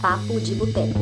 [0.00, 1.00] Papo de Boteco.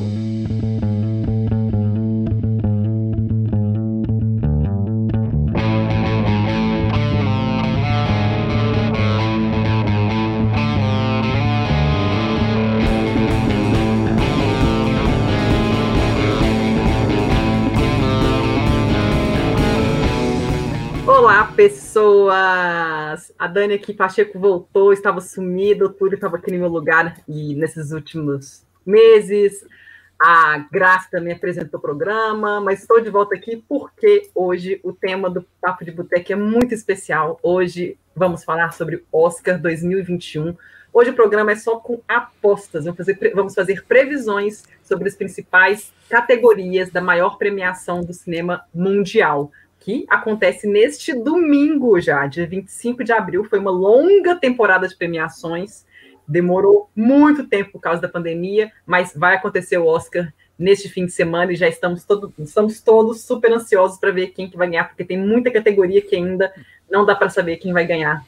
[21.07, 23.33] Olá, pessoas!
[23.39, 27.55] A Dani aqui, Pacheco voltou, estava sumido, o Túlio estava aqui no meu lugar e
[27.55, 29.65] nesses últimos meses.
[30.21, 35.29] A Graça também apresentou o programa, mas estou de volta aqui porque hoje o tema
[35.29, 37.39] do Papo de Boteco é muito especial.
[37.43, 40.57] Hoje vamos falar sobre Oscar 2021.
[40.93, 42.85] Hoje o programa é só com apostas.
[42.85, 49.51] Vamos fazer, vamos fazer previsões sobre as principais categorias da maior premiação do cinema mundial
[49.85, 53.45] que acontece neste domingo já, dia 25 de abril.
[53.45, 55.85] Foi uma longa temporada de premiações,
[56.27, 61.13] demorou muito tempo por causa da pandemia, mas vai acontecer o Oscar neste fim de
[61.13, 64.85] semana e já estamos, todo, estamos todos super ansiosos para ver quem que vai ganhar,
[64.85, 66.53] porque tem muita categoria que ainda
[66.91, 68.25] não dá para saber quem vai ganhar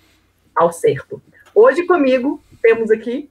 [0.54, 1.22] ao certo.
[1.54, 3.30] Hoje comigo temos aqui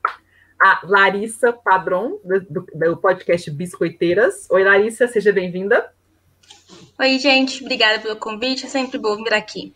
[0.60, 4.48] a Larissa Padron, do, do podcast Biscoiteiras.
[4.50, 5.92] Oi, Larissa, seja bem-vinda.
[6.98, 9.74] Oi, gente, obrigada pelo convite, é sempre bom vir aqui.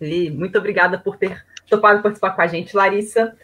[0.00, 3.34] E muito obrigada por ter topado participar com a gente, Larissa.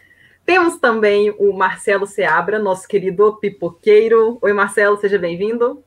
[0.47, 4.37] Temos também o Marcelo Seabra, nosso querido pipoqueiro.
[4.42, 5.83] Oi, Marcelo, seja bem-vindo.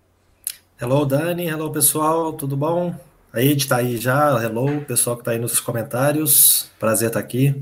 [0.81, 1.47] Hello, Dani.
[1.47, 2.33] Hello, pessoal.
[2.33, 2.95] Tudo bom?
[3.31, 4.43] A Ed está aí já.
[4.43, 6.71] Hello, pessoal que está aí nos comentários.
[6.79, 7.53] Prazer estar aqui.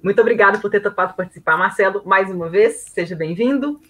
[0.00, 2.86] Muito obrigada por ter topado participar, Marcelo, mais uma vez.
[2.94, 3.80] Seja bem-vindo.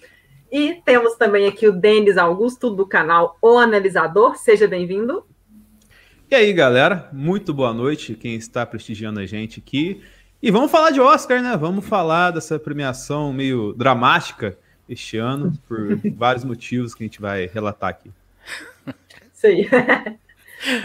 [0.50, 4.36] E temos também aqui o Denis Augusto, do canal O Analisador.
[4.36, 5.22] Seja bem-vindo.
[6.30, 10.00] E aí, galera, muito boa noite, quem está prestigiando a gente aqui.
[10.42, 11.54] E vamos falar de Oscar, né?
[11.54, 14.56] Vamos falar dessa premiação meio dramática
[14.88, 18.10] este ano, por vários motivos que a gente vai relatar aqui.
[19.34, 19.68] Isso aí.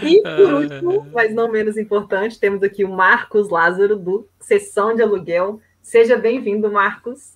[0.02, 5.02] E por último, mas não menos importante, temos aqui o Marcos Lázaro, do Sessão de
[5.02, 5.60] Aluguel.
[5.82, 7.34] Seja bem-vindo, Marcos.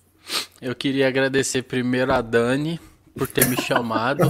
[0.58, 2.80] Eu queria agradecer primeiro a Dani
[3.14, 4.22] por ter me chamado.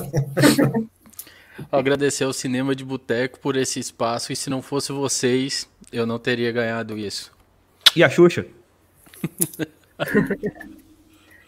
[1.70, 4.32] agradecer ao Cinema de Boteco por esse espaço.
[4.32, 7.30] E se não fosse vocês, eu não teria ganhado isso.
[7.94, 8.46] E a Xuxa?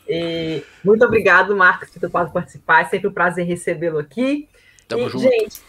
[0.08, 2.82] e, muito obrigado, Marcos, por ter podido participar.
[2.82, 4.48] É sempre um prazer recebê-lo aqui.
[4.88, 5.22] Tamo e, junto.
[5.22, 5.62] Gente,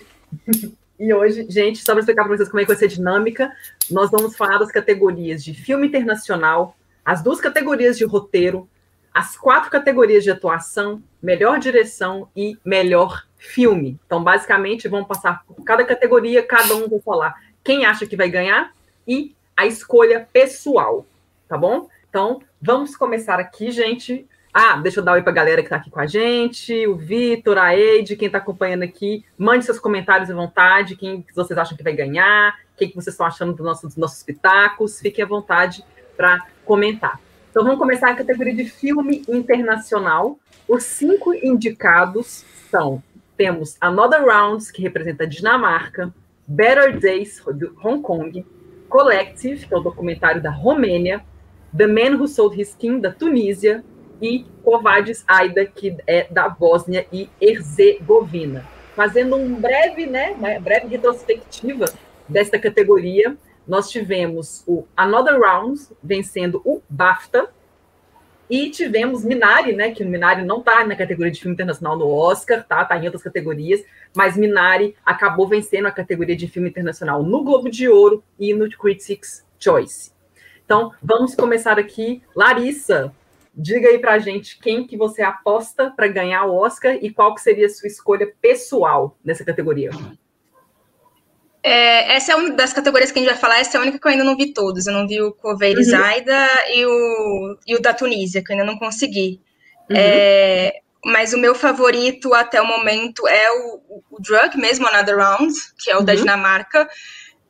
[0.99, 3.51] e hoje, gente, só para explicar para vocês como é que vai ser a dinâmica,
[3.89, 8.67] nós vamos falar das categorias de filme internacional, as duas categorias de roteiro,
[9.13, 13.99] as quatro categorias de atuação, melhor direção e melhor filme.
[14.05, 18.29] Então, basicamente, vamos passar por cada categoria, cada um vai falar quem acha que vai
[18.29, 18.73] ganhar
[19.07, 21.05] e a escolha pessoal,
[21.47, 21.87] tá bom?
[22.09, 24.27] Então, vamos começar aqui, gente.
[24.53, 26.95] Ah, deixa eu dar oi para a galera que está aqui com a gente, o
[26.95, 29.25] Vitor, a Eide, quem está acompanhando aqui.
[29.35, 33.13] Mande seus comentários à vontade, quem vocês acham que vai ganhar, o que, que vocês
[33.13, 34.99] estão achando do nosso, dos nossos pitacos.
[34.99, 35.83] Fiquem à vontade
[36.15, 37.19] para comentar.
[37.49, 40.37] Então vamos começar a categoria de filme internacional.
[40.67, 43.01] Os cinco indicados são:
[43.35, 46.13] temos Another Rounds, que representa a Dinamarca,
[46.47, 48.45] Better Days, do Hong Kong,
[48.93, 51.25] Collective, que é o documentário da Romênia,
[51.75, 53.83] The Man Who Sold His Skin, da Tunísia,
[54.21, 58.63] e Covades Aida, que é da Bósnia e Herzegovina.
[58.95, 61.85] Fazendo um breve, né, uma breve retrospectiva
[62.29, 63.35] desta categoria,
[63.67, 67.49] nós tivemos o Another Round vencendo o BAFTA
[68.49, 72.07] e tivemos Minari, né, que o Minari não está na categoria de filme internacional no
[72.07, 73.83] Oscar, tá, tá em outras categorias,
[74.15, 78.69] mas Minari acabou vencendo a categoria de filme internacional no Globo de Ouro e no
[78.69, 80.11] Critics' Choice.
[80.65, 82.21] Então, vamos começar aqui.
[82.35, 83.13] Larissa,
[83.53, 87.41] diga aí pra gente quem que você aposta para ganhar o Oscar e qual que
[87.41, 89.91] seria a sua escolha pessoal nessa categoria.
[91.63, 93.97] É, essa é uma das categorias que a gente vai falar, essa é a única
[93.97, 94.85] que eu ainda não vi todos.
[94.85, 95.85] Eu não vi o Coveiro uhum.
[95.85, 99.39] Zaida e o, e o da Tunísia, que eu ainda não consegui.
[99.89, 99.95] Uhum.
[99.97, 100.73] É,
[101.05, 105.89] mas o meu favorito até o momento é o, o, Drug, mesmo Another Round, que
[105.89, 106.05] é o uhum.
[106.05, 106.87] da Dinamarca,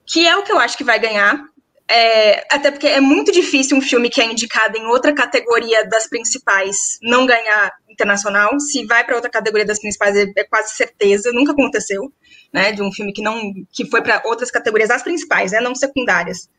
[0.05, 1.43] que é o que eu acho que vai ganhar.
[1.89, 6.07] É, até porque é muito difícil um filme que é indicado em outra categoria das
[6.07, 8.59] principais não ganhar internacional.
[8.59, 12.11] Se vai para outra categoria das principais, é, é quase certeza, nunca aconteceu
[12.53, 15.73] né, de um filme que não que foi para outras categorias, as principais, né, não
[15.73, 16.49] secundárias,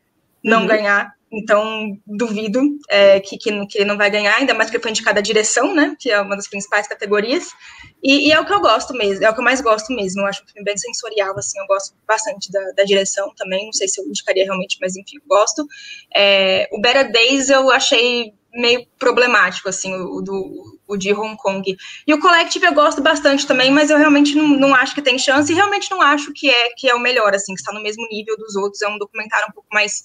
[0.43, 0.67] não uhum.
[0.67, 1.15] ganhar.
[1.37, 5.19] Então, duvido é, que, que, que, ele não vai ganhar, ainda mais porque foi indicada
[5.19, 5.97] a direção, né?
[5.99, 7.49] Que é uma das principais categorias.
[8.03, 10.21] E, e, é o que eu gosto mesmo, é o que eu mais gosto mesmo.
[10.21, 13.65] Eu acho um filme bem sensorial, assim, eu gosto bastante da, da direção também.
[13.67, 15.67] Não sei se eu indicaria realmente, mas enfim, gosto.
[16.15, 21.77] É, o Better Days eu achei meio problemático, assim, o, do, o de Hong Kong.
[22.07, 25.19] E o Collective eu gosto bastante também, mas eu realmente não, não acho que tem
[25.19, 27.83] chance e realmente não acho que é, que é o melhor, assim, que está no
[27.83, 28.83] mesmo nível dos outros.
[28.83, 30.03] É um documentário um pouco mais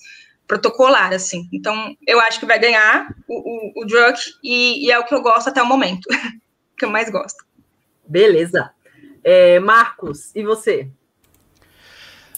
[0.48, 1.48] protocolar, assim.
[1.54, 5.14] Então, eu acho que vai ganhar o, o, o Druk e, e, é o que
[5.14, 6.08] eu gosto até o momento,
[6.78, 7.46] que eu mais gosto.
[8.08, 8.72] Beleza.
[9.24, 10.90] É, Marcos, e você?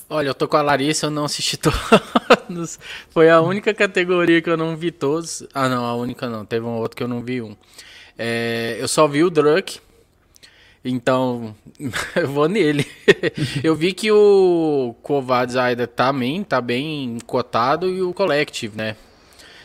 [0.09, 2.77] Olha, eu tô com a Larissa, eu não assisti todos.
[3.11, 5.47] Foi a única categoria que eu não vi todos.
[5.53, 6.45] Ah, não, a única não.
[6.45, 7.55] Teve um outro que eu não vi um.
[8.23, 9.79] É, eu só vi o Druk.
[10.85, 11.55] Então,
[12.15, 12.85] eu vou nele.
[13.63, 18.95] eu vi que o Kovacs ainda também tá bem cotado e o Collective, né?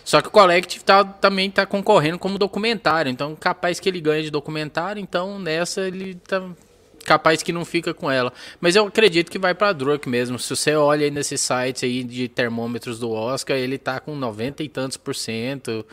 [0.02, 3.10] Só que o Collective tá, também tá concorrendo como documentário.
[3.10, 5.02] Então, capaz que ele ganhe de documentário.
[5.02, 6.42] Então, nessa ele tá,
[7.04, 8.32] capaz que não fica com ela.
[8.58, 10.38] Mas eu acredito que vai para Druk mesmo.
[10.38, 14.62] Se você olha aí nesses sites aí de termômetros do Oscar, ele tá com 90
[14.62, 15.84] e tantos por cento.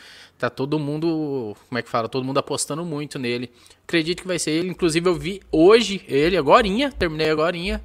[0.44, 2.10] Tá todo mundo, como é que fala?
[2.10, 3.50] Todo mundo apostando muito nele.
[3.88, 4.68] Acredito que vai ser ele.
[4.68, 7.82] Inclusive eu vi hoje ele, agorinha, terminei agorinha.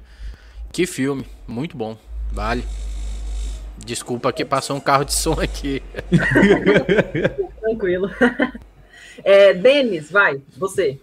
[0.69, 1.97] Que filme, muito bom.
[2.33, 2.65] Vale.
[3.77, 5.81] Desculpa que passou um carro de som aqui.
[7.61, 8.11] Tranquilo.
[9.23, 10.99] É, Denis, vai, você.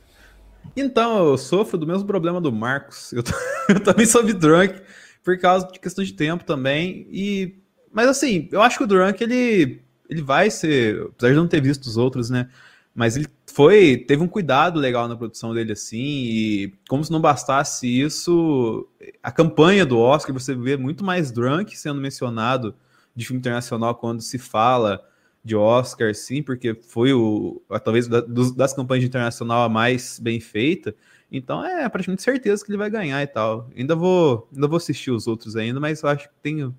[0.76, 3.14] Então, eu sofro do mesmo problema do Marcos.
[3.14, 3.22] Eu,
[3.74, 4.78] eu também sou drunk
[5.24, 7.08] por causa de questão de tempo também.
[7.10, 7.56] E
[7.96, 11.60] mas assim, eu acho que o Drunk ele ele vai ser, apesar de não ter
[11.60, 12.48] visto os outros, né?
[12.94, 17.20] Mas ele foi, teve um cuidado legal na produção dele assim, e como se não
[17.20, 18.88] bastasse isso,
[19.22, 22.74] a campanha do Oscar você vê muito mais Drunk sendo mencionado
[23.14, 25.02] de filme internacional quando se fala
[25.44, 30.94] de Oscar, sim, porque foi o talvez da, das campanhas internacional a mais bem feita.
[31.30, 33.70] Então é praticamente certeza que ele vai ganhar e tal.
[33.76, 36.74] Ainda vou, ainda vou assistir os outros ainda, mas eu acho que tem,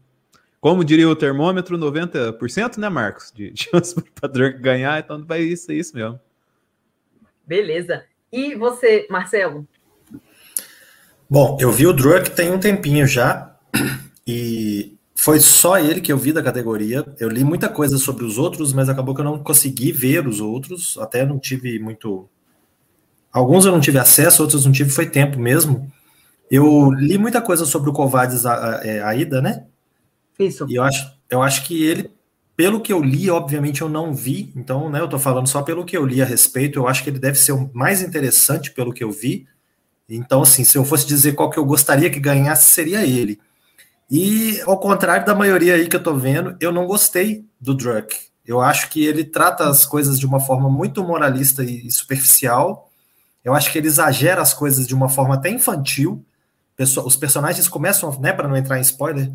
[0.60, 3.32] como diria o termômetro, 90%, né, Marcos?
[3.34, 6.20] De chance para Drunk ganhar, então vai ser isso mesmo.
[7.46, 8.04] Beleza.
[8.32, 9.68] E você, Marcelo?
[11.30, 13.56] Bom, eu vi o Drunk tem um tempinho já
[14.26, 17.06] e foi só ele que eu vi da categoria.
[17.20, 20.40] Eu li muita coisa sobre os outros, mas acabou que eu não consegui ver os
[20.40, 20.98] outros.
[21.00, 22.30] Até não tive muito.
[23.32, 25.92] Alguns eu não tive acesso, outros não tive, foi tempo mesmo.
[26.50, 29.66] Eu li muita coisa sobre o Covades é, Aida, né?
[30.40, 30.66] Isso.
[30.70, 32.12] E eu acho, eu acho que ele,
[32.56, 35.86] pelo que eu li, obviamente eu não vi, então, né, eu tô falando só pelo
[35.86, 38.94] que eu li a respeito, eu acho que ele deve ser o mais interessante pelo
[38.94, 39.48] que eu vi.
[40.10, 43.40] Então, assim, se eu fosse dizer qual que eu gostaria que ganhasse, seria ele.
[44.10, 48.16] E ao contrário da maioria aí que eu tô vendo, eu não gostei do Druck.
[48.46, 52.90] Eu acho que ele trata as coisas de uma forma muito moralista e superficial.
[53.44, 56.26] Eu acho que ele exagera as coisas de uma forma até infantil.
[57.06, 59.30] Os personagens começam, né, para não entrar em spoiler,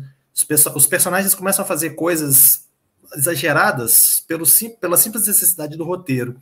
[0.75, 2.67] os, personagens começam a fazer coisas
[3.15, 4.45] exageradas pelo,
[4.81, 6.35] pela simples necessidade do roteiro.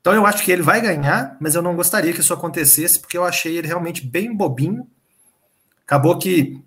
[0.00, 3.18] Então eu acho que ele vai ganhar, mas eu não gostaria que isso acontecesse, porque
[3.18, 4.86] eu achei ele realmente bem bobinho.
[5.84, 6.62] Acabou que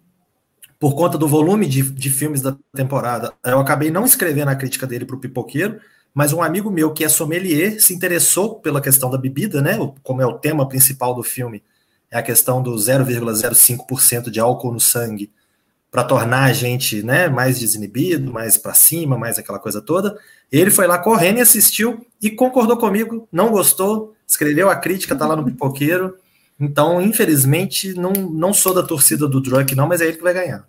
[0.80, 4.88] por conta do volume de, de filmes da temporada, eu acabei não escrevendo a crítica
[4.88, 5.80] dele para o Pipoqueiro,
[6.14, 9.78] mas um amigo meu que é sommelier se interessou pela questão da bebida, né?
[10.04, 11.64] Como é o tema principal do filme,
[12.10, 15.32] é a questão do 0,05% de álcool no sangue
[15.92, 20.18] para tornar a gente, né, mais desinibido, mais para cima, mais aquela coisa toda.
[20.50, 25.28] Ele foi lá correndo e assistiu e concordou comigo, não gostou, escreveu a crítica, tá
[25.28, 26.18] lá no Pipoqueiro.
[26.58, 30.34] Então, infelizmente, não, não sou da torcida do Drunk, não, mas é ele que vai
[30.34, 30.66] ganhar.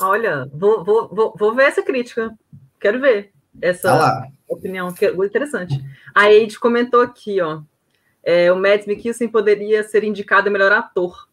[0.00, 2.32] Olha, vou, vou, vou, vou ver essa crítica.
[2.78, 5.74] Quero ver essa tá opinião, que é interessante.
[6.14, 7.62] A Eide comentou aqui, ó.
[8.22, 11.28] É, o Mads Mikkelsen poderia ser indicado a melhor ator.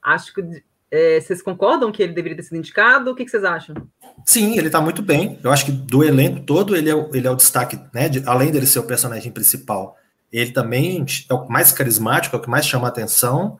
[0.00, 0.62] Acho que
[0.94, 3.10] é, vocês concordam que ele deveria ter sido indicado?
[3.10, 3.74] O que, que vocês acham?
[4.24, 5.40] Sim, ele está muito bem.
[5.42, 8.08] Eu acho que do elenco todo ele é, o, ele é o destaque, né?
[8.08, 9.96] De, além dele ser o personagem principal,
[10.32, 13.58] ele também é o mais carismático, é o que mais chama atenção.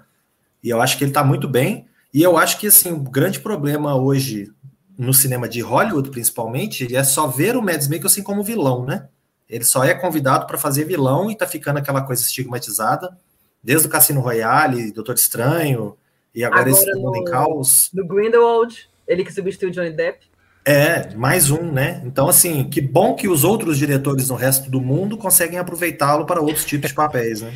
[0.63, 1.89] E eu acho que ele está muito bem.
[2.13, 4.53] E eu acho que assim, o grande problema hoje
[4.97, 9.09] no cinema de Hollywood, principalmente, é só ver o Mads Mikkelsen como vilão, né?
[9.49, 13.19] Ele só é convidado para fazer vilão e tá ficando aquela coisa estigmatizada,
[13.61, 15.97] desde o Cassino Royale, Doutor Estranho,
[16.35, 17.91] e agora, agora esse Mundo em Caos.
[17.93, 20.27] No Grindelwald, ele que substituiu Johnny Depp.
[20.67, 22.03] É, mais um, né?
[22.05, 26.41] Então, assim, que bom que os outros diretores no resto do mundo conseguem aproveitá-lo para
[26.41, 27.53] outros tipos de papéis, né?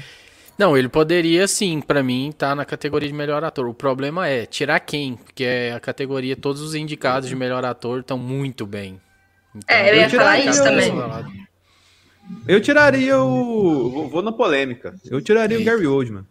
[0.59, 3.67] Não, ele poderia sim, para mim, estar tá na categoria de melhor ator.
[3.67, 8.01] O problema é tirar quem, porque é a categoria, todos os indicados de melhor ator
[8.01, 9.01] estão muito bem.
[9.55, 10.93] Então, é, eu ia falar isso também.
[12.47, 14.09] Eu tiraria o.
[14.09, 14.95] Vou na polêmica.
[15.11, 15.71] Eu tiraria Eita.
[15.71, 16.27] o Gary Oldman.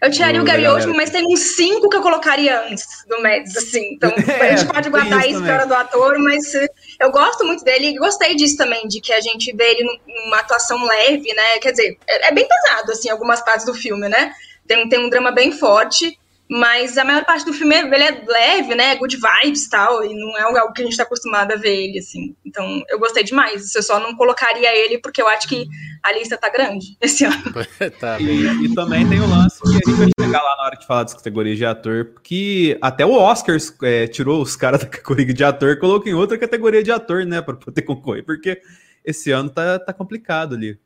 [0.00, 3.54] Eu tiraria o Gary Oldman, mas tem uns cinco que eu colocaria antes do Mads,
[3.56, 3.92] assim.
[3.92, 6.54] Então, é, a gente pode guardar isso pra hora do ator, mas
[6.98, 10.38] eu gosto muito dele e gostei disso também, de que a gente vê ele numa
[10.38, 11.58] atuação leve, né?
[11.60, 14.32] Quer dizer, é, é bem pesado, assim, algumas partes do filme, né?
[14.66, 16.18] Tem, tem um drama bem forte,
[16.50, 18.96] mas a maior parte do filme ele é leve, né?
[18.96, 21.84] Good vibes e tal, e não é algo que a gente tá acostumado a ver
[21.84, 22.34] ele, assim.
[22.44, 23.72] Então, eu gostei demais.
[23.72, 25.68] Eu só não colocaria ele porque eu acho que
[26.02, 27.36] a lista tá grande esse ano.
[28.00, 30.76] tá e, e, também tem o lance que a gente vai chegar lá na hora
[30.76, 34.86] de falar das categorias de ator, que até o Oscars é, tirou os caras da
[34.86, 37.40] categoria de ator e colocou em outra categoria de ator, né?
[37.40, 38.60] Pra poder concorrer, porque
[39.04, 40.76] esse ano tá, tá complicado ali.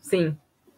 [0.00, 0.34] Sim,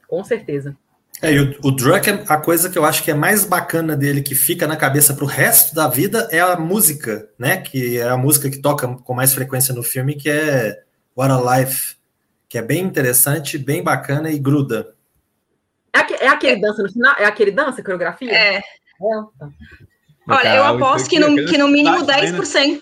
[0.08, 0.76] com certeza.
[1.22, 3.94] É, e o, o Druck, é a coisa que eu acho que é mais bacana
[3.94, 7.58] dele, que fica na cabeça pro resto da vida, é a música, né?
[7.58, 10.82] Que é a música que toca com mais frequência no filme, que é
[11.16, 11.96] What a Life,
[12.48, 14.94] que é bem interessante, bem bacana e gruda.
[15.94, 17.14] É, é aquele dança no final?
[17.18, 18.32] É aquele dança, coreografia?
[18.32, 18.56] É.
[18.56, 18.62] é.
[20.28, 22.80] Olha, eu aposto que no, que no mínimo 10%.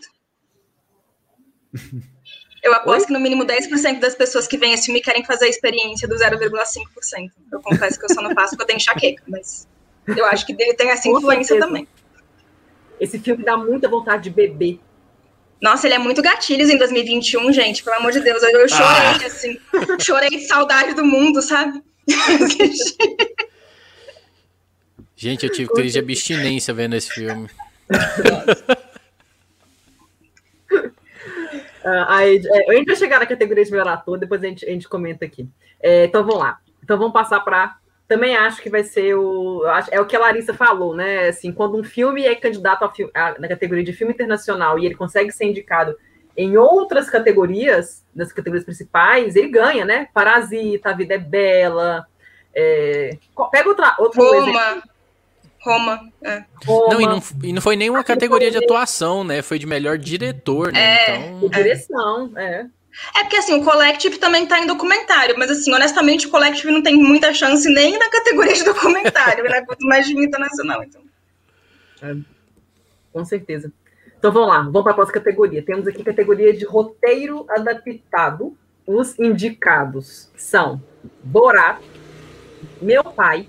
[2.63, 3.07] Eu aposto Oi?
[3.07, 6.15] que no mínimo 10% das pessoas que vêm esse filme querem fazer a experiência do
[6.17, 7.31] 0,5%.
[7.53, 9.69] Eu confesso que eu só não faço porque eu tenho enxaqueca, mas
[10.07, 11.87] eu acho que dele tem essa influência também.
[13.01, 14.81] Esse filme dá muita vontade de beber.
[15.61, 18.43] Nossa, ele é muito gatilhos em 2021, gente, pelo amor de Deus.
[18.43, 19.27] Eu, eu chorei, ah.
[19.27, 19.59] assim,
[20.01, 21.83] chorei de saudade do mundo, sabe?
[25.17, 27.49] gente, eu tive crise de abstinência vendo esse filme.
[27.91, 28.79] Nossa.
[32.09, 34.71] aí, é, a gente vai chegar na categoria de melhor ator, depois a gente, a
[34.71, 35.49] gente comenta aqui.
[35.81, 36.59] É, então vamos lá.
[36.83, 37.77] Então vamos passar para.
[38.07, 39.63] Também acho que vai ser o.
[39.91, 41.29] É o que a Larissa falou, né?
[41.29, 44.95] Assim, quando um filme é candidato a, a, na categoria de filme internacional e ele
[44.95, 45.97] consegue ser indicado
[46.37, 50.09] em outras categorias, nas categorias principais, ele ganha, né?
[50.15, 52.07] Parasita, A Vida é Bela.
[52.55, 53.19] É...
[53.51, 54.49] Pega outra, outro Roma.
[54.49, 54.98] Exemplo.
[55.61, 56.45] Roma, é.
[56.65, 56.95] Roma.
[56.95, 59.43] Não, e não, e não foi nenhuma categoria de atuação, né?
[59.43, 60.81] Foi de melhor diretor, né?
[60.81, 61.49] É, então...
[61.49, 62.67] direção, é.
[63.17, 66.83] É porque assim, o Collective também tá em documentário, mas assim, honestamente, o Collective não
[66.83, 69.63] tem muita chance nem na categoria de documentário, né?
[69.63, 71.03] Quanto mais de internacional, então.
[72.03, 72.17] É,
[73.13, 73.73] com certeza.
[74.19, 75.63] Então vamos lá, vamos para a próxima categoria.
[75.63, 78.57] Temos aqui categoria de roteiro adaptado.
[78.87, 80.83] Os indicados são
[81.23, 81.81] Borat,
[82.81, 83.47] Meu Pai,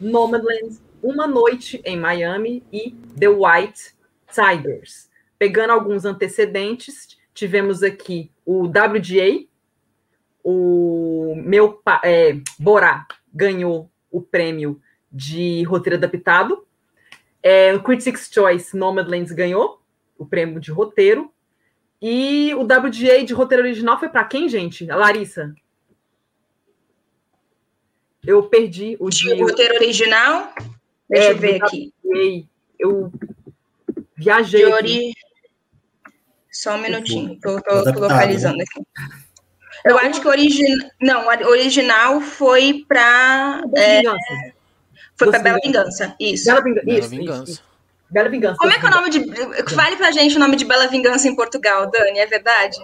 [0.00, 3.94] Nomadland, uma Noite em Miami e The White
[4.32, 5.10] Tigers.
[5.38, 9.46] Pegando alguns antecedentes, tivemos aqui o WGA,
[10.42, 14.80] o meu é, Borá ganhou o prêmio
[15.10, 16.66] de roteiro adaptado.
[17.42, 19.80] É, o Critics' Choice Nomadlands ganhou
[20.18, 21.32] o prêmio de roteiro.
[22.02, 24.90] E o WGA de roteiro original foi para quem, gente?
[24.90, 25.54] A Larissa.
[28.26, 29.34] Eu perdi o de...
[29.34, 30.52] roteiro original.
[31.10, 31.92] Deixa é, eu ver aqui.
[32.78, 33.12] Eu
[34.16, 34.64] viajei.
[34.64, 35.12] Ori...
[36.52, 38.86] Só um minutinho, tô, tô localizando aqui.
[39.84, 40.90] Eu acho que o original.
[41.00, 43.62] Não, original foi para.
[43.76, 44.02] É,
[45.16, 46.14] foi para Bela Vingança.
[46.20, 46.44] Isso.
[46.46, 46.82] Bela, Vinga...
[46.82, 47.52] Bela isso, Vingança.
[47.52, 47.64] Isso.
[48.10, 48.56] Bela Vingança.
[48.58, 49.74] Como é que é o nome de.
[49.74, 52.78] Fale pra gente o nome de Bela Vingança em Portugal, Dani, é verdade?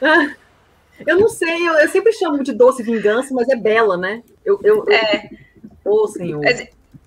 [0.00, 0.34] Ah,
[1.06, 4.22] eu não sei, eu, eu, sempre chamo de Doce Vingança, mas é Bela, né?
[4.44, 4.92] Eu, eu, eu...
[4.92, 5.30] É.
[5.84, 6.42] Ô, oh, senhor.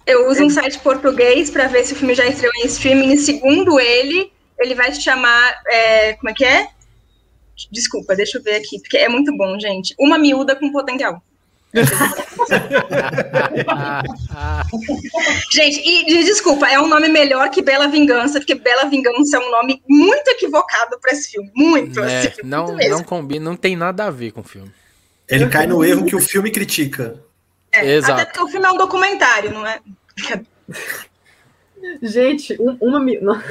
[0.05, 3.13] Eu uso um site português para ver se o filme já estreou em streaming.
[3.13, 5.61] E segundo ele, ele vai se chamar.
[5.67, 6.67] É, como é que é?
[7.71, 9.95] Desculpa, deixa eu ver aqui, porque é muito bom, gente.
[9.97, 11.21] Uma miúda com potencial.
[15.51, 19.49] gente, e desculpa, é um nome melhor que Bela Vingança, porque Bela Vingança é um
[19.49, 21.49] nome muito equivocado para esse filme.
[21.55, 21.99] Muito.
[21.99, 24.71] É, assim, não, muito não combina, não tem nada a ver com o filme.
[25.27, 27.19] Ele cai no erro que o filme critica.
[27.73, 28.21] É, Exato.
[28.21, 29.81] Até porque o filme é um documentário, não é?
[32.01, 32.99] gente, um, uma.
[32.99, 33.41] Não,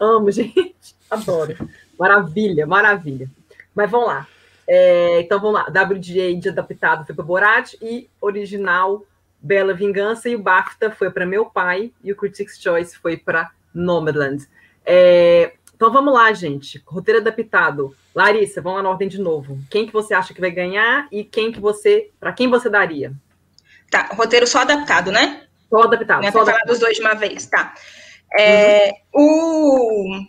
[0.00, 0.74] amo, gente.
[1.10, 1.56] Adoro.
[1.98, 3.28] Maravilha, maravilha.
[3.74, 4.26] Mas vamos lá.
[4.66, 5.66] É, então vamos lá.
[5.68, 9.04] WGA de adaptado foi para Borat e original
[9.40, 13.50] Bela Vingança e o BAFTA foi para Meu Pai e o Critics' Choice foi para
[13.72, 14.46] Nomadland.
[14.84, 16.82] É, então vamos lá, gente.
[16.86, 17.94] Roteiro adaptado.
[18.14, 19.58] Larissa, vamos lá na ordem de novo.
[19.70, 23.12] Quem que você acha que vai ganhar e quem que você, para quem você daria?
[23.90, 25.42] Tá, roteiro só adaptado, né?
[25.70, 26.20] Só adaptado.
[26.22, 26.68] Não é só adaptado.
[26.68, 27.74] dos dois de uma vez, tá.
[28.38, 30.26] É, uhum.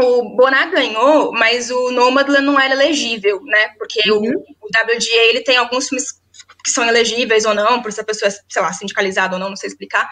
[0.00, 3.68] O, o Bonar ganhou, mas o Nomadland não era elegível, né?
[3.78, 4.32] Porque uhum.
[4.60, 6.12] o, o WGA, ele tem alguns filmes
[6.64, 9.50] que são elegíveis ou não, por se a pessoa é, sei lá, sindicalizada ou não,
[9.50, 10.10] não sei explicar.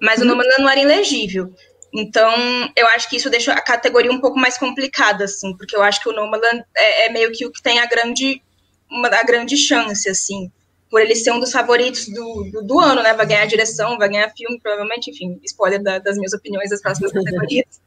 [0.00, 0.26] Mas uhum.
[0.26, 1.52] o Nomadland não era elegível.
[1.92, 2.34] Então,
[2.76, 6.02] eu acho que isso deixa a categoria um pouco mais complicada, assim, porque eu acho
[6.02, 8.42] que o Nomadland é, é meio que o que tem a grande,
[8.90, 10.50] uma, a grande chance, assim
[10.94, 13.12] por ele ser um dos favoritos do, do, do, ano, né?
[13.14, 17.10] Vai ganhar direção, vai ganhar filme, provavelmente, enfim, spoiler da, das minhas opiniões das próximas
[17.10, 17.80] categorias.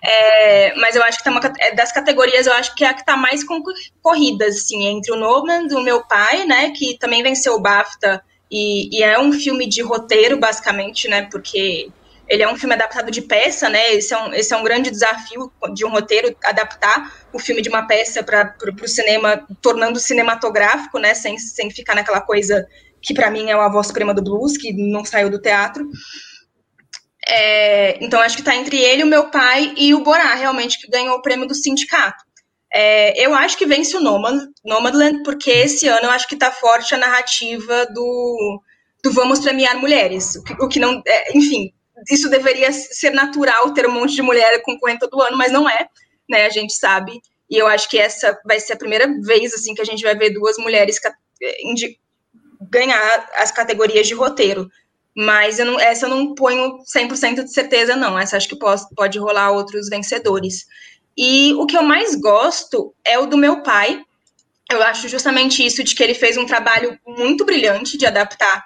[0.00, 2.94] É, mas eu acho que tá uma, é, das categorias, eu acho que é a
[2.94, 6.70] que está mais concorrida, assim, entre o Nolan, do meu pai, né?
[6.70, 11.22] Que também venceu o BAFTA e, e é um filme de roteiro, basicamente, né?
[11.22, 11.90] Porque
[12.28, 13.94] ele é um filme adaptado de peça, né?
[13.94, 17.68] Esse é um, esse é um grande desafio de um roteiro, adaptar o filme de
[17.68, 21.14] uma peça para o cinema, tornando cinematográfico, né?
[21.14, 22.66] Sem, sem ficar naquela coisa
[23.02, 25.86] que para mim é a voz suprema do blues, que não saiu do teatro.
[27.26, 30.90] É, então, acho que está entre ele, o meu pai e o Borá, realmente, que
[30.90, 32.22] ganhou o prêmio do sindicato.
[32.72, 36.50] É, eu acho que vence o Nomad, Nomadland, porque esse ano eu acho que está
[36.50, 38.60] forte a narrativa do,
[39.02, 40.34] do vamos premiar mulheres.
[40.36, 41.00] O que, o que não.
[41.06, 41.72] É, enfim,
[42.10, 45.88] isso deveria ser natural ter um monte de mulher concorrendo todo ano, mas não é,
[46.28, 46.46] né?
[46.46, 47.20] A gente sabe.
[47.50, 50.14] E eu acho que essa vai ser a primeira vez assim que a gente vai
[50.14, 50.98] ver duas mulheres
[52.70, 54.68] ganhar as categorias de roteiro.
[55.16, 58.18] Mas eu não, essa eu não ponho 100% de certeza, não.
[58.18, 60.66] Essa acho que pode, pode rolar outros vencedores.
[61.16, 64.02] E o que eu mais gosto é o do meu pai.
[64.70, 68.64] Eu acho justamente isso, de que ele fez um trabalho muito brilhante de adaptar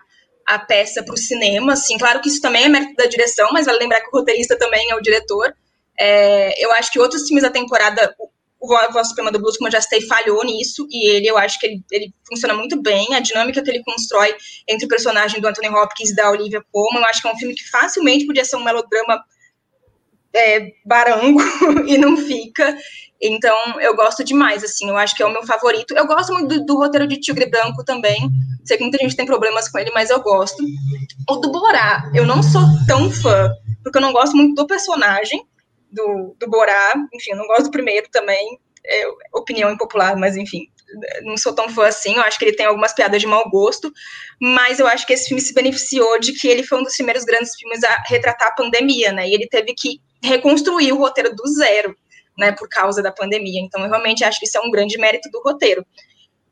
[0.49, 1.75] a peça para o cinema.
[1.75, 4.59] Assim, claro que isso também é mérito da direção, mas vale lembrar que o roteirista
[4.59, 5.55] também é o diretor.
[6.01, 8.15] É, eu acho que outros filmes da temporada,
[8.59, 11.61] o Voz Suprema do Blues, como eu já citei, falhou nisso, e ele, eu acho
[11.61, 13.15] que ele, ele, funciona muito bem.
[13.15, 14.35] A dinâmica que ele constrói
[14.67, 17.37] entre o personagem do Anthony Hopkins e da Olivia Colman, eu acho que é um
[17.37, 19.23] filme que facilmente podia ser um melodrama
[20.35, 21.41] é, barango
[21.87, 22.75] e não fica.
[23.21, 25.95] Então, eu gosto demais, assim, eu acho que é o meu favorito.
[25.97, 28.31] Eu gosto muito do, do, roteiro de Tigre Branco também.
[28.65, 30.63] Sei que muita gente tem problemas com ele, mas eu gosto.
[31.29, 33.51] O do Borá, eu não sou tão fã,
[33.83, 35.45] porque eu não gosto muito do personagem
[35.91, 36.95] do, do Borá.
[37.13, 38.59] Enfim, eu não gosto do primeiro também.
[38.87, 40.63] É, opinião impopular, mas enfim,
[41.23, 42.15] não sou tão fã assim.
[42.15, 43.93] Eu acho que ele tem algumas piadas de mau gosto,
[44.41, 47.25] mas eu acho que esse filme se beneficiou de que ele foi um dos primeiros
[47.25, 49.29] grandes filmes a retratar a pandemia, né?
[49.29, 51.95] E ele teve que reconstruir o roteiro do zero
[52.39, 53.61] né, por causa da pandemia.
[53.61, 55.85] Então, eu realmente acho que isso é um grande mérito do roteiro.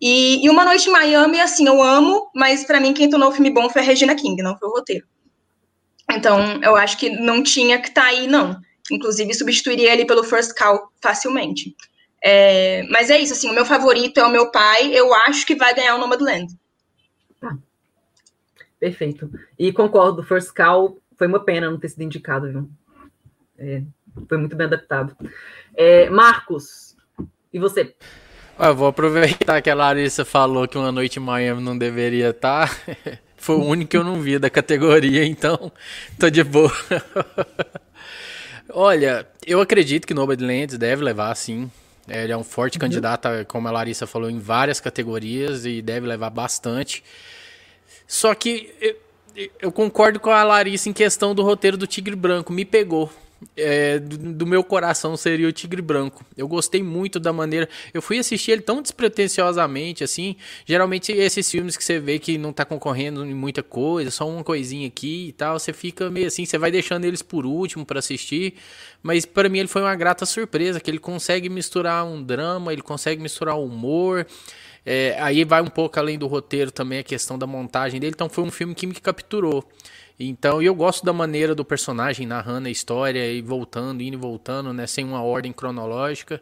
[0.01, 3.33] E, e Uma Noite em Miami, assim, eu amo, mas para mim quem tornou o
[3.33, 5.07] filme bom foi a Regina King, não foi o roteiro.
[6.11, 8.61] Então, eu acho que não tinha que estar tá aí, não.
[8.91, 11.75] Inclusive, substituiria ele pelo First Call facilmente.
[12.23, 15.55] É, mas é isso, assim, o meu favorito é o meu pai, eu acho que
[15.55, 16.47] vai ganhar o Nomadland.
[17.41, 17.57] Tá.
[18.79, 19.31] Perfeito.
[19.59, 22.71] E concordo, First Call foi uma pena não ter sido indicado, viu?
[23.59, 23.83] É,
[24.29, 25.17] foi muito bem adaptado.
[25.77, 26.97] É, Marcos,
[27.53, 27.95] e você?
[28.59, 32.75] Eu vou aproveitar que a Larissa falou que uma noite em Miami não deveria estar.
[33.37, 35.71] Foi o único que eu não vi da categoria, então
[36.19, 36.73] tô de boa.
[38.73, 41.71] Olha, eu acredito que Nomadland deve levar, sim.
[42.09, 42.81] Ele é um forte uhum.
[42.81, 47.05] candidato, como a Larissa falou, em várias categorias e deve levar bastante.
[48.07, 52.53] Só que eu, eu concordo com a Larissa em questão do roteiro do Tigre Branco.
[52.53, 53.13] Me pegou
[53.57, 56.25] é, do, do, meu coração seria o Tigre Branco.
[56.37, 57.69] Eu gostei muito da maneira.
[57.93, 60.37] Eu fui assistir ele tão despretensiosamente, assim.
[60.65, 64.43] Geralmente esses filmes que você vê que não tá concorrendo em muita coisa, só uma
[64.43, 67.99] coisinha aqui e tal, você fica meio assim, você vai deixando eles por último para
[67.99, 68.55] assistir.
[69.03, 72.83] Mas para mim ele foi uma grata surpresa, que ele consegue misturar um drama, ele
[72.83, 74.27] consegue misturar humor.
[74.85, 78.13] É, aí vai um pouco além do roteiro também a questão da montagem dele.
[78.15, 79.69] Então foi um filme que me capturou.
[80.19, 84.73] Então, eu gosto da maneira do personagem narrando a história e voltando, indo e voltando,
[84.73, 86.41] né, sem uma ordem cronológica.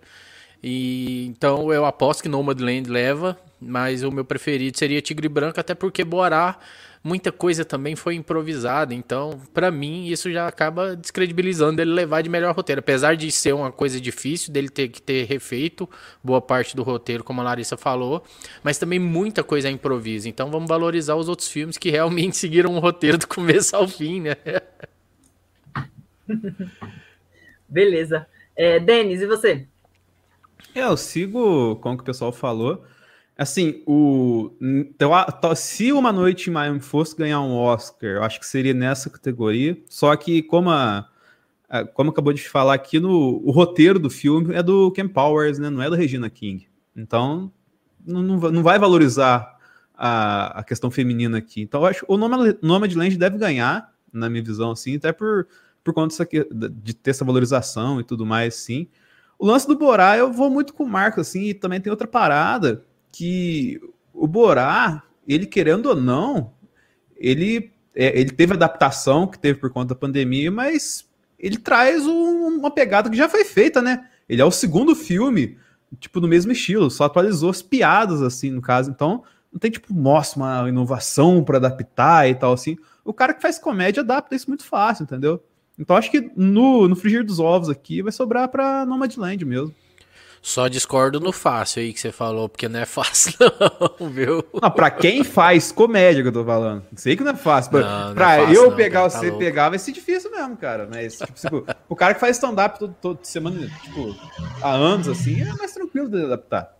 [0.63, 5.75] E então eu aposto que Nomadland leva, mas o meu preferido seria Tigre Branco, até
[5.75, 6.59] porque Borá
[7.05, 8.95] muita coisa também foi improvisada.
[8.95, 12.79] Então, para mim, isso já acaba descredibilizando ele levar de melhor roteiro.
[12.79, 15.87] Apesar de ser uma coisa difícil, dele ter que ter refeito
[16.23, 18.25] boa parte do roteiro, como a Larissa falou,
[18.63, 20.27] mas também muita coisa é improviso.
[20.27, 24.23] Então, vamos valorizar os outros filmes que realmente seguiram o roteiro do começo ao fim,
[24.23, 24.37] né?
[27.69, 28.27] Beleza.
[28.57, 29.67] É, Denis, e você?
[30.75, 32.83] É, eu sigo com o que o pessoal falou.
[33.37, 35.11] Assim, o então,
[35.57, 39.77] se Uma Noite em Miami fosse ganhar um Oscar, eu acho que seria nessa categoria.
[39.89, 41.09] Só que, como, a,
[41.69, 45.59] a, como acabou de falar aqui, no, o roteiro do filme é do Ken Powers,
[45.59, 45.69] né?
[45.69, 46.69] não é da Regina King.
[46.95, 47.53] Então,
[48.07, 49.59] não, não vai valorizar
[49.97, 51.61] a, a questão feminina aqui.
[51.61, 55.49] Então, eu acho o Nome de Land deve ganhar, na minha visão, assim, até por,
[55.83, 58.87] por conta aqui, de ter essa valorização e tudo mais, sim.
[59.37, 62.07] O lance do Borá, eu vou muito com o Marcos, assim, e também tem outra
[62.07, 63.81] parada que
[64.13, 66.53] o Borá, ele querendo ou não,
[67.17, 72.59] ele, é, ele teve adaptação que teve por conta da pandemia, mas ele traz um,
[72.59, 74.09] uma pegada que já foi feita, né?
[74.29, 75.57] Ele é o segundo filme,
[76.01, 78.91] tipo, no mesmo estilo, só atualizou as piadas, assim, no caso.
[78.91, 79.23] Então,
[79.53, 82.77] não tem, tipo, nossa, uma inovação para adaptar e tal, assim.
[83.05, 85.41] O cara que faz comédia adapta isso muito fácil, entendeu?
[85.79, 89.75] Então acho que no, no frigir dos ovos aqui vai sobrar pra Nomadland mesmo.
[90.47, 93.33] Só discordo no fácil aí que você falou, porque não é fácil,
[93.99, 94.45] não, viu?
[94.61, 96.85] Não, pra quem faz comédia que eu tô falando.
[96.97, 97.71] Sei que não é fácil.
[97.71, 99.93] Pra, não, não pra é fácil, eu não, pegar, cara, você tá pegar, vai ser
[99.93, 100.87] difícil mesmo, cara.
[100.87, 104.15] Mas, tipo, o cara que faz stand-up toda semana, tipo,
[104.61, 106.77] há anos, assim, é mais tranquilo de adaptar.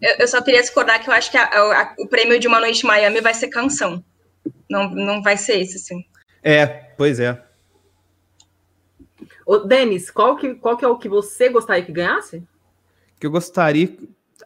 [0.00, 2.60] Eu, eu só queria discordar que eu acho que a, a, o prêmio de Uma
[2.60, 4.00] Noite em Miami vai ser canção.
[4.70, 6.04] Não, não vai ser esse, assim.
[6.40, 7.36] É, pois é.
[9.46, 12.42] Ô, Denis, qual que, qual que é o que você gostaria que ganhasse?
[13.20, 13.96] Que eu gostaria.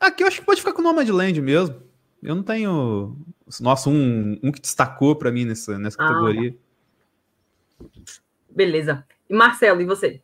[0.00, 1.82] Aqui eu acho que pode ficar com o Nomadland mesmo.
[2.22, 3.16] Eu não tenho.
[3.60, 6.54] Nossa, um, um que destacou para mim nessa, nessa ah, categoria.
[8.50, 9.04] Beleza.
[9.28, 10.20] E Marcelo, e você?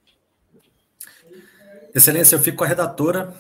[1.94, 3.32] Excelência, eu fico com a redatora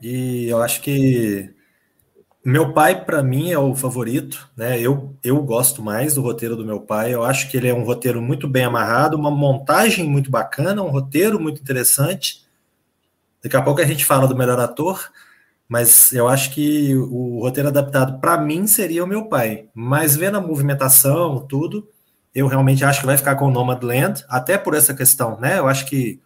[0.00, 1.52] e eu acho que
[2.44, 4.80] meu pai, para mim, é o favorito, né?
[4.80, 7.12] Eu, eu gosto mais do roteiro do meu pai.
[7.12, 10.88] Eu acho que ele é um roteiro muito bem amarrado, uma montagem muito bacana, um
[10.88, 12.46] roteiro muito interessante.
[13.42, 15.10] Daqui a pouco a gente fala do melhor ator,
[15.68, 19.68] mas eu acho que o roteiro adaptado para mim seria o meu pai.
[19.74, 21.88] Mas vendo a movimentação, tudo,
[22.34, 25.58] eu realmente acho que vai ficar com o Nomadland, até por essa questão, né?
[25.58, 26.20] Eu acho que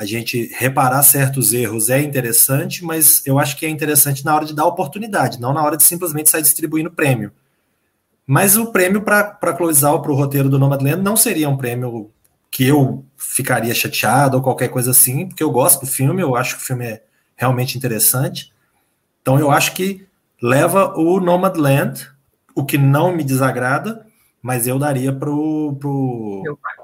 [0.00, 4.46] a gente reparar certos erros é interessante, mas eu acho que é interessante na hora
[4.46, 7.30] de dar oportunidade, não na hora de simplesmente sair distribuindo prêmio.
[8.26, 12.10] Mas o prêmio para Cloizal, para o roteiro do Nomadland, não seria um prêmio
[12.50, 16.56] que eu ficaria chateado ou qualquer coisa assim, porque eu gosto do filme, eu acho
[16.56, 17.02] que o filme é
[17.36, 18.54] realmente interessante.
[19.20, 20.06] Então eu acho que
[20.40, 22.10] leva o Nomadland,
[22.54, 24.06] o que não me desagrada,
[24.40, 26.74] mas eu daria pro, pro meu pai.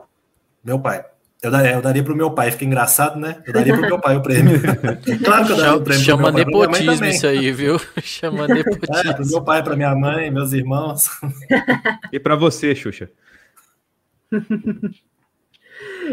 [0.62, 1.15] Meu pai.
[1.42, 3.42] Eu daria, eu daria pro meu pai, fica engraçado, né?
[3.46, 4.58] Eu daria pro meu pai o prêmio.
[5.22, 7.78] claro que eu daria o prêmio Chama pro meu pai, nepotismo isso aí, viu?
[8.02, 9.10] Chama nepotismo.
[9.10, 11.08] É, pro meu pai, para minha mãe, meus irmãos.
[12.10, 13.10] e para você, Xuxa?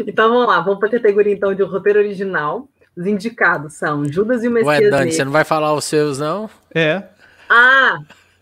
[0.06, 2.68] então vamos lá, vamos para a categoria então de roteiro original.
[2.96, 6.18] Os indicados são Judas e o Messias Ué, Dani, você não vai falar os seus,
[6.18, 6.48] não?
[6.72, 7.02] É.
[7.48, 7.98] Ah,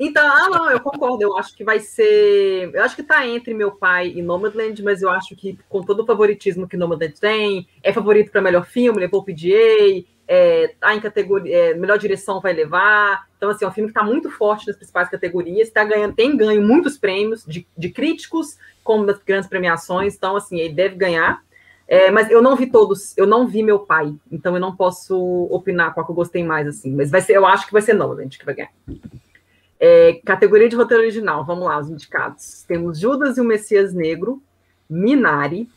[0.06, 1.22] então, ah, não, eu concordo.
[1.22, 2.70] Eu acho que vai ser.
[2.72, 6.02] Eu acho que tá entre meu pai e Nomadland, mas eu acho que, com todo
[6.02, 10.94] o favoritismo que Nomadland tem, é favorito para melhor filme, levou o PDA, é, tá
[10.94, 11.56] em categoria.
[11.56, 13.28] É, melhor direção vai levar.
[13.36, 16.36] Então, assim, é um filme que está muito forte nas principais categorias, tá ganhando, tem
[16.36, 20.14] ganho muitos prêmios de, de críticos, como das grandes premiações.
[20.14, 21.42] Então, assim, ele deve ganhar.
[21.86, 25.14] É, mas eu não vi todos, eu não vi meu pai, então eu não posso
[25.50, 26.94] opinar qual que eu gostei mais, assim.
[26.94, 28.70] Mas vai ser, eu acho que vai ser Nomadland que vai ganhar.
[29.84, 32.62] É, categoria de roteiro original, vamos lá, os indicados.
[32.68, 34.40] Temos Judas e o Messias Negro,
[34.88, 35.68] Minari,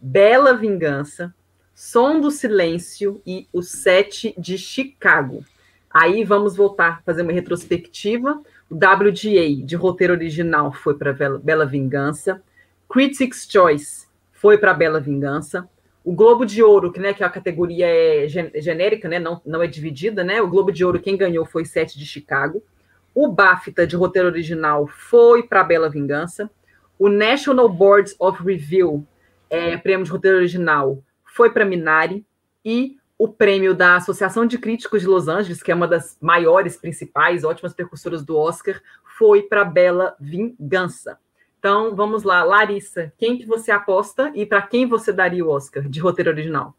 [0.00, 1.32] Bela Vingança,
[1.72, 5.44] Som do Silêncio e O Sete de Chicago.
[5.88, 8.42] Aí vamos voltar, fazer uma retrospectiva.
[8.68, 12.42] O WGA de roteiro original foi para Bela Vingança.
[12.88, 15.68] Critics' Choice foi para Bela Vingança.
[16.02, 19.68] O Globo de Ouro, que, né, que a categoria é genérica, né, não, não é
[19.68, 20.42] dividida, né?
[20.42, 22.60] O Globo de Ouro, quem ganhou foi Sete de Chicago.
[23.14, 26.50] O BAFTA de roteiro original foi para Bela Vingança.
[26.98, 29.06] O National Boards of Review,
[29.50, 32.24] é, prêmio de roteiro original, foi para Minari.
[32.64, 36.76] E o prêmio da Associação de Críticos de Los Angeles, que é uma das maiores,
[36.76, 38.80] principais, ótimas percussoras do Oscar,
[39.16, 41.18] foi para Bela Vingança.
[41.58, 45.88] Então, vamos lá, Larissa, quem que você aposta e para quem você daria o Oscar
[45.88, 46.74] de roteiro original?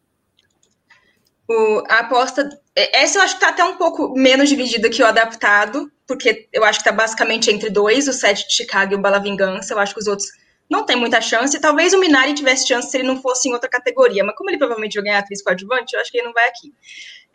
[1.54, 2.50] O, a aposta.
[2.76, 6.63] Essa eu acho que está até um pouco menos dividida que o adaptado, porque eu
[6.63, 9.74] acho que está basicamente entre dois, o Sete de Chicago e o Bala Vingança.
[9.74, 10.28] Eu acho que os outros
[10.70, 11.60] não tem muita chance.
[11.60, 14.58] Talvez o Minari tivesse chance se ele não fosse em outra categoria, mas como ele
[14.58, 16.74] provavelmente vai ganhar atriz coadjuvante, eu acho que ele não vai aqui.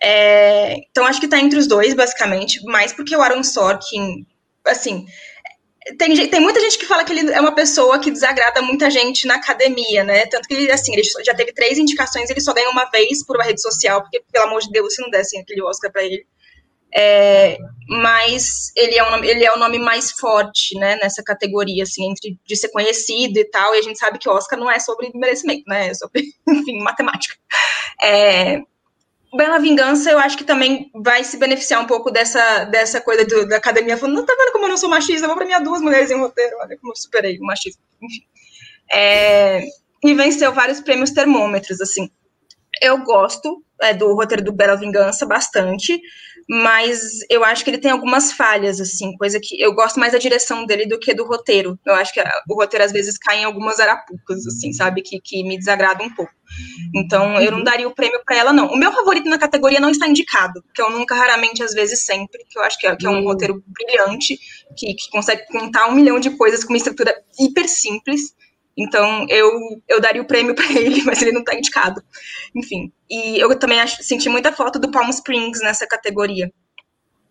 [0.03, 4.27] É, então acho que está entre os dois, basicamente, mais porque o Aaron Sorkin,
[4.67, 5.07] assim,
[5.99, 9.27] tem, tem muita gente que fala que ele é uma pessoa que desagrada muita gente
[9.27, 10.27] na academia, né?
[10.27, 13.37] Tanto que ele, assim, ele já teve três indicações, ele só ganha uma vez por
[13.37, 16.27] uma rede social, porque, pelo amor de Deus, se não dessem aquele Oscar para ele.
[16.95, 22.11] É, mas ele é, um ele é o nome mais forte, né, nessa categoria, assim,
[22.11, 25.11] entre de ser conhecido e tal, e a gente sabe que Oscar não é sobre
[25.15, 27.37] merecimento, né, é sobre, enfim, matemática.
[28.03, 28.63] É,
[29.37, 33.47] Bela Vingança, eu acho que também vai se beneficiar um pouco dessa, dessa coisa do,
[33.47, 35.83] da academia falando, não tá vendo como eu não sou machista, eu vou premiar duas
[35.83, 38.23] mulheres em roteiro, olha como eu superei o machismo, enfim.
[38.91, 39.65] É,
[40.03, 42.11] e venceu vários prêmios termômetros, assim.
[42.81, 46.01] Eu gosto é, do roteiro do Bela Vingança bastante,
[46.49, 50.19] mas eu acho que ele tem algumas falhas, assim, coisa que eu gosto mais da
[50.19, 51.79] direção dele do que do roteiro.
[51.85, 55.43] Eu acho que o roteiro às vezes cai em algumas arapucas, assim, sabe, que, que
[55.43, 56.33] me desagrada um pouco.
[56.95, 58.69] Então, eu não daria o prêmio para ela, não.
[58.69, 62.43] O meu favorito na categoria não está indicado, que eu nunca, raramente, às vezes, sempre,
[62.49, 63.25] que eu acho que é, que é um uhum.
[63.25, 64.39] roteiro brilhante,
[64.75, 68.35] que, que consegue contar um milhão de coisas com uma estrutura hiper simples.
[68.79, 69.51] Então, eu,
[69.89, 72.01] eu daria o prêmio para ele, mas ele não está indicado.
[72.55, 72.93] Enfim.
[73.11, 76.53] E eu também acho, senti muita falta do Palm Springs nessa categoria.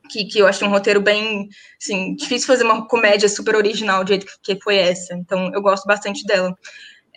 [0.10, 1.49] Que, que eu achei um roteiro bem,
[1.81, 5.13] assim, difícil fazer uma comédia super original do jeito que foi essa.
[5.13, 6.53] Então, eu gosto bastante dela.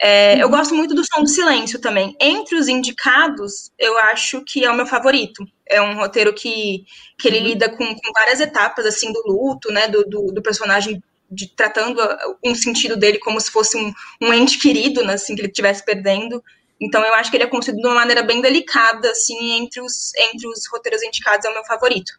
[0.03, 0.57] É, eu uhum.
[0.57, 2.16] gosto muito do Som do Silêncio também.
[2.21, 5.45] Entre os indicados, eu acho que é o meu favorito.
[5.69, 6.85] É um roteiro que,
[7.19, 7.45] que ele uhum.
[7.45, 12.01] lida com, com várias etapas, assim, do luto, né, do, do, do personagem de, tratando
[12.45, 15.85] um sentido dele como se fosse um, um ente querido, né, assim, que ele estivesse
[15.85, 16.43] perdendo.
[16.81, 20.14] Então, eu acho que ele é construído de uma maneira bem delicada, assim, entre os,
[20.16, 22.12] entre os roteiros indicados, é o meu favorito.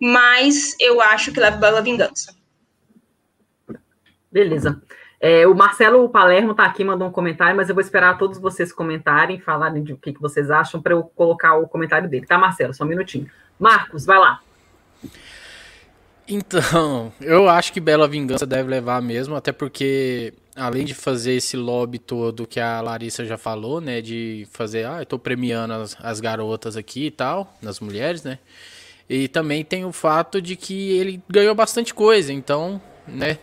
[0.00, 2.34] Mas eu acho que leva Bela Vingança.
[4.30, 4.80] Beleza.
[5.20, 8.72] É, o Marcelo Palermo está aqui, mandou um comentário, mas eu vou esperar todos vocês
[8.72, 12.38] comentarem, falarem de o que, que vocês acham, para eu colocar o comentário dele, tá,
[12.38, 12.72] Marcelo?
[12.72, 13.28] Só um minutinho.
[13.58, 14.40] Marcos, vai lá.
[16.28, 21.56] Então, eu acho que Bela Vingança deve levar mesmo, até porque, além de fazer esse
[21.56, 25.96] lobby todo que a Larissa já falou, né, de fazer, ah, eu tô premiando as,
[26.00, 28.38] as garotas aqui e tal, nas mulheres, né,
[29.08, 33.38] e também tem o fato de que ele ganhou bastante coisa, então, né,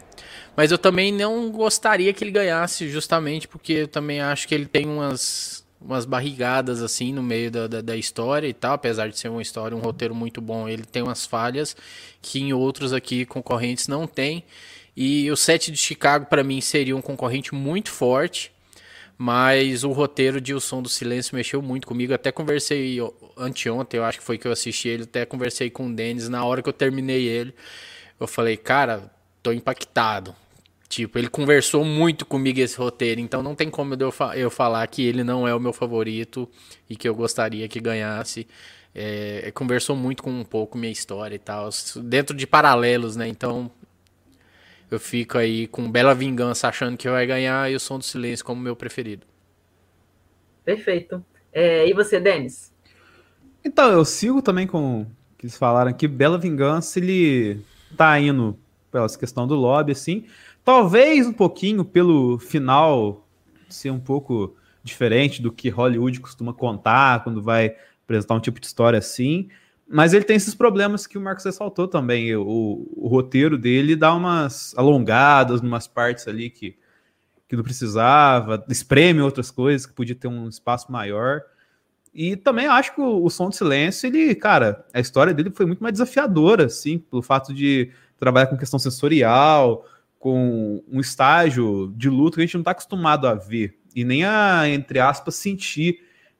[0.56, 4.68] mas eu também não gostaria que ele ganhasse, justamente porque eu também acho que ele
[4.68, 9.20] tem umas umas barrigadas assim no meio da, da, da, história e tal, apesar de
[9.20, 11.76] ser uma história, um roteiro muito bom, ele tem umas falhas
[12.22, 14.44] que em outros aqui concorrentes não tem.
[14.98, 18.52] E o set de Chicago para mim seria um concorrente muito forte,
[19.18, 22.14] mas o roteiro de O Som do Silêncio mexeu muito comigo.
[22.14, 22.98] Até conversei
[23.38, 26.44] anteontem, eu acho que foi que eu assisti ele, até conversei com o Denis na
[26.44, 27.54] hora que eu terminei ele.
[28.20, 29.12] Eu falei, cara,
[29.44, 30.36] tô impactado.
[30.88, 35.04] Tipo, ele conversou muito comigo esse roteiro, então não tem como eu, eu falar que
[35.04, 36.48] ele não é o meu favorito
[36.90, 38.48] e que eu gostaria que ganhasse.
[38.94, 41.70] É, conversou muito com um pouco minha história e tal,
[42.04, 43.28] dentro de paralelos, né?
[43.28, 43.70] Então
[44.90, 48.46] eu fico aí com Bela Vingança achando que vai ganhar e o Som do Silêncio
[48.46, 49.26] como meu preferido.
[50.64, 51.24] Perfeito.
[51.52, 52.72] É, e você, Denis?
[53.64, 55.06] Então, eu sigo também com o
[55.38, 56.08] que eles falaram aqui.
[56.08, 57.62] Bela Vingança, ele
[57.98, 58.58] tá indo
[58.92, 60.26] pela questão do lobby, assim.
[60.66, 63.28] Talvez um pouquinho pelo final
[63.70, 68.66] ser um pouco diferente do que Hollywood costuma contar quando vai apresentar um tipo de
[68.66, 69.48] história assim.
[69.88, 72.36] Mas ele tem esses problemas que o Marcos ressaltou também.
[72.36, 76.76] O, o roteiro dele dá umas alongadas, umas partes ali que,
[77.48, 81.44] que não precisava, espreme outras coisas que podia ter um espaço maior.
[82.12, 85.68] E também acho que o, o Som do Silêncio, ele, cara, a história dele foi
[85.68, 89.86] muito mais desafiadora, assim, pelo fato de trabalhar com questão sensorial,
[90.26, 94.26] com um estágio de luto que a gente não está acostumado a ver e nem
[94.26, 96.00] a, entre aspas, sentir.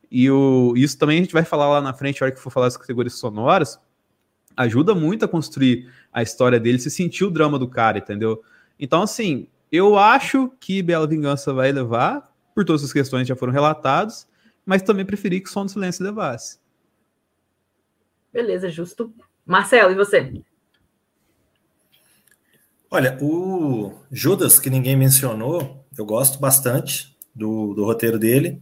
[0.10, 2.50] E o, isso também a gente vai falar lá na frente, a hora que for
[2.50, 3.80] falar das categorias sonoras,
[4.58, 8.42] ajuda muito a construir a história dele, se sentir o drama do cara, entendeu?
[8.80, 13.36] Então, assim, eu acho que Bela Vingança vai levar, por todas as questões que já
[13.36, 14.28] foram relatadas,
[14.66, 16.58] mas também preferi que Som do Silêncio levasse.
[18.34, 19.14] Beleza, justo.
[19.46, 20.42] Marcelo, e você?
[22.96, 28.62] Olha, o Judas, que ninguém mencionou, eu gosto bastante do, do roteiro dele.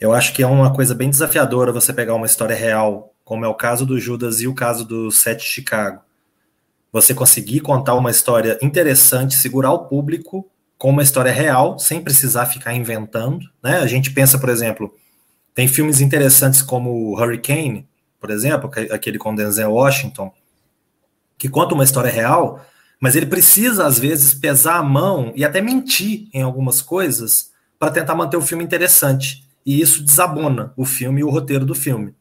[0.00, 3.48] Eu acho que é uma coisa bem desafiadora você pegar uma história real, como é
[3.48, 6.00] o caso do Judas e o caso do Sete Chicago.
[6.90, 12.46] Você conseguir contar uma história interessante, segurar o público com uma história real, sem precisar
[12.46, 13.44] ficar inventando.
[13.62, 13.76] Né?
[13.76, 14.90] A gente pensa, por exemplo,
[15.54, 17.86] tem filmes interessantes como Hurricane,
[18.18, 20.32] por exemplo, aquele com Denzel Washington,
[21.36, 22.64] que conta uma história real,
[23.00, 27.90] mas ele precisa, às vezes, pesar a mão e até mentir em algumas coisas para
[27.90, 29.44] tentar manter o filme interessante.
[29.64, 32.14] E isso desabona o filme e o roteiro do filme.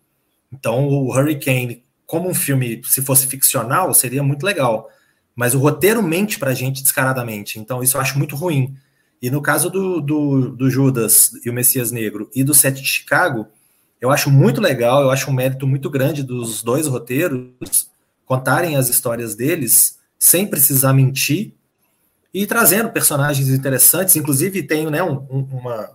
[0.51, 4.89] Então, o Hurricane, como um filme, se fosse ficcional, seria muito legal.
[5.35, 7.59] Mas o roteiro mente para a gente descaradamente.
[7.59, 8.75] Então, isso eu acho muito ruim.
[9.21, 12.87] E no caso do, do, do Judas e o Messias Negro e do Sete de
[12.87, 13.47] Chicago,
[13.99, 17.89] eu acho muito legal, eu acho um mérito muito grande dos dois roteiros
[18.25, 21.53] contarem as histórias deles sem precisar mentir
[22.33, 24.15] e trazendo personagens interessantes.
[24.15, 25.89] Inclusive, tem né, um, uma,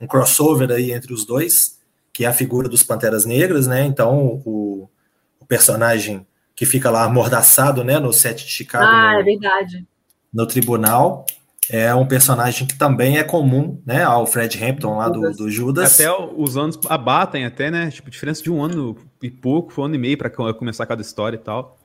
[0.00, 1.78] um crossover aí entre os dois,
[2.12, 3.84] que é a figura dos Panteras Negras, né?
[3.84, 4.90] Então, o,
[5.38, 8.84] o personagem que fica lá amordaçado, né, no set de Chicago.
[8.84, 9.86] Ah, no, é verdade.
[10.34, 11.24] No tribunal.
[11.70, 15.94] é um personagem que também é comum, né, ao Fred Hampton lá do, do Judas.
[15.94, 17.90] Até os anos abatem até, né?
[17.92, 21.36] Tipo, diferença de um ano e pouco, um ano e meio para começar cada história
[21.36, 21.77] e tal.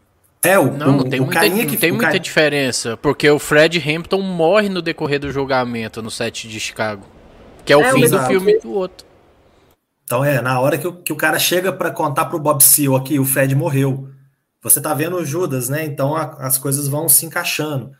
[0.43, 4.21] É, o, não, não tem, o muita, não tem muita diferença, porque o Fred Hampton
[4.21, 7.05] morre no decorrer do julgamento no set de Chicago,
[7.63, 9.07] que é o é, fim do filme do outro.
[10.03, 12.93] Então é, na hora que o, que o cara chega para contar pro Bob Seal
[12.93, 14.09] aqui, o Fred morreu.
[14.61, 15.85] Você tá vendo o Judas, né?
[15.85, 17.91] Então a, as coisas vão se encaixando.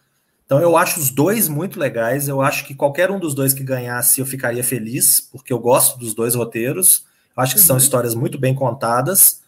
[0.46, 2.28] Então eu acho os dois muito legais.
[2.28, 5.98] Eu acho que qualquer um dos dois que ganhasse eu ficaria feliz, porque eu gosto
[5.98, 7.06] dos dois roteiros.
[7.36, 7.68] Eu acho que uhum.
[7.68, 9.43] são histórias muito bem contadas.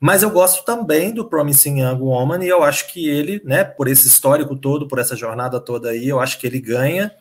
[0.00, 3.86] Mas eu gosto também do Promising Young Woman e eu acho que ele, né, por
[3.86, 7.12] esse histórico todo, por essa jornada toda aí, eu acho que ele ganha.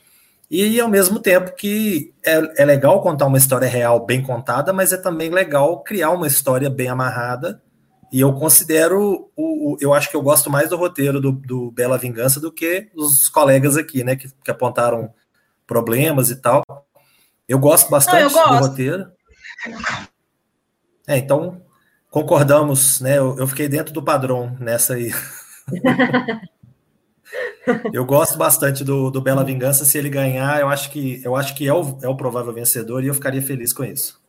[0.49, 4.93] E ao mesmo tempo que é, é legal contar uma história real bem contada, mas
[4.93, 7.61] é também legal criar uma história bem amarrada
[8.11, 11.69] e eu considero, o, o, eu acho que eu gosto mais do roteiro do, do
[11.71, 15.13] Bela Vingança do que os colegas aqui, né, que, que apontaram
[15.67, 16.63] problemas e tal.
[17.47, 18.49] Eu gosto bastante Não, eu gosto.
[18.49, 19.11] do roteiro.
[21.07, 21.61] É, então
[22.09, 23.17] concordamos, né?
[23.17, 25.13] Eu, eu, fiquei dentro do padrão nessa aí.
[27.93, 29.85] eu gosto bastante do, do Bela Vingança.
[29.85, 33.03] Se ele ganhar, eu acho que eu acho que é o, é o provável vencedor
[33.03, 34.19] e eu ficaria feliz com isso.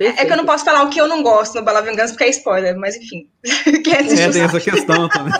[0.00, 2.24] É que eu não posso falar o que eu não gosto no Bela Vingança, porque
[2.24, 3.30] é spoiler, mas enfim.
[3.44, 5.32] é, tem essa questão também.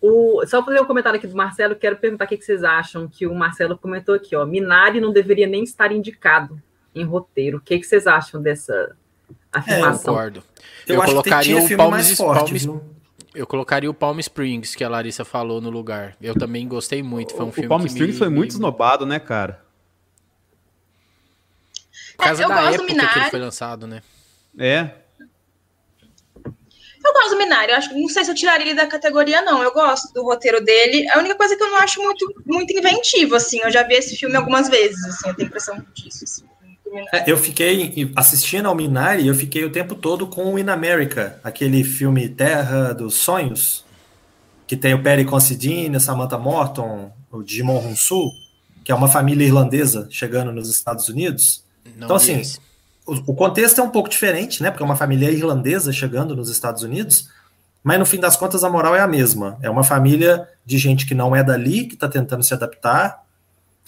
[0.00, 3.26] o, só fazer um comentário aqui do Marcelo, quero perguntar o que vocês acham, que
[3.26, 6.62] o Marcelo comentou aqui, ó, Minari não deveria nem estar indicado
[6.94, 7.58] em roteiro.
[7.58, 8.96] O que, que vocês acham dessa
[9.52, 9.90] afirmação?
[9.90, 10.44] É, eu concordo.
[10.86, 12.80] Eu, eu colocaria o Palm, forte, Palm,
[13.34, 16.16] eu colocaria o Palm Springs, que a Larissa falou no lugar.
[16.20, 17.34] Eu também gostei muito.
[17.34, 18.56] Foi um o, filme o Palm Springs me, foi muito me...
[18.56, 19.64] esnobado, né, cara?
[22.16, 24.02] Por causa é, da época que ele foi lançado, né?
[24.58, 24.90] É.
[27.04, 29.62] Eu gosto do Minari, eu acho, não sei se eu tiraria ele da categoria, não.
[29.62, 31.08] Eu gosto do roteiro dele.
[31.10, 33.60] A única coisa que eu não acho muito, muito inventivo, assim.
[33.60, 36.24] Eu já vi esse filme algumas vezes, assim, eu tenho impressão disso.
[36.24, 36.44] Assim,
[37.12, 41.40] é, eu fiquei assistindo ao Minari, eu fiquei o tempo todo com o In America,
[41.42, 43.84] aquele filme Terra dos Sonhos,
[44.66, 48.30] que tem o Perry Considine, Samantha Morton, o Jimon Hunsu,
[48.84, 51.64] que é uma família irlandesa chegando nos Estados Unidos.
[51.96, 52.42] Não então, assim,
[53.06, 54.70] o, o, contexto é um pouco diferente, né?
[54.70, 57.28] Porque é uma família irlandesa chegando nos Estados Unidos,
[57.82, 59.58] mas no fim das contas a moral é a mesma.
[59.62, 63.22] É uma família de gente que não é dali, que está tentando se adaptar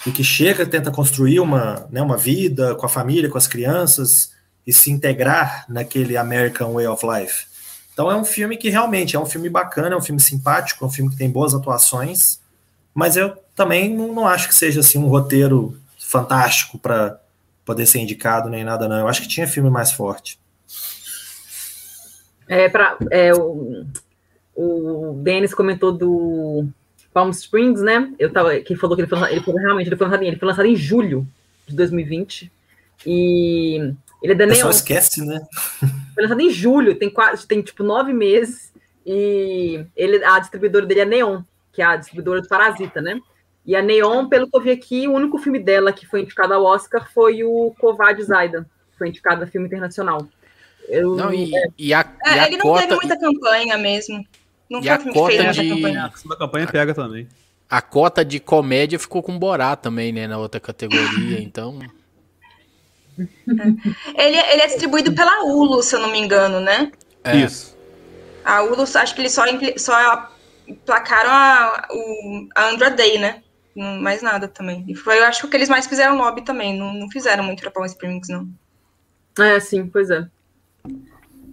[0.07, 4.33] e que chega, tenta construir uma, né, uma vida com a família, com as crianças
[4.67, 7.47] e se integrar naquele American Way of Life.
[7.93, 10.89] Então é um filme que realmente é um filme bacana, é um filme simpático, é
[10.89, 12.41] um filme que tem boas atuações,
[12.93, 17.21] mas eu também não, não acho que seja assim um roteiro fantástico para
[17.65, 18.99] poder ser indicado nem nada, não.
[18.99, 20.39] Eu acho que tinha filme mais forte.
[22.49, 23.87] É, pra, é, o,
[24.55, 26.69] o Denis comentou do
[27.15, 28.13] Palm Springs, né?
[28.19, 30.49] Eu tava, que falou que ele foi, ele foi realmente ele foi, lançado, ele foi
[30.49, 31.27] lançado em julho
[31.67, 32.51] de 2020.
[33.07, 34.57] E ele é da Neon.
[34.57, 35.41] Só esquece, né?
[36.15, 38.73] Foi lançado em julho, tem quase, tem tipo nove meses.
[39.05, 43.21] E ele, a distribuidora dele é Neon, que é a distribuidora do Parasita, né?
[43.67, 46.55] E a Neon, pelo que eu vi aqui, o único filme dela que foi indicado
[46.55, 50.27] ao Oscar foi o Covarde Zaidan, que foi indicado a filme internacional.
[50.89, 51.67] Eu, não, e, é.
[51.79, 54.25] e a, é, e a ele não teve muita campanha mesmo.
[54.69, 55.69] Não e a cota de...
[55.69, 56.13] campanha.
[56.31, 57.29] A campanha pega também.
[57.69, 61.79] A cota de comédia ficou com Borá também, né, na outra categoria, então...
[61.83, 62.05] É.
[63.17, 66.91] Ele, ele é distribuído pela Hulu, se eu não me engano, né?
[67.23, 67.37] É.
[67.37, 67.77] Isso.
[68.45, 69.45] A Hulu, acho que eles só,
[69.77, 70.31] só
[70.85, 73.43] placaram a, o, a Andra Day, né?
[73.77, 74.85] mais nada também.
[74.89, 77.71] E foi, eu acho que eles mais fizeram lobby também, não, não fizeram muito pra
[77.71, 78.49] Palm Springs, não.
[79.39, 80.27] É, sim, pois é.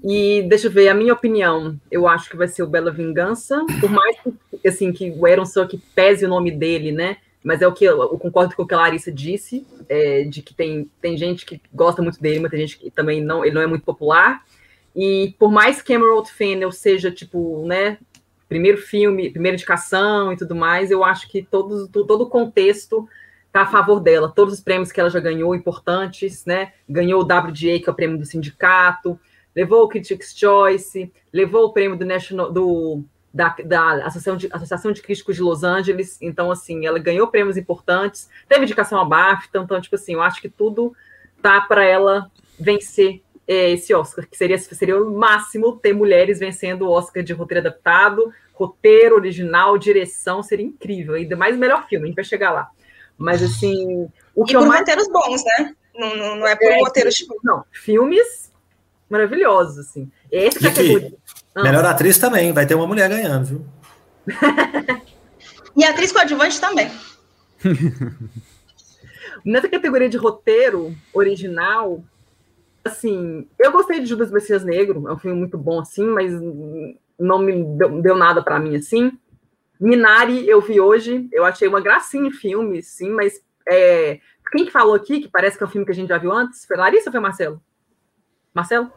[0.03, 3.63] E deixa eu ver, a minha opinião, eu acho que vai ser o Bela Vingança,
[3.79, 7.17] por mais que, assim, que o Aaron que pese o nome dele, né?
[7.43, 10.41] Mas é o que eu, eu concordo com o que a Larissa disse, é, de
[10.41, 13.53] que tem, tem gente que gosta muito dele, mas tem gente que também não, ele
[13.53, 14.43] não é muito popular.
[14.95, 17.97] E por mais que Emerald Fennel seja, tipo, né,
[18.49, 23.07] primeiro filme, primeira indicação e tudo mais, eu acho que todos, todo o contexto
[23.47, 24.31] está a favor dela.
[24.33, 26.73] Todos os prêmios que ela já ganhou, importantes, né?
[26.87, 29.19] Ganhou o WGA, que é o prêmio do sindicato,
[29.55, 34.91] levou o Critics' Choice, levou o prêmio do National, do, da, da Associação, de, Associação
[34.91, 36.17] de Críticos de Los Angeles.
[36.21, 40.41] Então, assim, ela ganhou prêmios importantes, teve indicação a BAFTA, então, tipo assim, eu acho
[40.41, 40.95] que tudo
[41.41, 46.83] tá para ela vencer é, esse Oscar, que seria, seria o máximo ter mulheres vencendo
[46.83, 51.15] o Oscar de roteiro adaptado, roteiro original, direção, seria incrível.
[51.15, 52.69] Ainda mais o melhor filme, a gente vai chegar lá.
[53.17, 54.07] Mas assim.
[54.35, 54.79] O que e por mais...
[54.79, 55.75] roteiros bons, né?
[55.95, 57.39] Não, não, não é por é, roteiros tipo.
[57.43, 58.50] Não, filmes
[59.11, 60.09] maravilhosos, assim.
[60.31, 61.15] Esse e aqui,
[61.53, 61.63] ah.
[61.63, 63.65] Melhor atriz também, vai ter uma mulher ganhando, viu?
[65.73, 66.91] E atriz coadjuvante também.
[69.45, 72.03] Nessa categoria de roteiro original,
[72.83, 76.33] assim, eu gostei de Judas Messias Negro, é um filme muito bom, assim, mas
[77.17, 79.17] não me deu, deu nada para mim, assim.
[79.79, 84.19] Minari eu vi hoje, eu achei uma gracinha em filme, sim, mas é,
[84.51, 86.31] quem que falou aqui, que parece que é um filme que a gente já viu
[86.31, 87.61] antes, foi Larissa ou foi Marcelo?
[88.53, 88.91] Marcelo?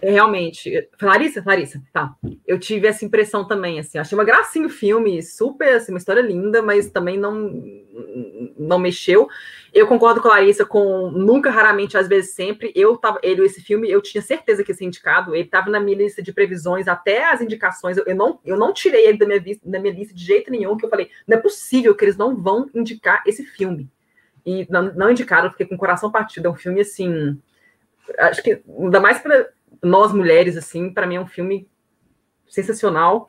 [0.00, 0.88] É, realmente.
[1.00, 1.42] Larissa?
[1.44, 2.14] Larissa, tá.
[2.46, 3.98] Eu tive essa impressão também, assim.
[3.98, 7.62] Achei uma gracinha o filme, super, assim, uma história linda, mas também não,
[8.58, 9.28] não mexeu.
[9.72, 12.72] Eu concordo com a Larissa com nunca, raramente, às vezes sempre.
[12.74, 15.34] Eu tava, ele, esse filme, eu tinha certeza que ia ser indicado.
[15.34, 17.96] Ele estava na minha lista de previsões, até as indicações.
[17.96, 20.76] Eu, eu, não, eu não tirei ele da minha, da minha lista de jeito nenhum,
[20.76, 23.90] que eu falei, não é possível que eles não vão indicar esse filme.
[24.46, 26.46] E não, não indicaram, eu fiquei com o coração partido.
[26.46, 27.38] É um filme, assim.
[28.18, 29.50] Acho que, ainda mais para
[29.82, 31.68] nós mulheres, assim, para mim é um filme
[32.48, 33.28] sensacional.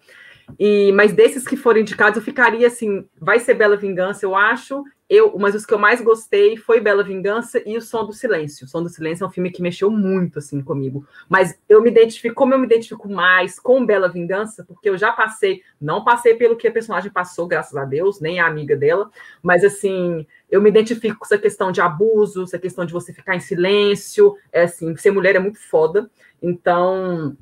[0.57, 4.83] E, mas desses que foram indicados, eu ficaria assim, vai ser Bela Vingança, eu acho.
[5.09, 8.65] Eu, mas os que eu mais gostei foi Bela Vingança e O Som do Silêncio.
[8.65, 11.03] O Som do Silêncio é um filme que mexeu muito assim comigo.
[11.27, 15.11] Mas eu me identifico, como eu me identifico mais com Bela Vingança, porque eu já
[15.11, 19.09] passei, não passei pelo que a personagem passou, graças a Deus, nem a amiga dela,
[19.41, 23.35] mas assim, eu me identifico com essa questão de abuso, essa questão de você ficar
[23.35, 26.07] em silêncio, é assim, ser mulher é muito foda.
[26.41, 27.35] Então,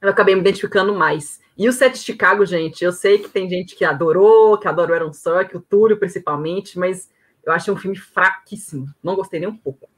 [0.00, 1.40] eu acabei me identificando mais.
[1.56, 4.92] E o Set de Chicago, gente, eu sei que tem gente que adorou, que adora
[4.92, 7.10] o Aaron Sorkin, o Túlio principalmente, mas
[7.44, 8.86] eu achei um filme fraquíssimo.
[9.02, 9.88] Não gostei nem um pouco.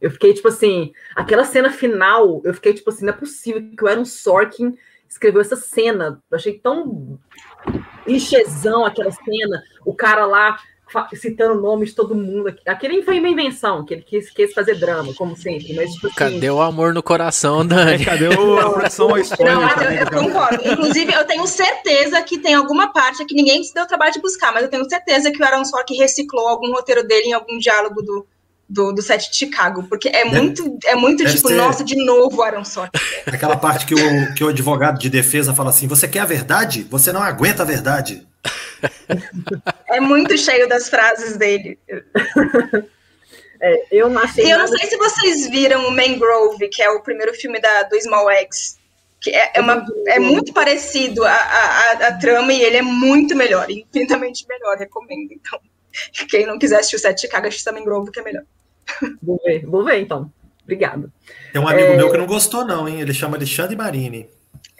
[0.00, 3.84] Eu fiquei, tipo assim, aquela cena final, eu fiquei, tipo assim, não é possível que
[3.84, 4.76] o Aaron Sorkin
[5.08, 6.22] escreveu essa cena.
[6.30, 7.18] Eu achei tão
[8.06, 9.62] lixezão aquela cena.
[9.84, 10.56] O cara lá
[11.14, 12.54] citando o nome de todo mundo.
[12.66, 15.72] Aquele foi uma invenção, que ele quis, quis fazer drama, como sempre.
[15.74, 18.04] Mas, tipo, assim, cadê o amor no coração, Dani?
[18.04, 19.08] cadê o, a produção?
[19.08, 20.68] Não, eu, eu concordo.
[20.68, 24.20] Inclusive, eu tenho certeza que tem alguma parte que ninguém se deu o trabalho de
[24.20, 27.58] buscar, mas eu tenho certeza que o Aaron Sorkin reciclou algum roteiro dele em algum
[27.58, 28.26] diálogo do,
[28.68, 31.54] do, do set de Chicago, porque é deve, muito, é muito tipo, ser...
[31.54, 32.98] nossa, de novo Aaron Sorkin.
[33.26, 36.86] Aquela parte que o, que o advogado de defesa fala assim: você quer a verdade?
[36.88, 38.26] Você não aguenta a verdade.
[39.88, 41.78] É muito cheio das frases dele.
[43.60, 44.46] É, eu não achei.
[44.46, 47.82] E eu não sei se vocês viram o Mangrove, que é o primeiro filme da,
[47.82, 48.78] do Small X.
[49.20, 53.36] Que é, é, uma, é muito parecido a, a, a, trama e ele é muito
[53.36, 55.32] melhor, infinitamente melhor, recomendo.
[55.32, 55.60] Então,
[56.30, 58.44] quem não quiser assistir o Sete Chicago, assista Mangrove, que é melhor.
[59.22, 60.32] Vou ver, vou ver então.
[60.62, 61.12] Obrigado.
[61.52, 61.96] Tem um amigo é...
[61.98, 63.00] meu que não gostou, não, hein?
[63.00, 64.26] Ele chama Alexandre Marini.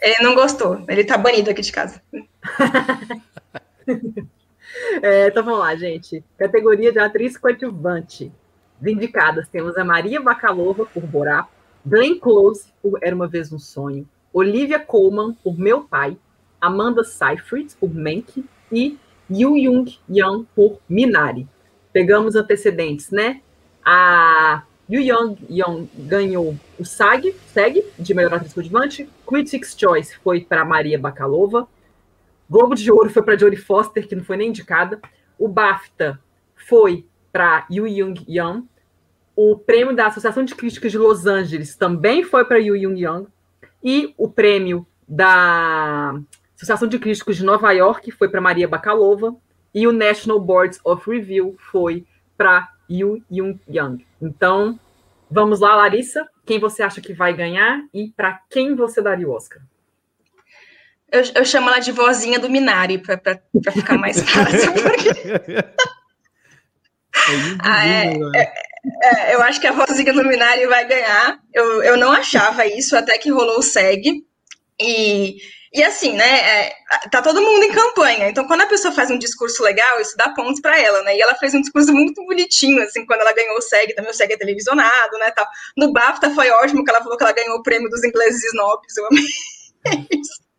[0.01, 2.01] Ele não gostou, ele tá banido aqui de casa.
[5.01, 6.23] é, então vamos lá, gente.
[6.37, 8.31] Categoria de atriz coadjuvante.
[8.79, 11.47] Vindicadas temos a Maria Bakalova por Borá,
[11.85, 16.17] Glenn Close por Era Uma Vez um Sonho, Olivia Colman por Meu Pai,
[16.59, 18.97] Amanda Seyfried por Mank e
[19.29, 21.47] Yu Jung Yang por Minari.
[21.93, 23.41] Pegamos antecedentes, né?
[23.85, 29.07] A Yu Young Young ganhou o SAG, SAG de melhor atriz coadjuvante.
[29.27, 31.67] Critics' Choice foi para Maria Bakalova.
[32.51, 34.99] Globo de Ouro foi para Jodie Foster, que não foi nem indicada.
[35.39, 36.19] O BAFTA
[36.53, 38.67] foi para Yu Young Young.
[39.33, 43.27] O prêmio da Associação de Críticas de Los Angeles também foi para Yu Young Young.
[43.81, 46.19] E o prêmio da
[46.53, 49.33] Associação de Críticos de Nova York foi para Maria Bakalova.
[49.73, 54.05] E o National Boards of Review foi para Yu Young Young.
[54.21, 54.77] Então,
[55.29, 56.27] vamos lá, Larissa.
[56.45, 59.61] Quem você acha que vai ganhar e para quem você daria o Oscar?
[61.11, 63.17] Eu, eu chamo ela de vozinha do Minari, para
[63.73, 64.73] ficar mais fácil.
[64.73, 65.09] Porque...
[67.59, 68.53] ah, é, é,
[69.03, 71.37] é, eu acho que a vozinha do Minari vai ganhar.
[71.53, 74.23] Eu, eu não achava isso até que rolou o SEG.
[74.79, 75.35] E,
[75.73, 76.67] e assim, né?
[76.67, 76.75] É,
[77.11, 78.29] tá todo mundo em campanha.
[78.29, 81.17] Então, quando a pessoa faz um discurso legal, isso dá pontos para ela, né?
[81.17, 84.13] E ela fez um discurso muito bonitinho, assim, quando ela ganhou o SEG, também o
[84.13, 85.29] SEG é televisionado, né?
[85.31, 85.45] Tal.
[85.75, 88.95] No BAFTA foi ótimo que ela falou que ela ganhou o prêmio dos ingleses snobs.
[88.95, 89.23] Eu amei
[90.09, 90.50] isso.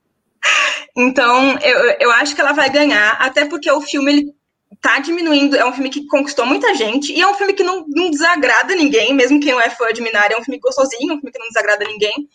[0.97, 4.35] Então, eu, eu acho que ela vai ganhar, até porque o filme ele
[4.81, 7.85] tá diminuindo, é um filme que conquistou muita gente, e é um filme que não,
[7.89, 11.17] não desagrada ninguém, mesmo quem não é fã de Minari, é um filme gostosinho, um
[11.17, 12.29] filme que não desagrada ninguém.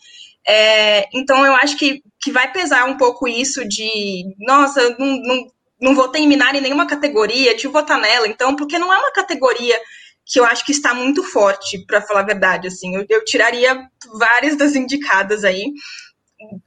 [0.46, 5.46] É, então, eu acho que, que vai pesar um pouco isso de, nossa, não, não,
[5.80, 8.96] não votei em Minari em nenhuma categoria, deixa eu votar nela, então, porque não é
[8.96, 9.78] uma categoria
[10.24, 13.88] que eu acho que está muito forte, para falar a verdade, assim, eu, eu tiraria
[14.14, 15.72] várias das indicadas aí,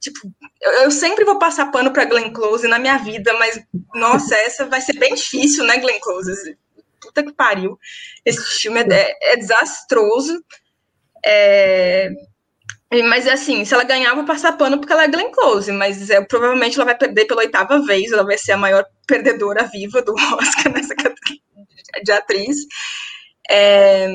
[0.00, 0.20] tipo,
[0.62, 3.60] eu sempre vou passar pano para Glenn Close na minha vida, mas
[3.94, 6.56] nossa, essa vai ser bem difícil, né, Glenn Close?
[7.00, 7.76] Puta que pariu.
[8.24, 10.40] Esse filme é, é, é desastroso.
[11.24, 12.10] É,
[13.08, 16.20] Mas assim, se ela ganhar, vou passar pano porque ela é Glenn Close, mas é,
[16.20, 20.14] provavelmente ela vai perder pela oitava vez, ela vai ser a maior perdedora viva do
[20.38, 21.40] Oscar nessa categoria
[22.04, 22.56] de atriz.
[23.50, 24.08] É,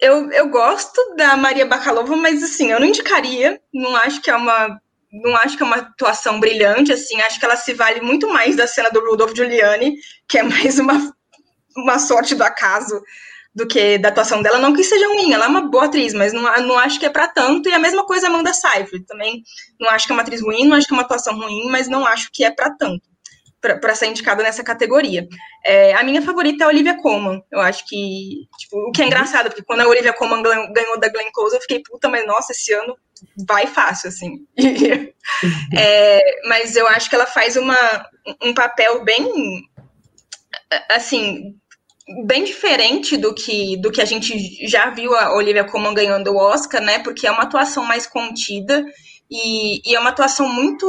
[0.00, 4.36] eu, eu gosto da Maria Bakalova, mas assim, eu não indicaria, não acho que é
[4.36, 4.80] uma
[5.12, 8.56] não acho que é uma atuação brilhante, assim, acho que ela se vale muito mais
[8.56, 9.96] da cena do Rudolph Giuliani,
[10.26, 11.12] que é mais uma,
[11.76, 13.00] uma sorte do acaso
[13.54, 14.58] do que da atuação dela.
[14.58, 17.10] Não que seja ruim, ela é uma boa atriz, mas não, não acho que é
[17.10, 17.68] para tanto.
[17.68, 19.42] E a mesma coisa a Amanda Seyfried, também
[19.78, 21.88] não acho que é uma atriz ruim, não acho que é uma atuação ruim, mas
[21.88, 23.12] não acho que é para tanto
[23.62, 25.28] para ser indicada nessa categoria.
[25.64, 27.40] É, a minha favorita é a Olivia Colman.
[27.48, 31.08] Eu acho que, tipo, o que é engraçado, porque quando a Olivia Colman ganhou da
[31.08, 32.96] Glenn Close, eu fiquei, puta, mas nossa, esse ano
[33.46, 34.46] vai fácil, assim.
[35.76, 37.76] é, mas eu acho que ela faz uma,
[38.42, 39.62] um papel bem,
[40.90, 41.54] assim,
[42.26, 46.36] bem diferente do que, do que a gente já viu a Olivia Colman ganhando o
[46.36, 46.98] Oscar, né?
[47.00, 48.84] Porque é uma atuação mais contida
[49.30, 50.86] e, e é uma atuação muito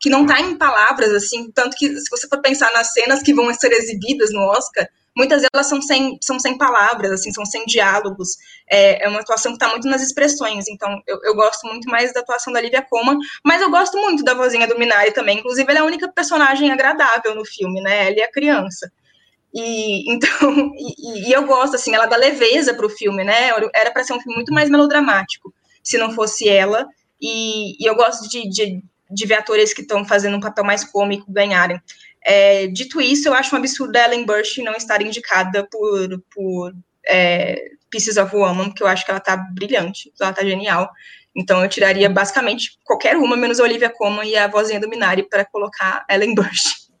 [0.00, 3.34] que não está em palavras, assim, tanto que se você for pensar nas cenas que
[3.34, 7.64] vão ser exibidas no Oscar, muitas delas são sem, são sem palavras, assim, são sem
[7.66, 8.36] diálogos.
[8.70, 10.68] É, é uma atuação que está muito nas expressões.
[10.68, 14.22] Então, eu, eu, gosto muito mais da atuação da Lívia Colman, mas eu gosto muito
[14.22, 15.38] da vozinha do Minari também.
[15.38, 18.08] Inclusive, ela é a única personagem agradável no filme, né?
[18.08, 18.90] Ela é a criança.
[19.52, 23.50] E então, e, e eu gosto assim, ela dá leveza para o filme, né?
[23.74, 25.52] Era para ser um filme muito mais melodramático,
[25.82, 26.86] se não fosse ela.
[27.20, 30.84] E, e eu gosto de, de, de ver atores que estão fazendo um papel mais
[30.84, 31.80] cômico ganharem.
[32.30, 36.74] É, dito isso, eu acho um absurdo a Ellen Burstyn não estar indicada por, por
[37.06, 40.90] é, Pieces of Woman, porque eu acho que ela tá brilhante, ela tá genial.
[41.34, 45.22] Então eu tiraria basicamente qualquer uma, menos a Olivia Colman e a vozinha do Minari,
[45.22, 46.92] para colocar Ellen Burstyn.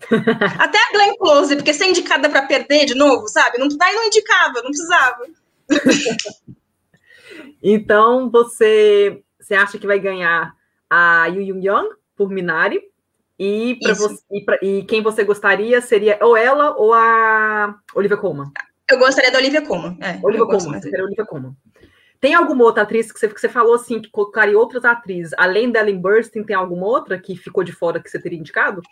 [0.58, 3.58] Até a Glenn Close, porque ser indicada para perder de novo, sabe?
[3.58, 5.26] Não, daí não indicava, não precisava.
[7.62, 10.54] então você, você acha que vai ganhar
[10.88, 12.80] a Yu Yung Young por Minari.
[13.42, 18.52] E, você, e, pra, e, quem você gostaria seria ou ela ou a Olivia Colman?
[18.86, 19.96] Eu gostaria da Olivia Colman.
[19.98, 21.56] É, Olivia Colman, queria Olivia Colman.
[22.20, 25.72] Tem alguma outra atriz que você, que você falou assim, que colocaria outras atrizes, além
[25.72, 28.82] da Ellen Burstyn, tem alguma outra que ficou de fora que você teria indicado?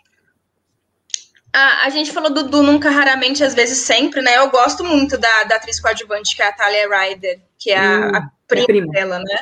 [1.53, 4.37] Ah, a gente falou do, do, Nunca Raramente, às vezes sempre, né?
[4.37, 8.15] Eu gosto muito da, da atriz coadjuvante, que é a Talia Ryder, que é hum,
[8.15, 9.37] a, a prima, prima dela, né?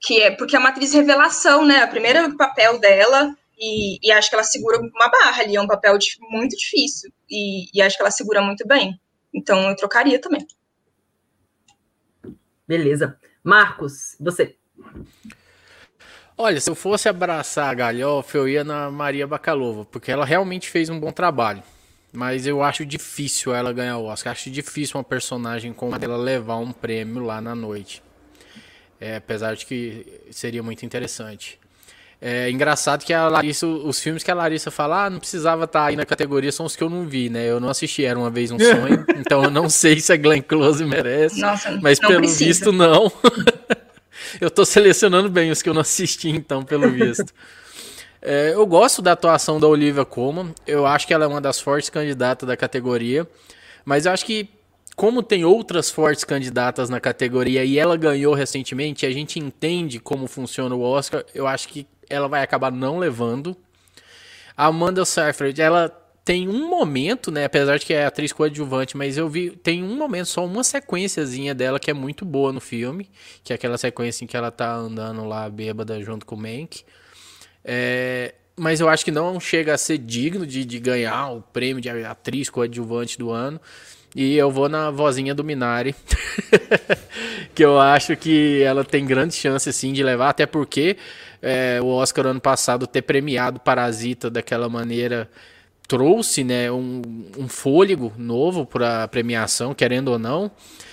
[0.00, 1.84] que é porque é uma atriz revelação, né?
[1.84, 5.66] O primeiro papel dela, e, e, acho que ela segura uma barra ali, é um
[5.66, 9.00] papel de, muito difícil, e, e, acho que ela segura muito bem.
[9.34, 10.46] Então eu trocaria também.
[12.66, 13.18] Beleza.
[13.42, 14.56] Marcos, você.
[16.36, 20.68] Olha, se eu fosse abraçar a Galhofa, eu ia na Maria Bacalova, porque ela realmente
[20.68, 21.62] fez um bom trabalho.
[22.12, 24.32] Mas eu acho difícil ela ganhar o Oscar.
[24.32, 28.02] Acho difícil uma personagem como ela levar um prêmio lá na noite.
[29.00, 31.58] É, apesar de que seria muito interessante.
[32.20, 35.80] É engraçado que a Larissa, os filmes que a Larissa fala, ah, não precisava estar
[35.80, 37.48] tá aí na categoria, são os que eu não vi, né?
[37.48, 40.42] Eu não assisti, era uma vez um sonho, então eu não sei se a Glenn
[40.42, 42.44] Close merece, Nossa, mas pelo precisa.
[42.44, 43.12] visto não.
[44.40, 47.32] eu tô selecionando bem os que eu não assisti, então, pelo visto.
[48.20, 51.60] É, eu gosto da atuação da Olivia Colman, eu acho que ela é uma das
[51.60, 53.28] fortes candidatas da categoria,
[53.84, 54.50] mas eu acho que
[54.96, 60.26] como tem outras fortes candidatas na categoria e ela ganhou recentemente, a gente entende como
[60.26, 63.56] funciona o Oscar, eu acho que ela vai acabar não levando.
[64.56, 65.88] A Amanda Seyfried, ela
[66.24, 69.96] tem um momento, né, apesar de que é atriz coadjuvante, mas eu vi, tem um
[69.96, 73.08] momento, só uma sequenciazinha dela que é muito boa no filme,
[73.42, 76.84] que é aquela sequência em que ela tá andando lá bêbada junto com o Mank.
[77.64, 81.80] É, mas eu acho que não chega a ser digno de, de ganhar o prêmio
[81.80, 83.58] de atriz coadjuvante do ano.
[84.14, 85.94] E eu vou na vozinha do Minari,
[87.54, 90.96] que eu acho que ela tem grande chance sim de levar, até porque
[91.40, 95.30] é, o Oscar ano passado ter premiado Parasita daquela maneira
[95.88, 97.00] trouxe né, um,
[97.38, 100.50] um fôlego novo para a premiação, querendo ou não.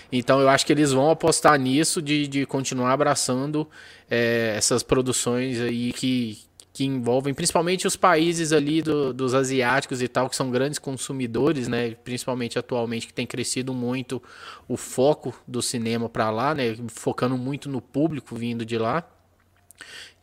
[0.10, 3.68] Então eu acho que eles vão apostar nisso de, de continuar abraçando
[4.10, 6.39] é, essas produções aí que,
[6.72, 11.68] que envolvem principalmente os países ali do, dos asiáticos e tal, que são grandes consumidores,
[11.68, 11.91] né?
[12.04, 14.24] Principalmente atualmente, que tem crescido muito
[14.68, 16.76] o foco do cinema para lá, né?
[16.88, 19.06] Focando muito no público vindo de lá.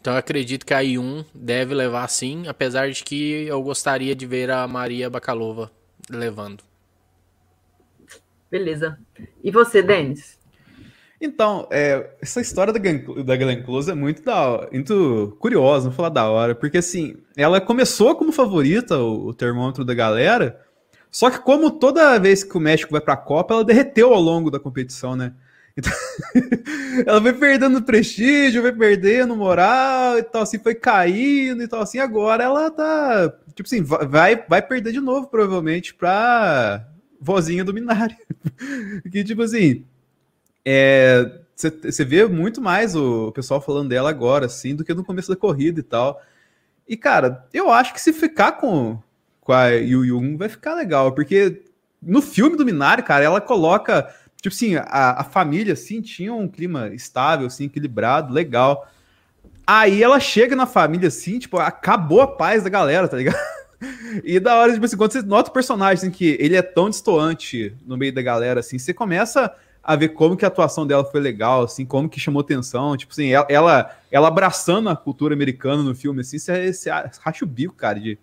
[0.02, 4.26] Então eu acredito que a I1 deve levar sim, apesar de que eu gostaria de
[4.26, 5.70] ver a Maria Bacalova
[6.10, 6.64] levando.
[8.50, 8.98] Beleza.
[9.44, 10.36] E você, Denis?
[11.20, 16.08] Então, é, essa história da, da Glenn Close é muito, da, muito curiosa, vou falar
[16.08, 20.60] da hora, porque assim, ela começou como favorita, o, o, termômetro da galera,
[21.12, 24.50] só que como toda vez que o México vai pra Copa, ela derreteu ao longo
[24.50, 25.32] da competição, né?
[25.76, 25.92] Então,
[27.06, 31.98] ela foi perdendo prestígio, foi perdendo moral e tal, assim, foi caindo e tal, assim.
[31.98, 36.86] Agora ela tá, tipo assim, vai, vai perder de novo, provavelmente, pra
[37.20, 38.16] vozinha do Minari.
[39.10, 39.84] que, tipo assim,
[40.64, 45.28] é, você vê muito mais o pessoal falando dela agora, assim, do que no começo
[45.28, 46.20] da corrida e tal.
[46.88, 48.98] E, cara, eu acho que se ficar com,
[49.40, 51.62] com a Yu Yung vai ficar legal, porque
[52.02, 54.12] no filme do Minari, cara, ela coloca
[54.42, 58.90] Tipo assim, a, a família, assim, tinha um clima estável, assim, equilibrado, legal.
[59.64, 63.38] Aí ela chega na família, assim, tipo, acabou a paz da galera, tá ligado?
[64.22, 66.88] E da hora, tipo assim, quando você nota o personagem, assim, que ele é tão
[66.88, 71.04] distoante no meio da galera, assim, você começa a ver como que a atuação dela
[71.04, 75.82] foi legal, assim, como que chamou atenção, tipo assim, ela, ela, abraçando a cultura americana
[75.82, 78.18] no filme, assim, você, você racha o bico, cara, de, de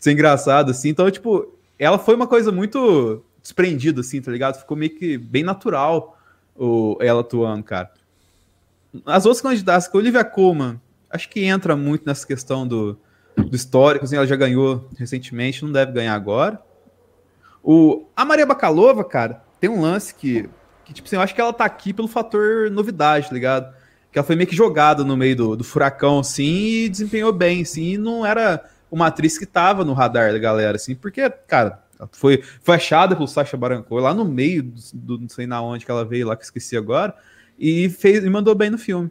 [0.00, 4.58] ser engraçado, assim, então, tipo, ela foi uma coisa muito desprendido, assim, tá ligado?
[4.58, 6.18] Ficou meio que bem natural
[6.56, 7.92] o, ela atuando, cara.
[9.04, 12.98] As outras candidatas, que a Olivia Colman, acho que entra muito nessa questão do,
[13.36, 16.60] do histórico, assim, ela já ganhou recentemente, não deve ganhar agora.
[17.62, 20.48] O, a Maria Bakalova, cara, tem um lance que,
[20.84, 23.72] que, tipo assim, eu acho que ela tá aqui pelo fator novidade, tá ligado?
[24.10, 27.62] Que ela foi meio que jogada no meio do, do furacão, assim, e desempenhou bem,
[27.62, 31.85] assim, e não era uma atriz que tava no radar da galera, assim, porque, cara,
[32.12, 35.60] foi, foi achada pelo Sacha Baron Cohen lá no meio do, do, não sei na
[35.62, 37.14] onde que ela veio lá, que esqueci agora,
[37.58, 39.10] e fez e mandou bem no filme.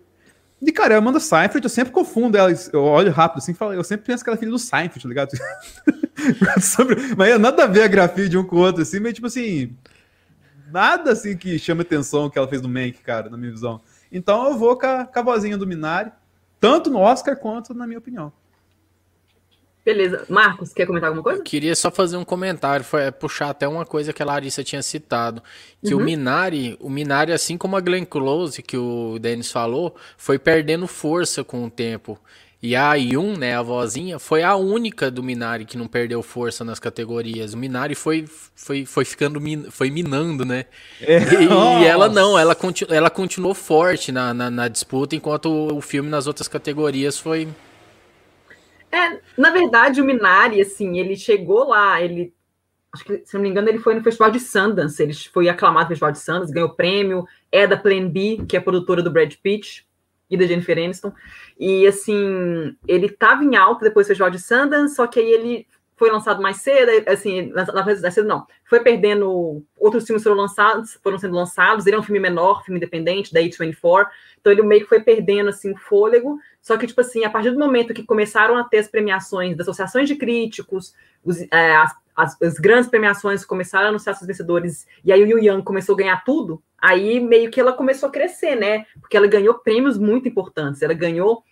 [0.61, 3.83] E, cara, a Amanda Seinfeld, eu sempre confundo ela, eu olho rápido assim, falo, eu
[3.83, 5.31] sempre penso que ela é filha do Seinfeld, tá ligado?
[7.17, 9.27] Mas é nada a ver a grafia de um com o outro, assim, mas tipo
[9.27, 9.75] assim,
[10.71, 13.81] nada assim que chama atenção que ela fez no Mank, cara, na minha visão.
[14.11, 16.11] Então eu vou com a, com a vozinha do Minari,
[16.59, 18.31] tanto no Oscar quanto na minha opinião.
[19.85, 20.25] Beleza.
[20.27, 21.39] Marcos, quer comentar alguma coisa?
[21.39, 24.63] Eu queria só fazer um comentário, foi é, puxar até uma coisa que a Larissa
[24.63, 25.43] tinha citado,
[25.85, 26.01] que uhum.
[26.01, 30.87] o Minari, o Minari, assim como a Glenn Close, que o Denis falou, foi perdendo
[30.87, 32.19] força com o tempo.
[32.63, 36.65] E a Yun, né, a vozinha, foi a única do Minari que não perdeu força
[36.65, 37.53] nas categorias.
[37.53, 38.25] O Minari foi,
[38.55, 40.65] foi, foi ficando, min, foi minando, né?
[40.99, 41.19] É.
[41.19, 45.79] E, e, ela não, ela, continu, ela continuou forte na, na, na disputa, enquanto o
[45.79, 47.47] filme nas outras categorias foi,
[48.95, 52.33] é, na verdade, o Minari, assim, ele chegou lá, ele.
[52.93, 55.85] Acho que, se não me engano, ele foi no Festival de Sundance, ele foi aclamado
[55.85, 59.33] no Festival de Sundance, ganhou prêmio, é da Plan B, que é produtora do Brad
[59.43, 59.85] Pitt
[60.29, 61.11] e da Jennifer Aniston.
[61.59, 65.67] E, assim, ele estava em alta depois do Festival de Sundance, só que aí ele
[65.97, 71.17] foi lançado mais cedo, assim, na cedo não, foi perdendo, outros filmes foram lançados, foram
[71.17, 74.07] sendo lançados, ele é um filme menor, filme independente, da A24,
[74.39, 77.51] então ele meio que foi perdendo, assim, o fôlego, só que, tipo assim, a partir
[77.51, 81.95] do momento que começaram a ter as premiações das associações de críticos, os, é, as,
[82.15, 85.93] as, as, grandes premiações começaram a anunciar seus vencedores, e aí o Yu Yang começou
[85.93, 89.95] a ganhar tudo, aí meio que ela começou a crescer, né, porque ela ganhou prêmios
[89.95, 91.43] muito importantes, ela ganhou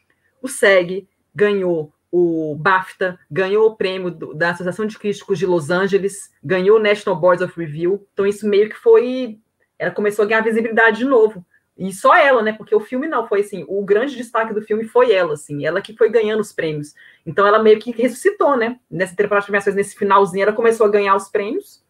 [0.42, 5.70] o SEG, ganhou o BAFTA, ganhou o prêmio do, da Associação de Críticos de Los
[5.70, 8.08] Angeles, ganhou o National Board of Review.
[8.14, 9.40] Então, isso meio que foi.
[9.80, 11.44] Ela começou a ganhar visibilidade de novo.
[11.78, 12.54] E só ela, né?
[12.54, 13.66] Porque o filme não foi assim.
[13.68, 15.66] O grande destaque do filme foi ela, assim.
[15.66, 16.94] Ela que foi ganhando os prêmios.
[17.26, 18.80] Então, ela meio que ressuscitou, né?
[18.90, 21.84] Nessa temporada de premiações, nesse finalzinho, ela começou a ganhar os prêmios.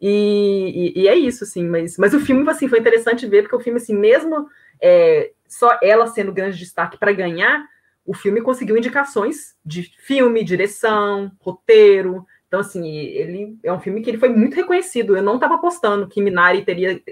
[0.00, 1.66] E, e, e, é isso, assim.
[1.66, 4.48] Mas, mas o filme, assim, foi interessante ver, porque o filme, assim, mesmo
[4.80, 7.66] é, só ela sendo grande destaque para ganhar
[8.06, 12.24] o filme conseguiu indicações de filme, direção, roteiro.
[12.46, 15.16] Então, assim, ele é um filme que ele foi muito reconhecido.
[15.16, 17.02] Eu não estava apostando que Minari teria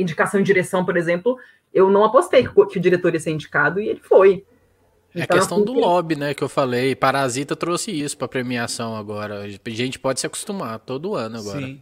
[0.00, 1.36] indicação em direção, por exemplo.
[1.72, 4.44] Eu não apostei que o diretor ia ser indicado e ele foi.
[5.14, 6.94] É então, questão do lobby, né, que eu falei.
[6.94, 9.42] Parasita trouxe isso para premiação agora.
[9.42, 11.60] A gente pode se acostumar todo ano agora.
[11.60, 11.80] Sim.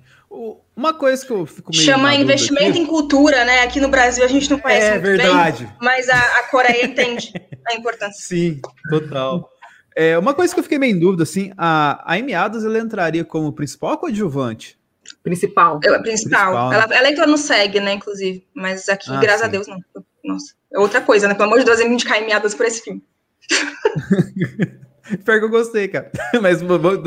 [0.76, 1.84] Uma coisa que eu fico meio.
[1.84, 3.62] Chama investimento aqui, em cultura, né?
[3.62, 5.64] Aqui no Brasil a gente não conhece é, verdade.
[5.64, 7.32] Bem, mas a, a Coreia entende
[7.66, 8.22] a importância.
[8.22, 8.60] Sim,
[8.90, 9.50] total.
[9.96, 12.78] É, uma coisa que eu fiquei meio em dúvida, assim, a, a Amy Adams ela
[12.78, 14.78] entraria como principal ou coadjuvante?
[15.22, 15.80] Principal.
[15.82, 16.52] Eu, principal.
[16.52, 18.46] principal ela, ela entrou no SEG, né, inclusive.
[18.54, 19.46] Mas aqui, ah, graças sim.
[19.46, 19.78] a Deus, não.
[20.24, 20.54] Nossa.
[20.72, 21.34] É outra coisa, né?
[21.34, 23.02] Pelo amor de Deus, eu me indicar Amy Adams por esse filme.
[25.24, 26.11] Pior que eu gostei, cara.
[26.42, 26.61] Mas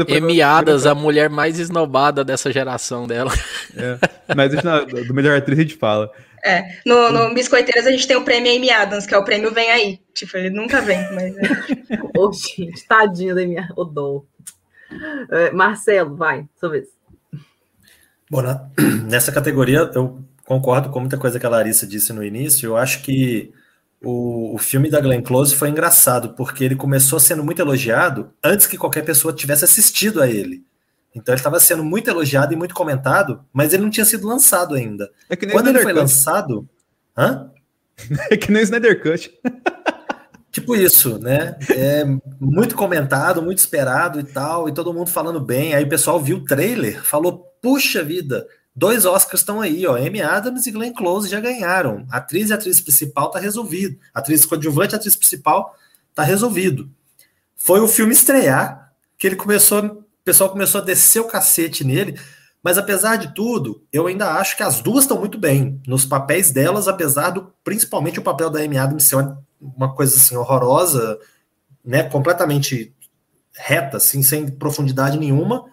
[0.07, 3.31] Emiadas, a mulher mais esnobada dessa geração dela.
[3.75, 3.97] É,
[4.35, 4.51] mas
[5.05, 6.11] do melhor atriz a gente fala.
[6.43, 9.53] É, no, no Biscoiteiras a gente tem o prêmio Amy Adams, que é o prêmio
[9.53, 9.99] Vem Aí.
[10.15, 11.35] Tipo, ele nunca vem, mas.
[12.17, 13.69] Ô, oh, gente, tadinho da minha.
[13.75, 14.23] Ô, dó.
[15.29, 16.87] É, Marcelo, vai, sua vez.
[18.31, 18.65] Bom, na,
[19.09, 22.65] nessa categoria eu concordo com muita coisa que a Larissa disse no início.
[22.65, 23.51] Eu acho que
[24.01, 28.67] o, o filme da Glenn Close foi engraçado, porque ele começou sendo muito elogiado antes
[28.67, 30.63] que qualquer pessoa tivesse assistido a ele.
[31.13, 34.75] Então ele estava sendo muito elogiado e muito comentado, mas ele não tinha sido lançado
[34.75, 35.11] ainda.
[35.29, 36.67] É Quando ele foi lançado.
[37.17, 37.51] Hã?
[38.31, 39.31] É que nem o Snyder Cut.
[40.51, 41.55] Tipo isso, né?
[41.69, 42.03] É
[42.39, 45.75] muito comentado, muito esperado e tal, e todo mundo falando bem.
[45.75, 49.95] Aí o pessoal viu o trailer, falou: puxa vida, dois Oscars estão aí, ó.
[49.95, 52.05] Amy Adams e Glenn Close já ganharam.
[52.09, 53.97] Atriz e atriz principal tá resolvido.
[54.13, 55.75] Atriz coadjuvante e atriz principal
[56.15, 56.89] tá resolvido.
[57.55, 62.19] Foi o filme estrear que ele começou, o pessoal começou a descer o cacete nele.
[62.63, 66.51] Mas apesar de tudo, eu ainda acho que as duas estão muito bem nos papéis
[66.51, 71.19] delas, apesar do principalmente o papel da Amy Adams ser uma uma coisa assim horrorosa,
[71.85, 72.93] né, completamente
[73.53, 75.65] reta, assim, sem profundidade nenhuma.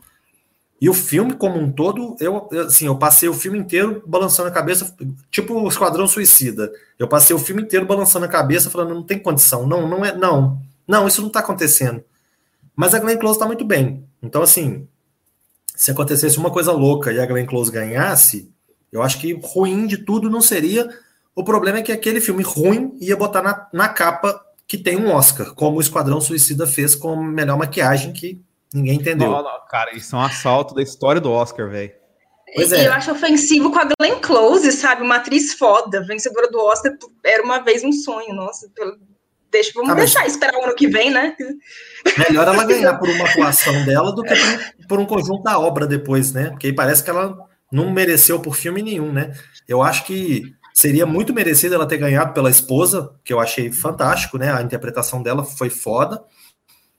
[0.80, 4.52] E o filme como um todo, eu assim, eu passei o filme inteiro balançando a
[4.52, 4.94] cabeça,
[5.30, 6.70] tipo o Esquadrão Suicida.
[6.98, 10.16] Eu passei o filme inteiro balançando a cabeça, falando não tem condição, não, não é,
[10.16, 10.60] não.
[10.86, 12.02] Não, isso não tá acontecendo.
[12.76, 14.04] Mas a Glenn Close tá muito bem.
[14.22, 14.86] Então assim,
[15.74, 18.50] se acontecesse uma coisa louca e a Glenn Close ganhasse,
[18.92, 20.88] eu acho que ruim de tudo não seria
[21.38, 25.12] o problema é que aquele filme ruim ia botar na, na capa que tem um
[25.12, 28.42] Oscar, como o Esquadrão Suicida fez com melhor maquiagem que
[28.72, 29.30] ninguém entendeu.
[29.30, 31.92] Não, não, cara, isso é um assalto da história do Oscar, velho.
[32.54, 32.86] Pois é.
[32.86, 35.02] Eu acho ofensivo com a Glenn Close, sabe?
[35.02, 36.92] Uma atriz foda, vencedora do Oscar,
[37.24, 38.66] era uma vez um sonho, nossa.
[39.50, 41.36] Deixa, vamos ah, deixar esperar o ano que vem, né?
[42.28, 45.86] Melhor ela ganhar por uma atuação dela do que por, por um conjunto da obra
[45.86, 46.50] depois, né?
[46.50, 47.36] Porque aí parece que ela
[47.70, 49.32] não mereceu por filme nenhum, né?
[49.66, 54.38] Eu acho que Seria muito merecido ela ter ganhado pela esposa, que eu achei fantástico,
[54.38, 54.52] né?
[54.52, 56.22] A interpretação dela foi foda.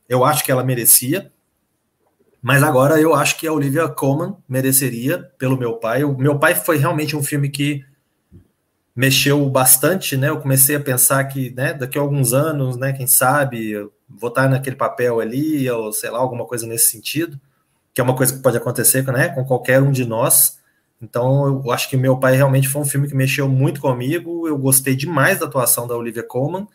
[0.10, 1.32] Eu acho que ela merecia.
[2.42, 6.04] Mas agora eu acho que a Olivia Colman mereceria pelo meu pai.
[6.04, 7.84] O meu pai foi realmente um filme que
[8.96, 10.30] mexeu bastante, né?
[10.30, 13.74] Eu comecei a pensar que, né, daqui a alguns anos, né, quem sabe,
[14.10, 17.40] votar naquele papel ali, ou sei lá, alguma coisa nesse sentido,
[17.94, 20.60] que é uma coisa que pode acontecer, né, com qualquer um de nós.
[21.02, 24.48] Então, eu acho que meu pai realmente foi um filme que mexeu muito comigo.
[24.48, 26.68] Eu gostei demais da atuação da Olivia Colman,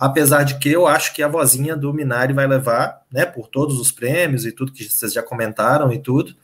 [0.00, 3.78] apesar de que eu acho que a vozinha do Minari vai levar, né, por todos
[3.78, 6.34] os prêmios e tudo que vocês já comentaram e tudo.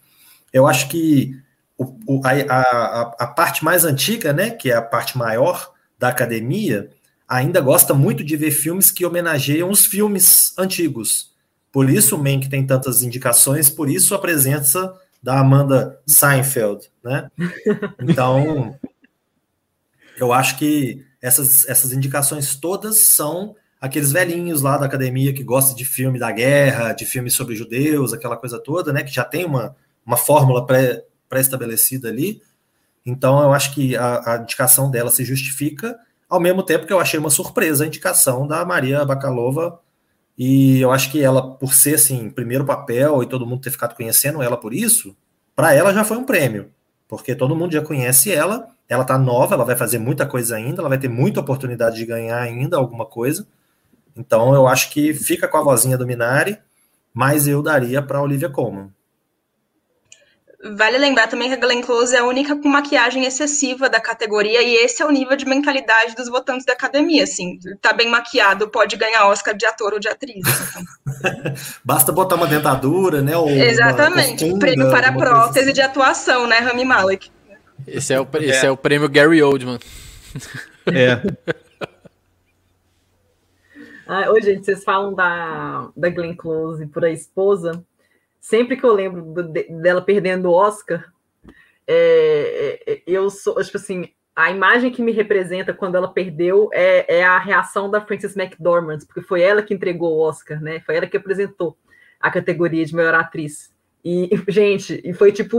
[0.52, 1.34] Eu acho que
[1.78, 6.08] o, o, a, a, a, parte mais antiga, né, que é a parte maior da
[6.08, 6.90] academia,
[7.26, 11.34] ainda gosta muito de ver filmes que homenageiam os filmes antigos.
[11.72, 17.30] Por isso o Mank tem tantas indicações, por isso a presença da Amanda Seinfeld, né?
[18.00, 18.78] Então,
[20.18, 25.76] eu acho que essas, essas indicações todas são aqueles velhinhos lá da academia que gostam
[25.76, 29.02] de filme da guerra, de filmes sobre judeus, aquela coisa toda, né?
[29.02, 30.66] Que já tem uma, uma fórmula
[31.28, 32.42] pré-estabelecida pré ali.
[33.04, 35.96] Então, eu acho que a, a, indicação dela se justifica,
[36.28, 39.80] ao mesmo tempo que eu achei uma surpresa a indicação da Maria Bakalova
[40.36, 43.94] e eu acho que ela, por ser assim, primeiro papel e todo mundo ter ficado
[43.94, 45.16] conhecendo ela por isso,
[45.54, 46.70] para ela já foi um prêmio,
[47.08, 50.80] porque todo mundo já conhece ela, ela tá nova, ela vai fazer muita coisa ainda,
[50.80, 53.46] ela vai ter muita oportunidade de ganhar ainda alguma coisa.
[54.16, 56.58] Então eu acho que fica com a vozinha do Minari,
[57.12, 58.90] mas eu daria para Olivia Colman.
[60.74, 64.62] Vale lembrar também que a Glenn Close é a única com maquiagem excessiva da categoria
[64.62, 68.68] e esse é o nível de mentalidade dos votantes da academia, assim, tá bem maquiado,
[68.68, 70.38] pode ganhar Oscar de ator ou de atriz.
[70.38, 71.54] Então.
[71.84, 73.32] Basta botar uma dentadura, né?
[73.68, 75.72] Exatamente, costura, prêmio para prótese assim.
[75.72, 77.30] de atuação, né, Rami Malek.
[77.86, 78.68] Esse é o, esse é.
[78.68, 79.78] é o prêmio Gary Oldman.
[80.86, 81.20] É.
[84.06, 87.84] ah, oi, gente, vocês falam da, da Glenn Close por a esposa
[88.46, 89.42] sempre que eu lembro do,
[89.82, 91.12] dela perdendo o Oscar,
[91.84, 96.70] é, é, é, eu sou, tipo assim, a imagem que me representa quando ela perdeu
[96.72, 100.78] é, é, a reação da Frances McDormand, porque foi ela que entregou o Oscar, né?
[100.86, 101.76] Foi ela que apresentou
[102.20, 103.74] a categoria de melhor atriz.
[104.04, 105.58] E, gente, e foi tipo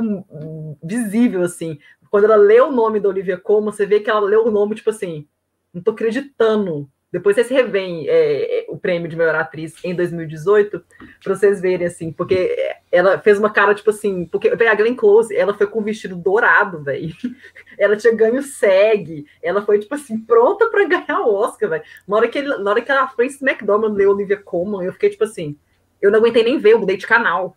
[0.82, 1.78] visível assim.
[2.10, 4.76] Quando ela leu o nome da Olivia Colman, você vê que ela leu o nome,
[4.76, 5.28] tipo assim,
[5.74, 10.84] não tô acreditando depois vocês revêem é, é, o prêmio de melhor atriz em 2018,
[11.24, 12.54] para vocês verem, assim, porque
[12.92, 16.18] ela fez uma cara, tipo assim, porque a Glenn Close, ela foi com um vestido
[16.18, 17.16] dourado, velho.
[17.80, 21.84] Ela tinha ganho SEG, ela foi, tipo assim, pronta para ganhar o Oscar, velho.
[22.08, 25.24] Na, hora que na hora que a Frances McDormand leu Olivia Colman, eu fiquei, tipo
[25.24, 25.56] assim,
[26.02, 27.56] eu não aguentei nem ver, eu mudei de canal.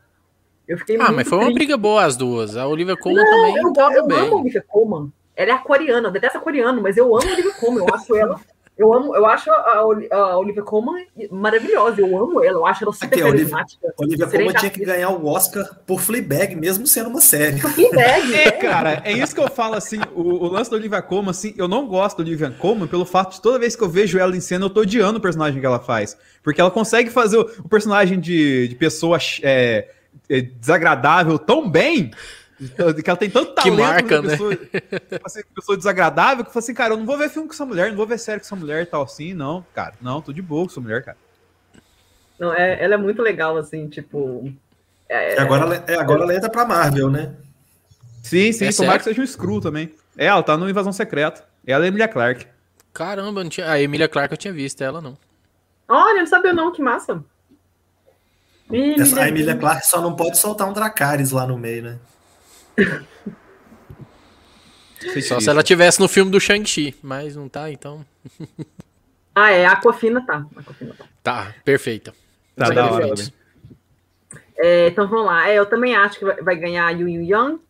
[0.70, 1.50] Eu fiquei ah, mas foi triste.
[1.50, 2.56] uma briga boa as duas.
[2.56, 5.12] A Olivia Colman não, também eu, eu, eu amo a Olivia Colman.
[5.34, 8.14] Ela é coreana, eu detesto a coreana, mas eu amo a Olivia Colman, eu acho
[8.14, 8.40] ela
[8.80, 12.92] eu amo, eu acho a, a Olivia Colman maravilhosa, eu amo ela, eu acho ela
[12.94, 13.94] super Aqui, carismática.
[13.98, 17.60] Olivia, Olivia Colman tinha que ganhar o Oscar por Fleabag, mesmo sendo uma série.
[17.60, 21.30] Fleabag, é, cara, é isso que eu falo, assim, o, o, lance da Olivia Colman,
[21.30, 24.18] assim, eu não gosto da Olivia Colman pelo fato de toda vez que eu vejo
[24.18, 27.36] ela em cena, eu tô odiando o personagem que ela faz, porque ela consegue fazer
[27.36, 29.88] o, o personagem de, de pessoa é, é,
[30.40, 32.10] desagradável tão bem
[33.02, 34.28] Que ela tem tanto Que talento, marca, né?
[34.30, 37.54] pessoa, tipo assim, pessoa desagradável, que fala assim, cara, eu não vou ver filme com
[37.54, 40.20] essa mulher, não vou ver série com essa mulher e tal, assim, não, cara, não,
[40.20, 41.16] tô de boa com essa mulher, cara.
[42.38, 44.52] Não, é, ela é muito legal, assim, tipo.
[45.08, 47.34] é- agora, ela- é, agora ela entra pra Marvel, né?
[48.22, 49.04] Sim, sim, É tomara certo?
[49.04, 49.94] que seja um Screw também.
[50.16, 51.42] É, ela tá no Invasão Secreta.
[51.66, 52.46] Ela é Emilia Clarke.
[52.92, 53.70] Caramba, eu não tinha...
[53.70, 55.16] a Emília Clarke eu tinha visto, ela não.
[55.88, 57.22] Olha, não sabia não, que massa.
[58.72, 61.82] Ih, Essa, a Emilia Emilia- Clarke só não pode soltar um Dracarys lá no meio,
[61.82, 61.98] né?
[65.26, 68.04] Só se ela tivesse no filme do Shang-Chi, mas não tá, então.
[69.34, 70.44] Ah, é, a Aquafina tá.
[70.56, 71.04] Aquafina tá.
[71.22, 72.12] Tá, perfeita.
[72.54, 73.06] Tá da hora.
[74.58, 75.48] É, então vamos lá.
[75.48, 77.60] É, eu também acho que vai, ganhar a Yu Yu Yang.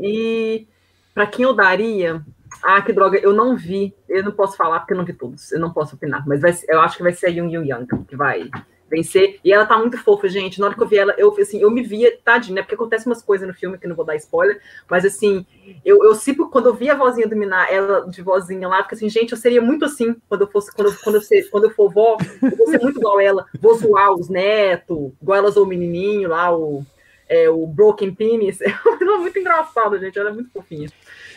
[0.00, 0.66] E
[1.14, 2.22] pra quem eu daria.
[2.62, 3.94] Ah, que droga, eu não vi.
[4.08, 5.52] Eu não posso falar porque eu não vi todos.
[5.52, 6.26] Eu não posso opinar.
[6.26, 8.48] Mas vai eu acho que vai ser a Yu Yu Yang que vai
[8.90, 9.38] vencer.
[9.44, 10.60] E ela tá muito fofa, gente.
[10.60, 12.62] Na hora que eu vi ela, eu assim, eu me via, tadinha, né?
[12.62, 14.60] Porque acontece umas coisas no filme que não vou dar spoiler.
[14.88, 15.44] Mas assim,
[15.84, 19.08] eu, eu sempre, quando eu vi a vozinha dominar ela de vozinha lá, porque assim,
[19.08, 21.70] gente, eu seria muito assim quando eu fosse, quando, eu- quando, eu, ser, quando eu
[21.70, 23.46] for vó, eu vou ser muito igual ela.
[23.60, 26.84] Vou zoar os netos, igual ela zoou o menininho lá, o,
[27.28, 28.58] é, o Broken Penis.
[29.00, 30.18] Ela é muito engraçada, gente.
[30.18, 30.88] Ela é muito fofinha.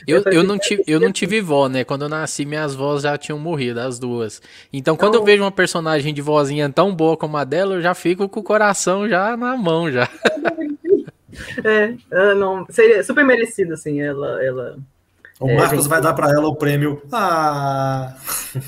[0.08, 1.84] Eu, Eu eu, não tive, eu não tive vó, né?
[1.84, 4.42] Quando eu nasci, minhas vós já tinham morrido, as duas.
[4.72, 5.26] Então, quando eu Oh.
[5.26, 8.44] vejo uma personagem de vozinha tão boa como a dela, eu já fico com o
[8.44, 10.08] coração já na mão, já.
[11.64, 14.44] É, ela não, seria super merecido, assim, ela.
[14.44, 14.78] ela...
[15.40, 15.88] O É, Marcos gente.
[15.90, 17.02] vai dar pra ela o prêmio.
[17.14, 18.14] Ah!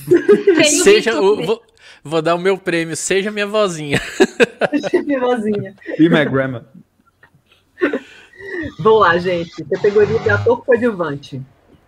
[0.83, 1.61] Seja, o- vou,
[2.03, 3.99] vou dar o meu prêmio, seja minha vozinha.
[5.19, 5.75] vozinha.
[5.99, 6.65] E my grandma.
[8.79, 9.63] Vamos lá, gente.
[9.65, 11.41] Categoria de ator coadjuvante.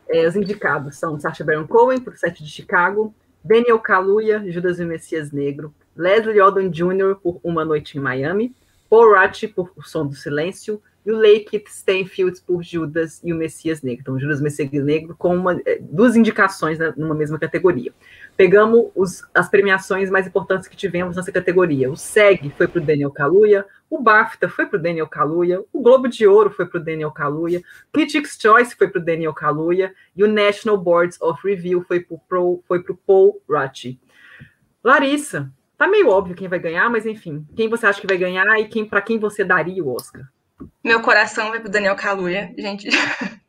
[0.10, 3.14] É, os indicados são Sacha Baron Cohen, por Sete de Chicago,
[3.44, 8.56] Daniel Kaluuya, Judas e o Messias Negro, Leslie Odom Jr., por Uma Noite em Miami,
[8.90, 13.36] Paul Rudd, por O Som do Silêncio, e o Lakeith Stanfield, por Judas e o
[13.36, 14.02] Messias Negro.
[14.02, 17.92] Então, Judas e o Messias Negro com uma, eh, duas indicações né, numa mesma categoria.
[18.36, 21.92] Pegamos os- as premiações mais importantes que tivemos nessa categoria.
[21.92, 25.82] O SEG foi para o Daniel Kaluuya, o BAFTA foi para o Daniel Kaluuya, o
[25.82, 27.62] Globo de Ouro foi para o Daniel Kaluuya,
[27.92, 32.40] Critics' Choice foi para o Daniel Kaluuya e o National Boards of Review foi para
[32.40, 32.64] o
[33.06, 34.00] Paul Rudd.
[34.84, 38.60] Larissa, tá meio óbvio quem vai ganhar, mas enfim, quem você acha que vai ganhar
[38.60, 40.24] e quem para quem você daria o Oscar?
[40.84, 42.90] Meu coração vai pro Daniel Kaluuya, gente.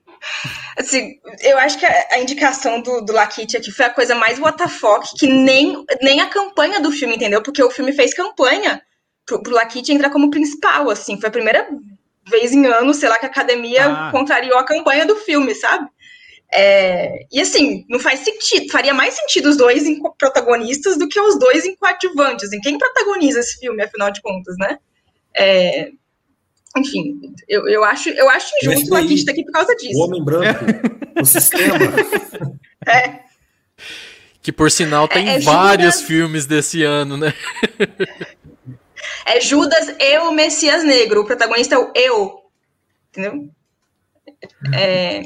[0.76, 4.38] Assim, eu acho que a, a indicação do, do Lakit aqui foi a coisa mais
[4.38, 7.42] WTF que nem, nem a campanha do filme, entendeu?
[7.42, 8.82] Porque o filme fez campanha
[9.24, 11.20] pro, pro Lakit entrar como principal, assim.
[11.20, 11.68] Foi a primeira
[12.28, 14.10] vez em anos, sei lá, que a academia Ah.
[14.10, 15.88] contrariou a campanha do filme, sabe?
[16.52, 21.18] É, e assim, não faz sentido, faria mais sentido os dois em protagonistas do que
[21.20, 22.52] os dois em coadjuvantes.
[22.52, 24.78] Em quem protagoniza esse filme, afinal de contas, né?
[25.36, 25.90] É,
[26.76, 29.98] enfim, eu, eu, acho, eu acho injusto o estar aqui por causa O disso.
[30.00, 30.64] homem branco,
[31.20, 31.76] o sistema.
[34.42, 37.32] Que por sinal tem É, é vários Judas- filmes desse ano, né?
[39.26, 41.22] É Judas e o Messias Negro.
[41.22, 42.40] O protagonista é o eu.
[43.10, 43.48] Entendeu?
[44.74, 45.22] É,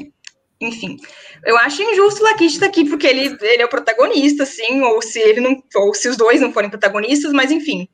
[0.61, 0.97] enfim.
[1.45, 5.01] Eu acho injusto o Lakit estar aqui, porque ele, ele é o protagonista, assim, ou
[5.01, 5.61] se ele não.
[5.75, 7.87] Ou se os dois não forem protagonistas, mas enfim.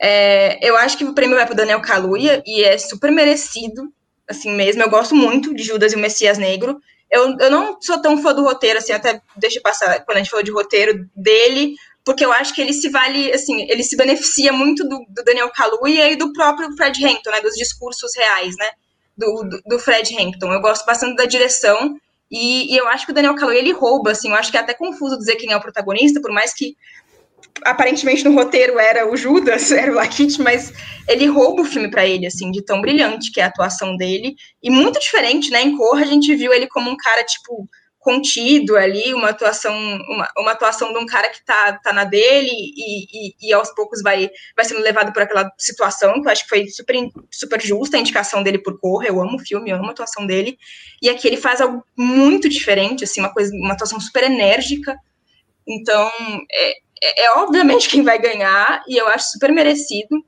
[0.00, 3.92] É, eu acho que o prêmio vai para Daniel Kaluuya e é super merecido,
[4.28, 4.82] assim mesmo.
[4.82, 6.80] Eu gosto muito de Judas e o Messias Negro.
[7.10, 10.30] Eu, eu não sou tão fã do roteiro, assim, até deixa passar quando a gente
[10.30, 11.74] falou de roteiro dele,
[12.04, 15.50] porque eu acho que ele se vale, assim, ele se beneficia muito do, do Daniel
[15.50, 18.70] Kaluuya e do próprio Fred Hampton, né, dos discursos reais, né,
[19.16, 20.52] do, do, do Fred Hampton.
[20.52, 21.96] Eu gosto bastante da direção
[22.30, 24.60] e, e eu acho que o Daniel Kaluuya, ele rouba, assim, eu acho que é
[24.60, 26.76] até confuso dizer quem é o protagonista, por mais que
[27.62, 30.72] aparentemente no roteiro era o Judas, era o Lakit, mas
[31.08, 34.34] ele rouba o filme para ele, assim, de tão brilhante que é a atuação dele,
[34.62, 38.76] e muito diferente, né, em Corra a gente viu ele como um cara, tipo, contido
[38.76, 43.28] ali, uma atuação, uma, uma atuação de um cara que tá, tá na dele e,
[43.28, 46.50] e, e aos poucos vai, vai sendo levado por aquela situação, que eu acho que
[46.50, 46.94] foi super,
[47.30, 50.26] super justa a indicação dele por Corra, eu amo o filme, eu amo a atuação
[50.26, 50.58] dele,
[51.00, 54.94] e aqui ele faz algo muito diferente, assim, uma coisa, uma atuação super enérgica,
[55.66, 56.10] então,
[56.52, 60.24] é, é, é obviamente quem vai ganhar, e eu acho super merecido.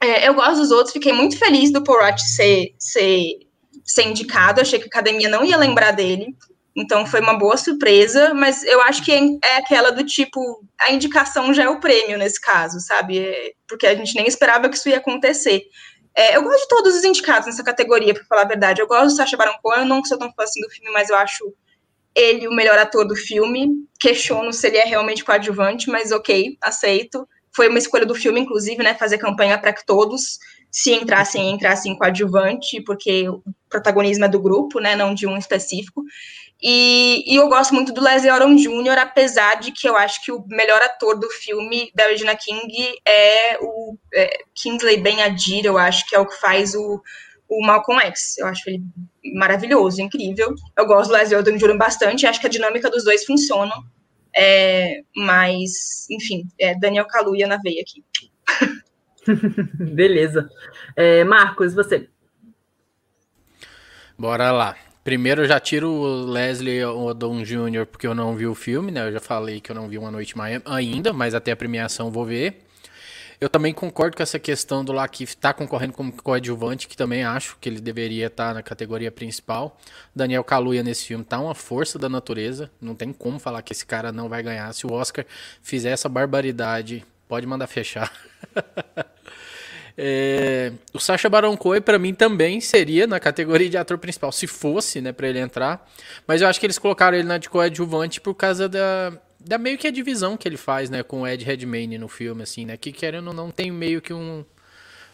[0.00, 3.38] É, eu gosto dos outros, fiquei muito feliz do Porat ser, ser,
[3.84, 6.34] ser indicado, achei que a academia não ia lembrar dele,
[6.74, 9.12] então foi uma boa surpresa, mas eu acho que
[9.44, 10.40] é aquela do tipo,
[10.80, 13.18] a indicação já é o prêmio nesse caso, sabe?
[13.18, 15.62] É, porque a gente nem esperava que isso ia acontecer.
[16.14, 18.80] É, eu gosto de todos os indicados nessa categoria, para falar a verdade.
[18.80, 21.08] Eu gosto do Sacha Baron Cohen, eu não sou tão fã assim do filme, mas
[21.08, 21.54] eu acho
[22.14, 23.68] ele o melhor ator do filme.
[23.98, 27.26] Questiono se ele é realmente coadjuvante, mas ok, aceito.
[27.54, 30.38] foi uma escolha do filme, inclusive, né, fazer campanha para que todos,
[30.70, 36.02] se entrassem, entrassem coadjuvante, porque o protagonismo é do grupo, né, não de um específico.
[36.62, 40.30] E, e, eu gosto muito do Leslie Odom Jr., apesar de que eu acho que
[40.30, 42.72] o melhor ator do filme da Regina King
[43.04, 47.02] é o é, Kingsley Ben-Adir, eu acho que é o que faz o,
[47.48, 48.38] o Malcolm X.
[48.38, 48.80] Eu acho ele
[49.34, 50.54] maravilhoso, incrível.
[50.76, 51.76] Eu gosto do Leslie Odom Jr.
[51.76, 53.72] bastante, acho que a dinâmica dos dois funciona.
[54.34, 58.02] É, mas, enfim, é Daniel Kaluuya na veia aqui.
[59.94, 60.48] Beleza.
[60.96, 62.08] É, Marcos, você?
[64.18, 64.76] Bora lá.
[65.04, 67.86] Primeiro eu já tiro o Leslie Odom Jr.
[67.90, 69.08] porque eu não vi o filme, né?
[69.08, 72.10] Eu já falei que eu não vi Uma Noite Miami ainda, mas até a premiação
[72.10, 72.62] vou ver.
[73.42, 77.24] Eu também concordo com essa questão do Lakif estar tá concorrendo como coadjuvante, que também
[77.24, 79.76] acho que ele deveria estar tá na categoria principal.
[80.14, 83.84] Daniel Kaluuya nesse filme tá uma força da natureza, não tem como falar que esse
[83.84, 84.72] cara não vai ganhar.
[84.72, 85.26] Se o Oscar
[85.60, 88.12] fizer essa barbaridade, pode mandar fechar.
[89.94, 94.46] É, o Sacha Baron Cohen para mim também seria na categoria de ator principal, se
[94.46, 95.86] fosse, né, para ele entrar.
[96.26, 99.12] Mas eu acho que eles colocaram ele na de coadjuvante por causa da,
[99.44, 102.42] da meio que a divisão que ele faz, né, com o Ed Redmayne no filme,
[102.42, 104.44] assim, né, que querendo não tem meio que um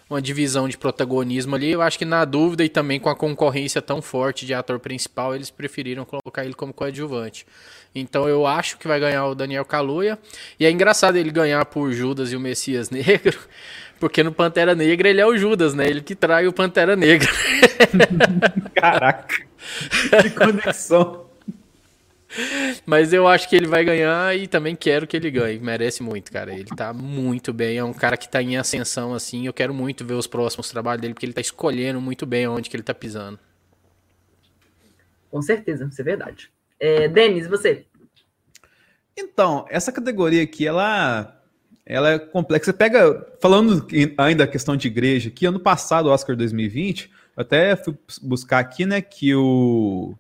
[0.09, 1.71] uma divisão de protagonismo ali.
[1.71, 5.35] Eu acho que na dúvida e também com a concorrência tão forte de ator principal,
[5.35, 7.47] eles preferiram colocar ele como coadjuvante.
[7.95, 10.19] Então eu acho que vai ganhar o Daniel Kaluuya.
[10.59, 13.39] E é engraçado ele ganhar por Judas e o Messias Negro,
[14.01, 15.87] porque no Pantera Negra ele é o Judas, né?
[15.87, 17.29] Ele que trai o Pantera Negra.
[18.75, 19.47] Caraca.
[20.23, 21.28] Que conexão.
[22.85, 25.59] Mas eu acho que ele vai ganhar e também quero que ele ganhe.
[25.59, 26.53] Merece muito, cara.
[26.53, 27.79] Ele tá muito bem.
[27.79, 29.47] É um cara que tá em ascensão, assim.
[29.47, 32.69] Eu quero muito ver os próximos trabalhos dele, porque ele tá escolhendo muito bem onde
[32.69, 33.39] que ele tá pisando.
[35.31, 36.51] Com certeza, isso é verdade.
[36.81, 37.85] É, Denis, você?
[39.17, 41.35] Então, essa categoria aqui, ela
[41.85, 42.67] ela é complexa.
[42.67, 43.87] Você pega, falando
[44.19, 49.01] ainda da questão de igreja, que ano passado, Oscar 2020, até fui buscar aqui, né,
[49.01, 50.15] que o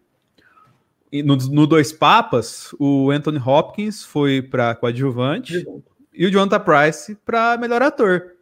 [1.13, 5.67] no, no Dois Papas, o Anthony Hopkins foi para coadjuvante
[6.13, 8.33] e o Jonathan Price para melhor ator.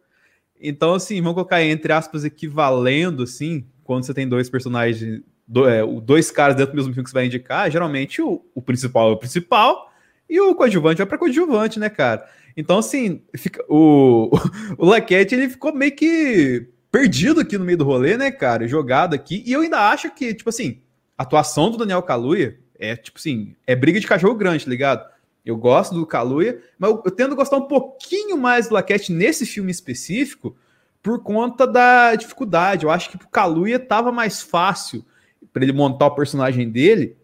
[0.59, 5.21] Então, assim, vamos colocar entre aspas equivalendo, assim, quando você tem dois personagens,
[5.65, 9.09] é, dois caras dentro do mesmo filme que você vai indicar, geralmente o, o principal
[9.09, 9.91] é o principal
[10.29, 12.27] e o coadjuvante vai para coadjuvante, né, cara?
[12.55, 14.31] Então, assim, fica, o,
[14.77, 18.67] o Laquette, ele ficou meio que perdido aqui no meio do rolê, né, cara?
[18.67, 19.43] Jogado aqui.
[19.45, 20.81] E eu ainda acho que, tipo assim,
[21.17, 25.09] a atuação do Daniel Kaluuya é, tipo assim, é briga de cachorro grande, tá ligado?
[25.45, 29.45] Eu gosto do Kaluuya, mas eu, eu tendo gostar um pouquinho mais do Laquette nesse
[29.45, 30.55] filme específico
[31.01, 32.85] por conta da dificuldade.
[32.85, 35.05] Eu acho que o Kaluuya tava mais fácil
[35.53, 37.15] para ele montar o personagem dele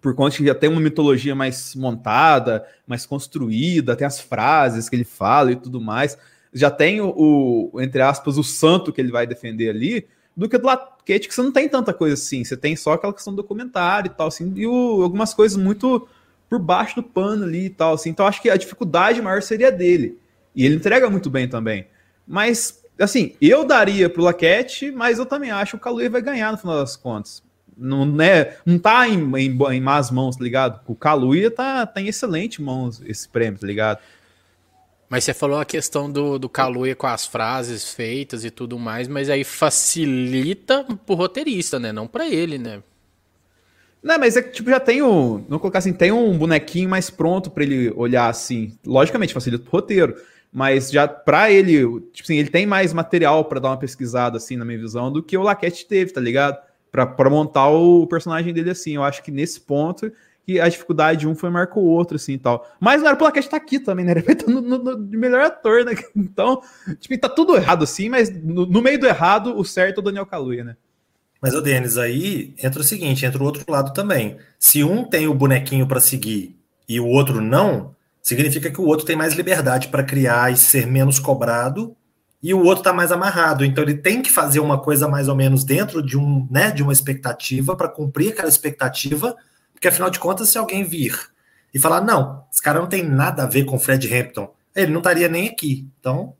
[0.00, 4.96] por conta que já tem uma mitologia mais montada, mais construída, tem as frases que
[4.96, 6.16] ele fala e tudo mais.
[6.52, 10.56] Já tem o, o entre aspas, o santo que ele vai defender ali, do que
[10.56, 10.68] do
[11.08, 12.44] Laquete, que você não tem tanta coisa assim.
[12.44, 16.06] Você tem só aquela questão do documentário e tal, assim, e o, algumas coisas muito
[16.48, 18.10] por baixo do pano ali e tal, assim.
[18.10, 20.18] Então acho que a dificuldade maior seria dele.
[20.54, 21.86] E ele entrega muito bem também.
[22.26, 26.52] Mas, assim, eu daria pro Laquete, mas eu também acho que o Kaluuya vai ganhar
[26.52, 27.42] no final das contas
[27.78, 30.80] não, né, não tá em, em, em más mãos, tá ligado?
[30.86, 34.00] O Kaluuya tá, tá em excelente mãos esse prêmio, tá ligado?
[35.08, 39.08] Mas você falou a questão do, do Kaluuya com as frases feitas e tudo mais,
[39.08, 41.92] mas aí facilita pro roteirista, né?
[41.92, 42.82] Não para ele, né?
[44.02, 45.44] Não, mas é que tipo, já tem um.
[45.48, 48.76] Não colocar assim, tem um bonequinho mais pronto para ele olhar assim.
[48.86, 50.14] Logicamente, facilita o roteiro.
[50.52, 51.82] Mas já para ele,
[52.12, 55.22] tipo assim, ele tem mais material para dar uma pesquisada, assim, na minha visão, do
[55.22, 56.58] que o Laquette teve, tá ligado?
[56.90, 58.94] para montar o personagem dele assim.
[58.94, 60.10] Eu acho que nesse ponto
[60.48, 62.66] que a dificuldade de um foi marcou o outro, assim e tal.
[62.80, 64.12] Mas era pela que tá aqui também, né?
[64.16, 65.92] Ele vai estar no, no, no, melhor ator, né?
[66.16, 66.62] Então,
[66.98, 70.04] tipo, tá tudo errado assim, mas no, no meio do errado, o certo é o
[70.04, 70.76] Daniel Kaluuya, né?
[71.38, 74.38] Mas o Denis, aí entra o seguinte, entra o outro lado também.
[74.58, 76.56] Se um tem o bonequinho para seguir
[76.88, 80.86] e o outro não, significa que o outro tem mais liberdade para criar e ser
[80.86, 81.94] menos cobrado
[82.42, 83.66] e o outro está mais amarrado.
[83.66, 86.82] Então ele tem que fazer uma coisa mais ou menos dentro de um, né, de
[86.82, 89.36] uma expectativa para cumprir aquela expectativa,
[89.78, 91.16] porque afinal de contas, se alguém vir
[91.72, 94.98] e falar não, esse cara não tem nada a ver com Fred Hampton, ele não
[94.98, 95.88] estaria nem aqui.
[96.00, 96.34] Então,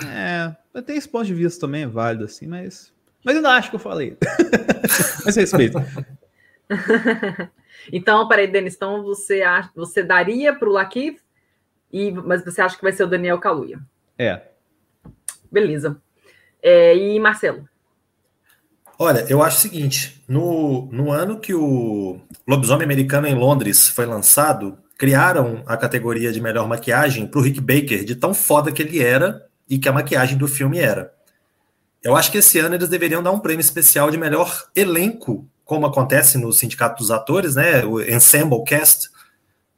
[0.00, 2.94] é, tem esse ponto de vista também é válido assim, mas
[3.24, 4.16] mas eu não acho que eu falei.
[5.24, 5.78] mas respeito.
[7.92, 11.20] então, peraí, Denis, então você acha, você daria para o Lakif,
[11.92, 13.80] e mas você acha que vai ser o Daniel Kaluuya?
[14.16, 14.42] É.
[15.50, 16.00] Beleza.
[16.62, 17.68] É, e Marcelo?
[18.98, 24.06] Olha, eu acho o seguinte: no, no ano que o Lobisomem Americano em Londres foi
[24.06, 28.82] lançado, criaram a categoria de melhor maquiagem para o Rick Baker, de tão foda que
[28.82, 31.12] ele era e que a maquiagem do filme era.
[32.02, 35.86] Eu acho que esse ano eles deveriam dar um prêmio especial de melhor elenco, como
[35.86, 37.84] acontece no Sindicato dos Atores, né?
[37.84, 39.08] O Ensemble Cast,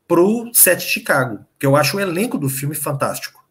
[0.08, 3.44] pro set de Chicago, que eu acho o elenco do filme fantástico.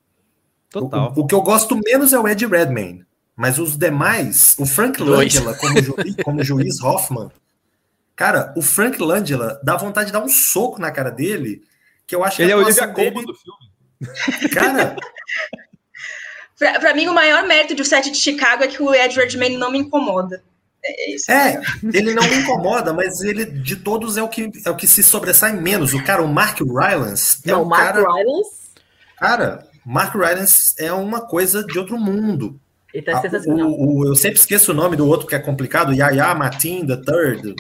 [0.69, 1.13] Total.
[1.15, 3.05] O, o, que eu gosto menos é o Ed Redmayne,
[3.35, 7.29] mas os demais, o Frank Langella como, ju, como juiz Hoffman,
[8.15, 11.61] cara, o Frank Langella dá vontade de dar um soco na cara dele,
[12.07, 13.25] que eu acho ele que é o Olivia dele...
[13.25, 14.49] do filme.
[14.53, 14.95] Cara,
[16.57, 19.15] pra, pra, mim o maior mérito de o set de Chicago é que o Ed
[19.15, 20.41] Redmayne não me incomoda.
[21.27, 21.61] É, é,
[21.93, 25.01] ele não me incomoda, mas ele de todos é o que é o que se
[25.01, 25.93] sobressai menos.
[25.93, 28.51] O cara, o Mark Rylance, é não, o Mark cara, Rylance.
[29.17, 32.59] Cara, Mark Rylance é uma coisa de outro mundo.
[32.95, 33.69] Ele tá sensacional.
[33.69, 36.95] O, o, eu sempre esqueço o nome do outro que é complicado, Yaya Matin the
[36.95, 37.55] Third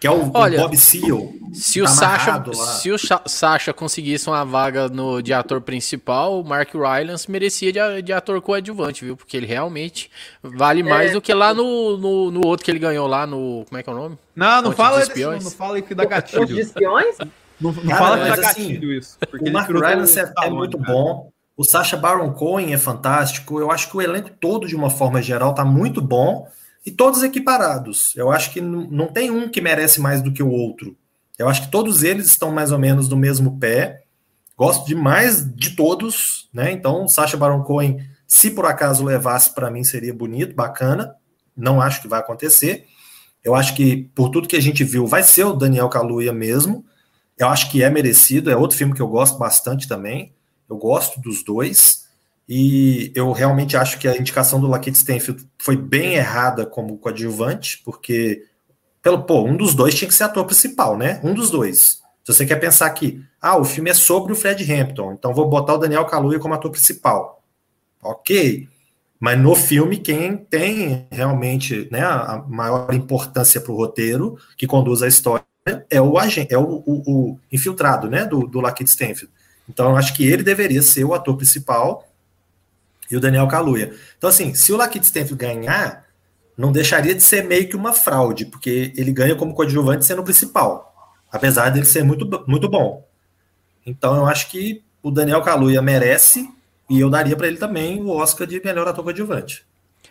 [0.00, 1.32] que é o, Olha, o Bob Seal.
[1.52, 6.44] Se, tá o Sasha, se o Sasha conseguisse uma vaga no, de ator principal, o
[6.44, 9.16] Mark Rylance merecia de, de ator coadjuvante, viu?
[9.16, 10.08] Porque ele realmente
[10.40, 11.14] vale mais é.
[11.14, 13.64] do que lá no, no, no, outro que ele ganhou lá no.
[13.66, 14.18] Como é que é o nome?
[14.36, 16.60] Não, não fala desse, não, não fala que dá gatilho.
[16.60, 17.16] espiões?
[17.60, 19.18] Não, não Cara, fala que dá assim, gatilho isso.
[19.40, 20.92] o Mark Rylance é, é, muito cara.
[20.92, 21.32] bom.
[21.58, 23.58] O Sacha Baron Cohen é fantástico.
[23.58, 26.46] Eu acho que o elenco todo, de uma forma geral, tá muito bom
[26.86, 28.14] e todos equiparados.
[28.14, 30.96] Eu acho que não tem um que merece mais do que o outro.
[31.36, 34.04] Eu acho que todos eles estão mais ou menos no mesmo pé.
[34.56, 36.70] Gosto demais de todos, né?
[36.70, 41.16] Então, Sacha Baron Cohen, se por acaso levasse para mim, seria bonito, bacana.
[41.56, 42.86] Não acho que vai acontecer.
[43.42, 46.84] Eu acho que, por tudo que a gente viu, vai ser o Daniel Kaluuya mesmo.
[47.36, 48.48] Eu acho que é merecido.
[48.48, 50.37] É outro filme que eu gosto bastante também.
[50.68, 52.06] Eu gosto dos dois.
[52.48, 57.82] E eu realmente acho que a indicação do Lakeith Stanfield foi bem errada como coadjuvante,
[57.84, 58.42] porque
[59.02, 61.20] pelo pô, um dos dois tinha que ser ator principal, né?
[61.22, 62.00] Um dos dois.
[62.24, 65.48] Se você quer pensar que, ah, o filme é sobre o Fred Hampton, então vou
[65.48, 67.42] botar o Daniel Kaluuya como ator principal.
[68.02, 68.68] OK.
[69.20, 75.02] Mas no filme quem tem realmente, né, a maior importância para o roteiro, que conduz
[75.02, 75.44] a história,
[75.90, 79.32] é o agente, é o, o, o infiltrado, né, do, do Lakeith Stanfield.
[79.68, 82.08] Então acho que ele deveria ser o ator principal
[83.10, 83.94] e o Daniel Kaluuya.
[84.16, 86.06] Então, assim, se o Lakeith Stanfield ganhar,
[86.56, 90.24] não deixaria de ser meio que uma fraude, porque ele ganha como coadjuvante sendo o
[90.24, 90.94] principal,
[91.30, 93.06] apesar dele ser muito, muito bom.
[93.86, 96.50] Então, eu acho que o Daniel Kaluuya merece,
[96.90, 99.66] e eu daria para ele também o Oscar de melhor ator coadjuvante.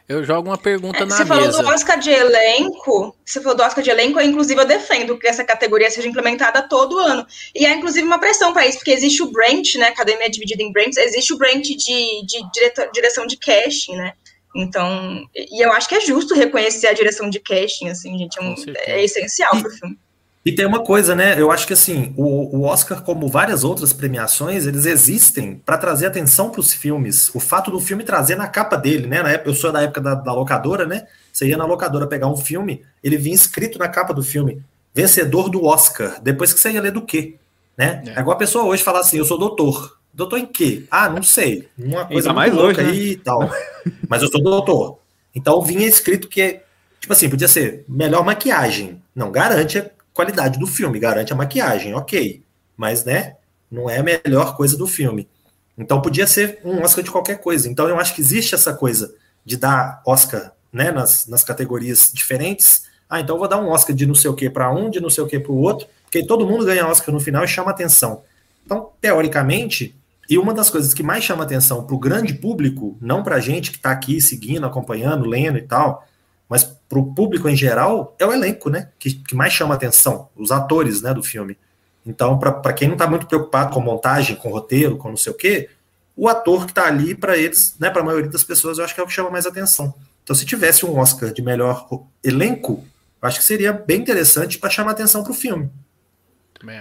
[0.08, 1.36] Eu jogo uma pergunta é, na você mesa.
[1.36, 4.66] Você falou do Oscar de elenco, você falou do Oscar de elenco, eu, inclusive eu
[4.66, 7.28] defendo que essa categoria seja implementada todo ano.
[7.54, 9.88] E há inclusive uma pressão para isso, porque existe o branch, né?
[9.88, 13.98] A academia é dividida em branches, existe o branch de, de diretor, direção de casting,
[13.98, 14.14] né?
[14.56, 18.42] Então, e eu acho que é justo reconhecer a direção de casting, assim, gente, é,
[18.42, 18.56] um,
[18.86, 20.00] é essencial para o filme.
[20.46, 21.40] E tem uma coisa, né?
[21.40, 26.06] Eu acho que assim, o, o Oscar, como várias outras premiações, eles existem para trazer
[26.06, 27.30] atenção para os filmes.
[27.36, 29.22] O fato do filme trazer na capa dele, né?
[29.22, 31.06] Na época, eu sou da época da, da, locadora, né?
[31.34, 34.64] Você ia na locadora pegar um filme, ele vinha escrito na capa do filme,
[34.94, 36.22] vencedor do Oscar.
[36.22, 37.36] Depois que você ia ler do quê?
[37.78, 38.02] Né?
[38.08, 39.98] É, é igual a pessoa hoje falar assim, eu sou doutor.
[40.14, 40.86] Doutor em quê?
[40.90, 41.68] Ah, não sei.
[41.78, 42.90] Uma coisa mais louca hoje, né?
[42.90, 43.52] aí e tal.
[44.10, 45.00] Mas eu sou doutor.
[45.36, 46.62] Então vinha escrito que,
[47.00, 49.00] tipo assim, podia ser melhor maquiagem.
[49.16, 49.84] Não garante
[50.18, 52.44] qualidade do filme, garante a maquiagem, ok.
[52.76, 53.36] Mas, né,
[53.70, 55.30] não é a melhor coisa do filme.
[55.78, 57.70] Então podia ser um Oscar de qualquer coisa.
[57.70, 59.14] Então eu acho que existe essa coisa
[59.46, 62.86] de dar Oscar né, nas, nas categorias diferentes.
[63.08, 65.00] Ah, então eu vou dar um Oscar de não sei o que para um, de
[65.00, 67.48] não sei o que para o outro, porque todo mundo ganha Oscar no final e
[67.48, 68.24] chama atenção.
[68.66, 69.96] Então, teoricamente,
[70.28, 73.40] e uma das coisas que mais chama atenção para o grande público, não para a
[73.40, 76.06] gente que está aqui seguindo, acompanhando, lendo e tal,
[76.50, 78.90] mas para o público em geral, é o elenco, né?
[78.98, 81.58] Que, que mais chama atenção, os atores né, do filme.
[82.06, 85.36] Então, para quem não está muito preocupado com montagem, com roteiro, com não sei o
[85.36, 85.70] quê,
[86.16, 88.96] o ator que está ali, para eles, né, para a maioria das pessoas, eu acho
[88.96, 89.94] que é o que chama mais atenção.
[90.24, 91.88] Então, se tivesse um Oscar de melhor
[92.24, 92.84] elenco,
[93.22, 95.70] eu acho que seria bem interessante para chamar atenção para o filme.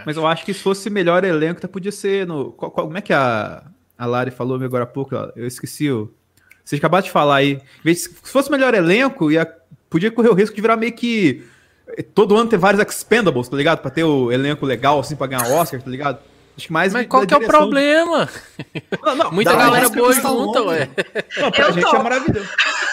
[0.07, 2.53] Mas eu acho que se fosse melhor elenco, podia ser no.
[2.53, 3.62] Qual, qual, como é que a,
[3.97, 5.14] a Lari falou agora há pouco?
[5.37, 6.12] Eu esqueci o.
[6.67, 7.61] Vocês acabaram de falar aí.
[7.95, 9.47] Se fosse melhor elenco, ia,
[9.88, 11.47] podia correr o risco de virar meio que.
[12.13, 13.79] Todo ano ter vários Expendables, tá ligado?
[13.79, 16.18] Pra ter o elenco legal, assim, pra ganhar Oscar, tá ligado?
[16.57, 18.29] Acho que mais Mas qual que é o problema?
[19.05, 20.88] Não, não, Muita galera boa junta, ué.
[21.37, 21.97] Não, pra eu gente tô.
[21.97, 22.49] é maravilhoso.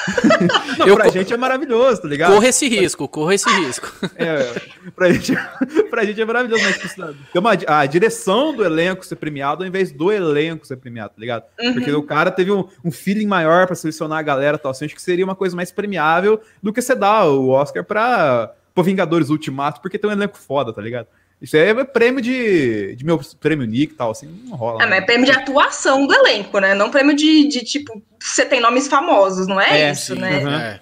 [0.77, 2.33] não, eu pra gente é maravilhoso, tá ligado?
[2.33, 3.91] Corra esse risco, corra esse risco.
[4.15, 4.61] É,
[4.95, 5.33] pra gente,
[5.89, 9.91] pra gente é maravilhoso, mas tipo, uma, a direção do elenco ser premiado ao invés
[9.91, 11.43] do elenco ser premiado, tá ligado?
[11.59, 11.73] Uhum.
[11.73, 14.95] Porque o cara teve um, um feeling maior pra selecionar a galera tal, assim, acho
[14.95, 19.29] que seria uma coisa mais premiável do que você dar o Oscar pra, pra Vingadores
[19.29, 21.07] Ultimato, porque tem um elenco foda, tá ligado?
[21.43, 24.81] Isso aí é prêmio de, de meu prêmio Nick e tal, assim, não rola.
[24.81, 26.73] É, mas é prêmio de atuação do elenco, né?
[26.73, 30.37] Não prêmio de, de tipo, você tem nomes famosos, não é, é isso, sim, né?
[30.37, 30.53] Uhum.
[30.53, 30.79] É.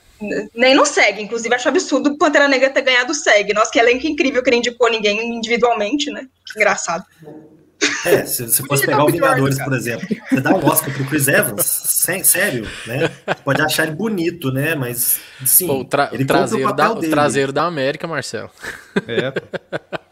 [0.55, 3.55] Nem no SEG, inclusive acho absurdo Pantera Negra ter ganhado o SEG.
[3.55, 6.27] Nossa, que elenco incrível que não indicou ninguém individualmente, né?
[6.45, 7.03] Que engraçado.
[8.05, 11.27] É, se você fosse pegar o Vingadores, por exemplo, você dá um Oscar pro Chris
[11.27, 13.09] Evans, sem, sério, né?
[13.43, 14.75] pode achar ele bonito, né?
[14.75, 18.51] Mas, sim, Pô, tra ele traseiro o da, O traseiro da América, Marcelo.
[19.07, 19.33] É.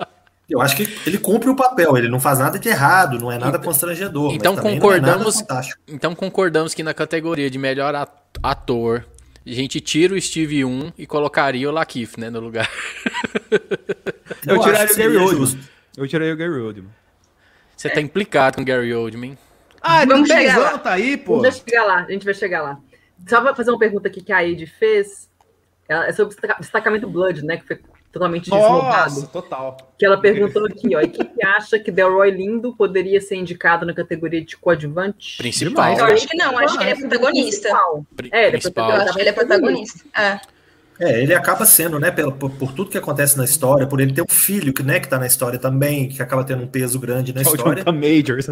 [0.49, 3.37] Eu acho que ele cumpre o papel, ele não faz nada de errado, não é
[3.37, 4.33] nada então, constrangedor.
[4.33, 5.45] Então é concordamos, é
[5.87, 7.93] então concordamos que na categoria de melhor
[8.41, 9.05] ator,
[9.45, 12.69] a gente tira o Steve 1 e colocaria o Lakif, né, no lugar.
[14.47, 15.59] Eu, Eu tiraria o Gary Oldman.
[15.97, 16.91] Eu tiraria o Gary Oldman.
[17.75, 19.37] Você tá implicado com o Gary Oldman.
[19.81, 20.77] Ah, vamos chegar lá.
[20.77, 21.41] tá aí, pô.
[21.41, 22.79] Deixa chegar lá, a gente vai chegar lá.
[23.27, 25.29] Só vou fazer uma pergunta aqui que a Aide fez.
[25.87, 27.57] É sobre o destacamento Blood, né?
[27.57, 27.79] Que foi
[28.11, 29.77] totalmente Nossa, total.
[29.97, 33.85] Que ela perguntou aqui, ó, e quem que acha que Delroy Lindo poderia ser indicado
[33.85, 35.37] na categoria de coadjuvante?
[35.37, 35.97] Principal.
[35.97, 37.69] Eu acho que não, acho que ele é protagonista.
[38.31, 39.19] É, ele é protagonista.
[39.19, 40.05] Ele é protagonista.
[40.17, 40.39] É.
[40.99, 44.21] É, ele acaba sendo, né, por, por, tudo que acontece na história, por ele ter
[44.21, 47.33] um filho que, né, que tá na história também, que acaba tendo um peso grande
[47.33, 47.85] na história.
[47.89, 48.47] Majors.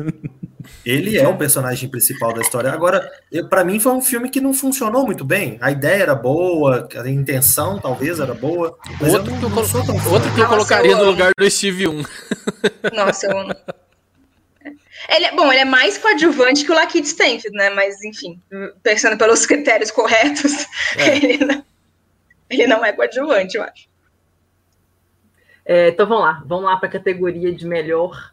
[0.85, 2.71] Ele é o personagem principal da história.
[2.71, 3.09] Agora,
[3.49, 5.57] para mim foi um filme que não funcionou muito bem.
[5.59, 8.77] A ideia era boa, a intenção talvez era boa.
[9.01, 12.03] outro eu não, que eu, não outro que eu colocaria no lugar do Steve 1.
[12.95, 13.55] Nossa, eu amo.
[15.09, 17.69] Ele é, bom, ele é mais coadjuvante que o Lakeith Stanfield, né?
[17.69, 18.41] Mas, enfim,
[18.83, 20.65] pensando pelos critérios corretos,
[20.97, 21.15] é.
[21.23, 21.63] ele não
[22.49, 23.89] ele não é coadjuvante, eu acho.
[25.65, 28.31] É, então vamos lá, vamos lá para a categoria de melhor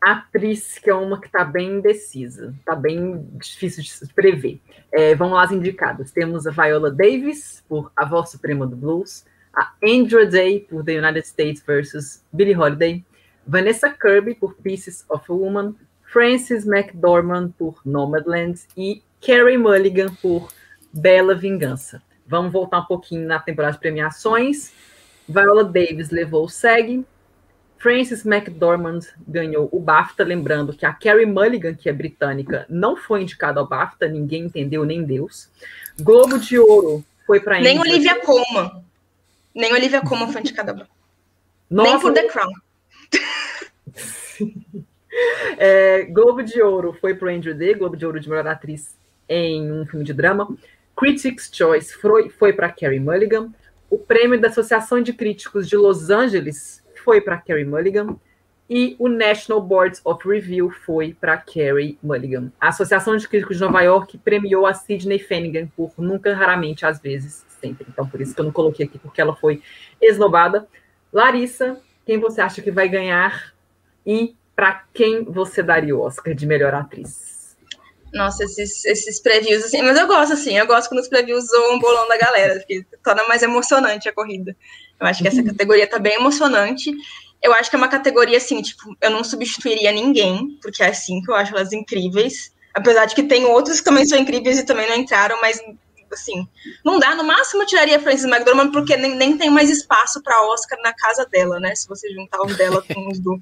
[0.00, 4.60] atriz, que é uma que está bem indecisa, está bem difícil de prever.
[4.92, 6.12] É, vamos lá as indicadas.
[6.12, 10.98] Temos a Viola Davis, por A Voz Suprema do Blues, a Andrea Day, por The
[10.98, 12.24] United States vs.
[12.32, 13.04] Billie Holiday,
[13.46, 20.48] Vanessa Kirby, por Pieces of a Woman, Frances McDormand, por Nomadland, e Carrie Mulligan, por
[20.92, 22.02] Bela Vingança.
[22.28, 24.70] Vamos voltar um pouquinho na temporada de premiações.
[25.26, 27.04] Viola Davis levou o SEG.
[27.78, 33.22] Frances McDormand ganhou o BAFTA, lembrando que a Carrie Mulligan, que é britânica, não foi
[33.22, 35.48] indicada ao BAFTA, ninguém entendeu, nem Deus.
[36.00, 38.82] Globo de Ouro foi para Nem Olivia Colman.
[39.54, 40.94] Nem Olivia Colman foi indicada ao BAFTA.
[41.70, 42.52] Nem por The Crown.
[45.56, 48.96] é, Globo de Ouro foi para Andrew Day, Globo de Ouro de melhor atriz
[49.28, 50.48] em um filme de drama.
[50.98, 53.52] Critics' Choice foi, foi para Carrie Mulligan.
[53.88, 58.16] O prêmio da Associação de Críticos de Los Angeles foi para Carrie Mulligan.
[58.68, 62.50] E o National Boards of Review foi para Carrie Mulligan.
[62.60, 67.00] A Associação de Críticos de Nova York premiou a Sidney Flanagan por nunca, raramente, às
[67.00, 67.86] vezes, sempre.
[67.88, 69.62] Então, por isso que eu não coloquei aqui, porque ela foi
[70.02, 70.66] esnobada.
[71.12, 73.54] Larissa, quem você acha que vai ganhar?
[74.04, 77.37] E para quem você daria o Oscar de melhor atriz?
[78.12, 81.76] Nossa, esses, esses previews, assim, mas eu gosto, assim, eu gosto quando os previews zoam
[81.76, 84.56] o bolão da galera, porque torna mais emocionante a corrida.
[85.00, 85.46] Eu acho que essa uhum.
[85.46, 86.90] categoria tá bem emocionante.
[87.42, 91.22] Eu acho que é uma categoria, assim, tipo, eu não substituiria ninguém, porque é assim
[91.22, 92.52] que eu acho elas incríveis.
[92.74, 95.60] Apesar de que tem outros que também são incríveis e também não entraram, mas,
[96.12, 96.48] assim,
[96.84, 97.14] não dá.
[97.14, 100.80] No máximo eu tiraria a Frances McDormand, porque nem, nem tem mais espaço para Oscar
[100.82, 101.74] na casa dela, né?
[101.74, 103.40] Se você juntar os dela com os do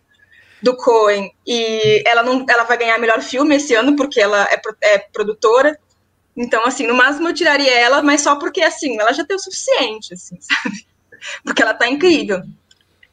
[0.62, 1.32] do Coen.
[1.46, 5.78] E ela não ela vai ganhar melhor filme esse ano porque ela é, é produtora.
[6.36, 9.40] Então assim no máximo eu tiraria ela mas só porque assim ela já tem o
[9.40, 10.86] suficiente assim sabe?
[11.44, 12.42] Porque ela tá incrível.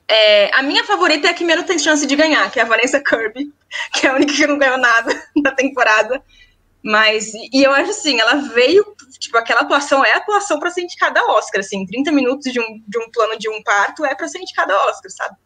[0.07, 2.67] É, a minha favorita é a que menos tem chance de ganhar que é a
[2.67, 3.53] Vanessa Kirby
[3.93, 5.11] que é a única que não ganhou nada
[5.41, 6.21] na temporada.
[6.85, 8.85] Mas e eu acho assim ela veio
[9.17, 12.83] tipo aquela atuação é atuação para ser indicada a Oscar assim 30 minutos de um,
[12.85, 15.37] de um plano de um parto é para ser indicada a Oscar sabe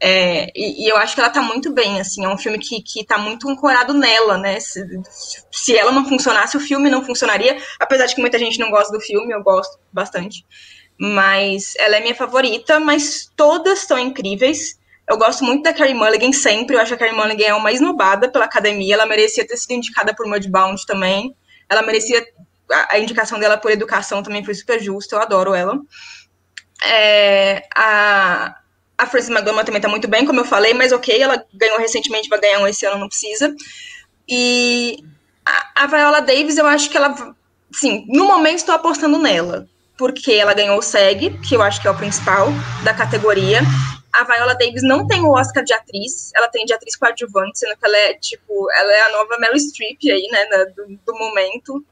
[0.00, 2.82] é, e, e, eu acho que ela tá muito bem, assim, é um filme que,
[2.82, 4.58] que tá muito ancorado nela, né?
[4.60, 4.84] Se,
[5.50, 8.92] se ela não funcionasse, o filme não funcionaria, apesar de que muita gente não gosta
[8.92, 10.44] do filme, eu gosto bastante.
[10.98, 14.78] Mas ela é minha favorita, mas todas estão incríveis.
[15.08, 17.70] Eu gosto muito da Carrie Mulligan sempre, eu acho que a Carrie Mulligan é uma
[17.72, 21.36] esnobada pela academia, ela merecia ter sido indicada por Mudbound também,
[21.68, 22.24] ela merecia,
[22.72, 25.78] a, a indicação dela por educação também foi super justa, eu adoro ela.
[26.86, 28.54] É, a,
[28.96, 32.28] a Frances McDormand também tá muito bem, como eu falei, mas ok, ela ganhou recentemente,
[32.28, 33.54] vai ganhar um esse ano, não precisa.
[34.28, 34.98] E
[35.44, 37.34] a, a Viola Davis, eu acho que ela,
[37.72, 39.68] sim, no momento estou apostando nela,
[39.98, 42.48] porque ela ganhou o SEG, que eu acho que é o principal
[42.84, 43.60] da categoria.
[44.12, 47.76] A Viola Davis não tem o Oscar de atriz, ela tem de atriz coadjuvante, sendo
[47.76, 51.84] que ela é, tipo, ela é a nova Meryl Streep aí, né, do, do momento.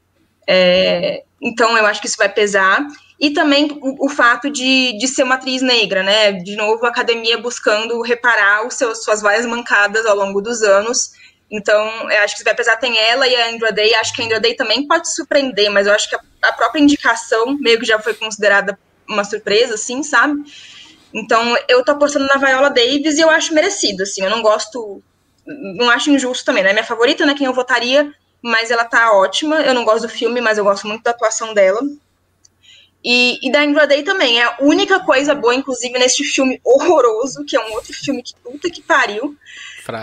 [0.47, 2.85] É, então eu acho que isso vai pesar.
[3.19, 6.33] E também o, o, fato de, de ser uma atriz negra, né?
[6.33, 11.11] De novo, a academia buscando reparar os seus, suas várias mancadas ao longo dos anos.
[11.49, 14.55] Então, acho que apesar tem ela e a Andra Day, acho que a Andra Day
[14.55, 18.13] também pode surpreender, mas eu acho que a, a própria indicação meio que já foi
[18.15, 18.77] considerada
[19.07, 20.33] uma surpresa, assim, sabe?
[21.13, 25.01] Então, eu tô apostando na Viola Davis e eu acho merecido, assim, eu não gosto,
[25.45, 26.73] não acho injusto também, né?
[26.73, 28.11] Minha favorita, né, quem eu votaria,
[28.41, 31.53] mas ela tá ótima, eu não gosto do filme, mas eu gosto muito da atuação
[31.53, 31.81] dela.
[33.03, 37.55] E, e da Day também, é a única coisa boa, inclusive, neste filme horroroso, que
[37.55, 39.35] é um outro filme que puta que pariu.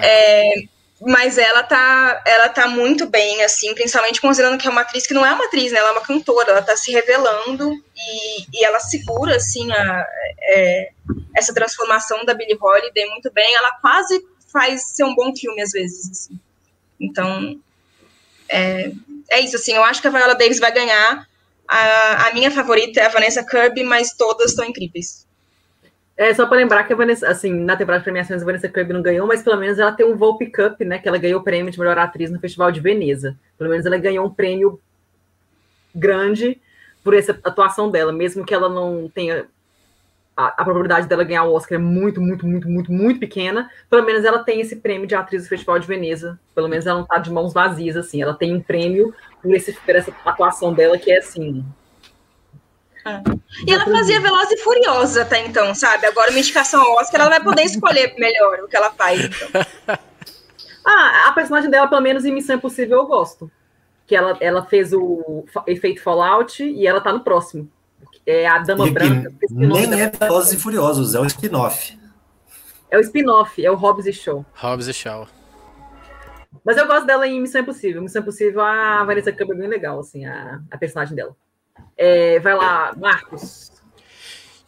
[0.05, 0.64] É,
[1.01, 5.14] mas ela tá, ela tá muito bem, assim, principalmente considerando que é uma atriz que
[5.14, 5.78] não é uma atriz, né?
[5.78, 10.06] Ela é uma cantora, ela tá se revelando e, e ela segura, assim, a,
[10.43, 10.90] é,
[11.35, 13.55] essa transformação da Billie Holiday muito bem.
[13.55, 14.22] Ela quase
[14.52, 16.39] faz ser um bom filme, às vezes, assim.
[17.01, 17.59] Então,
[18.47, 18.93] é,
[19.31, 21.27] é isso, assim, eu acho que a Viola Davis vai ganhar.
[21.73, 25.25] A, a minha favorita é a Vanessa Kirby, mas todas estão incríveis.
[26.17, 28.93] É só para lembrar que a Vanessa, assim, na temporada de premiações a Vanessa Kirby
[28.93, 30.99] não ganhou, mas pelo menos ela tem um Volpe Cup, né?
[30.99, 33.39] Que ela ganhou o prêmio de melhor atriz no Festival de Veneza.
[33.57, 34.81] Pelo menos ela ganhou um prêmio
[35.95, 36.61] grande
[37.05, 39.47] por essa atuação dela, mesmo que ela não tenha
[40.47, 43.71] a, a, probabilidade dela ganhar o Oscar é muito, muito, muito, muito, muito pequena.
[43.89, 46.39] Pelo menos ela tem esse prêmio de atriz do Festival de Veneza.
[46.55, 48.23] Pelo menos ela não tá de mãos vazias, assim.
[48.23, 51.65] Ela tem um prêmio por, esse, por essa atuação dela que é assim
[53.05, 53.23] é.
[53.67, 56.07] E ela fazia Veloz e Furiosa até então, sabe?
[56.07, 59.25] Agora, uma indicação ao Oscar, ela vai poder escolher melhor o que ela faz.
[59.25, 59.49] Então.
[60.87, 63.51] ah, a personagem dela, pelo menos em Missão Impossível, eu gosto.
[64.07, 67.71] Que ela, ela fez o efeito Fallout e ela tá no próximo.
[68.27, 69.33] É a Dama e Branca.
[69.51, 71.99] Nem é Velozes e Furiosos, é o spin-off.
[72.91, 74.45] É o spin-off, é o Hobbs e Show.
[74.55, 75.27] Hobbs e Show.
[76.65, 78.03] Mas eu gosto dela em Missão Impossível.
[78.03, 81.35] Missão Impossível, a Vanessa Campbell é bem legal, assim, a, a personagem dela.
[81.97, 83.71] É, vai lá, Marcos.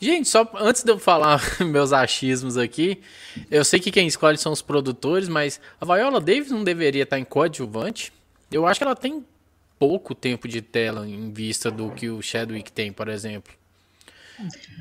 [0.01, 3.01] Gente, só antes de eu falar meus achismos aqui,
[3.51, 7.19] eu sei que quem escolhe são os produtores, mas a Viola Davis não deveria estar
[7.19, 8.13] em coadjuvante.
[8.51, 9.25] Eu acho que ela tem
[9.83, 13.53] pouco tempo de tela em vista do que o Chadwick tem, por exemplo.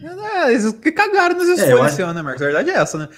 [0.03, 2.43] É, eles que cagaram nos escolhas é, esse ano, né, Marcos?
[2.43, 3.09] A verdade é essa, né?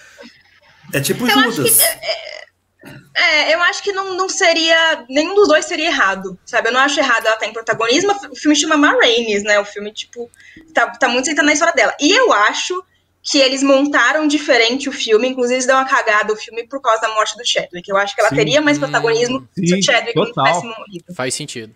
[0.93, 1.81] É tipo eu Judas.
[1.81, 5.05] É, é, é, eu acho que não, não seria.
[5.09, 6.69] Nenhum dos dois seria errado, sabe?
[6.69, 8.13] Eu não acho errado ela estar em protagonismo.
[8.31, 9.59] O filme chama Ma Rainey's, né?
[9.59, 10.31] O filme, tipo,
[10.73, 11.93] tá, tá muito sentado na história dela.
[11.99, 12.81] E eu acho
[13.23, 17.01] que eles montaram diferente o filme, inclusive eles dão uma cagada o filme por causa
[17.01, 17.89] da morte do Chadwick.
[17.89, 20.45] Eu acho que ela sim, teria mais protagonismo sim, se o Chadwick total.
[20.45, 21.05] não tivesse morrido.
[21.15, 21.73] Faz sentido.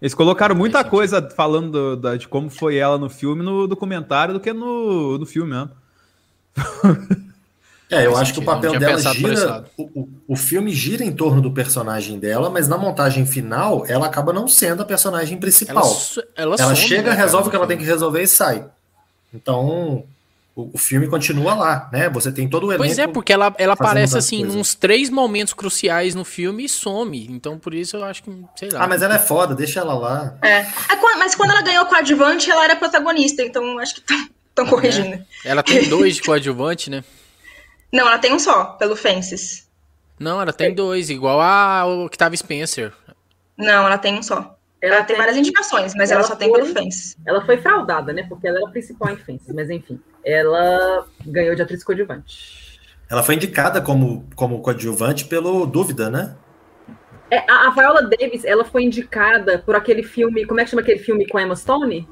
[0.00, 4.34] Eles colocaram muita coisa falando do, da, de como foi ela no filme no documentário
[4.34, 5.70] do que no, no filme mesmo.
[7.90, 9.64] É, eu acho que o papel dela gira.
[9.74, 14.30] O, o, filme gira em torno do personagem dela, mas na montagem final, ela acaba
[14.30, 15.86] não sendo a personagem principal.
[15.86, 18.66] Ela, ela, ela chega, né, resolve o que ela tem que resolver e sai.
[19.32, 20.04] Então,
[20.58, 22.10] o, o, filme continua lá, né?
[22.10, 22.82] Você tem todo o elenco.
[22.82, 24.58] Pois é, porque ela, ela aparece assim, coisa.
[24.58, 27.28] nos três momentos cruciais no filme e some.
[27.30, 28.82] Então, por isso eu acho que, sei lá.
[28.82, 30.36] Ah, mas ela é foda, deixa ela lá.
[30.42, 30.66] É.
[31.16, 34.14] Mas quando ela ganhou o coadjuvante, ela era protagonista, então acho que
[34.48, 35.14] estão corrigindo.
[35.14, 35.24] É.
[35.44, 37.04] Ela tem dois de coadjuvante, né?
[37.92, 39.68] Não, ela tem um só, pelo Fences.
[40.18, 42.92] Não, ela tem dois, igual a Octavia Spencer.
[43.56, 44.57] Não, ela tem um só.
[44.80, 47.16] Ela, ela tem, várias indicações, mas ela, ela só foi, tem pelo Fences.
[47.26, 48.24] Ela foi fraudada, né?
[48.28, 50.00] Porque ela era a principal em Fences, mas enfim.
[50.24, 52.78] Ela ganhou de atriz coadjuvante.
[53.10, 56.36] Ela foi indicada como, como coadjuvante pelo Dúvida, né?
[57.30, 60.82] É, a, a Viola Davis, ela foi indicada por aquele filme, como é que chama
[60.82, 62.08] aquele filme com a Emma Stone?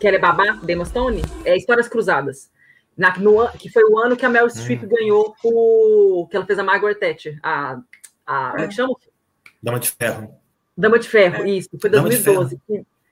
[0.00, 1.22] Que ela é babá da Emma Stone?
[1.44, 2.50] É Histórias Cruzadas.
[2.96, 4.88] Na, no, que foi o ano que a Meryl Streep hum.
[4.88, 6.28] ganhou por.
[6.28, 7.38] que ela fez a Margaret Thatcher.
[7.42, 7.78] A,
[8.26, 8.94] a, como é que chama?
[9.62, 10.43] Dama de Ferro.
[10.76, 11.50] Dama de Ferro, é.
[11.50, 11.68] isso.
[11.80, 12.60] Foi 2012.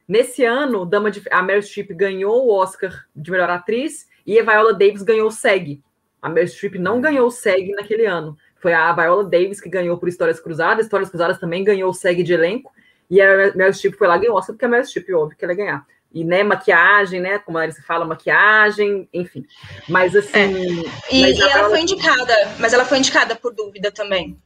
[0.08, 4.42] Nesse ano, Dama de, a Meryl Streep ganhou o Oscar de melhor atriz e a
[4.42, 5.80] Viola Davis ganhou o SEG.
[6.20, 8.36] A Meryl Streep não ganhou o SEG naquele ano.
[8.60, 10.86] Foi a Viola Davis que ganhou por Histórias Cruzadas.
[10.86, 12.72] Histórias Cruzadas também ganhou o SEG de elenco.
[13.10, 15.36] E a Meryl Streep foi lá e ganhou o Oscar, porque a Meryl Streep, óbvio
[15.36, 19.46] que ela ia ganhar e né, maquiagem, né, como a Larissa fala, maquiagem, enfim.
[19.88, 20.30] Mas assim.
[20.38, 21.14] É.
[21.14, 24.38] E, mas e ela foi indicada, mas ela foi indicada por dúvida também.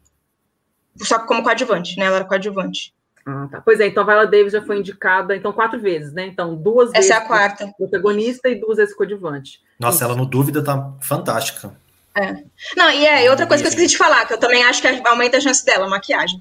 [0.97, 2.06] Só que como coadjuvante, né?
[2.06, 2.94] Ela era coadjuvante.
[3.27, 3.61] Ah, tá.
[3.61, 6.27] Pois é, então a Viola Davis já foi indicada, então, quatro vezes, né?
[6.27, 7.11] Então, duas Essa vezes.
[7.11, 7.74] Essa é a quarta.
[7.77, 9.61] Protagonista e duas vezes coadjuvante.
[9.81, 10.05] Nossa, Isso.
[10.05, 11.74] ela no dúvida tá fantástica.
[12.16, 12.44] É.
[12.77, 14.89] Não, e é, outra coisa que eu esqueci de falar, que eu também acho que
[14.89, 16.40] aumenta a chance dela, maquiagem.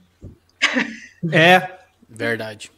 [1.34, 1.80] É.
[2.08, 2.72] Verdade.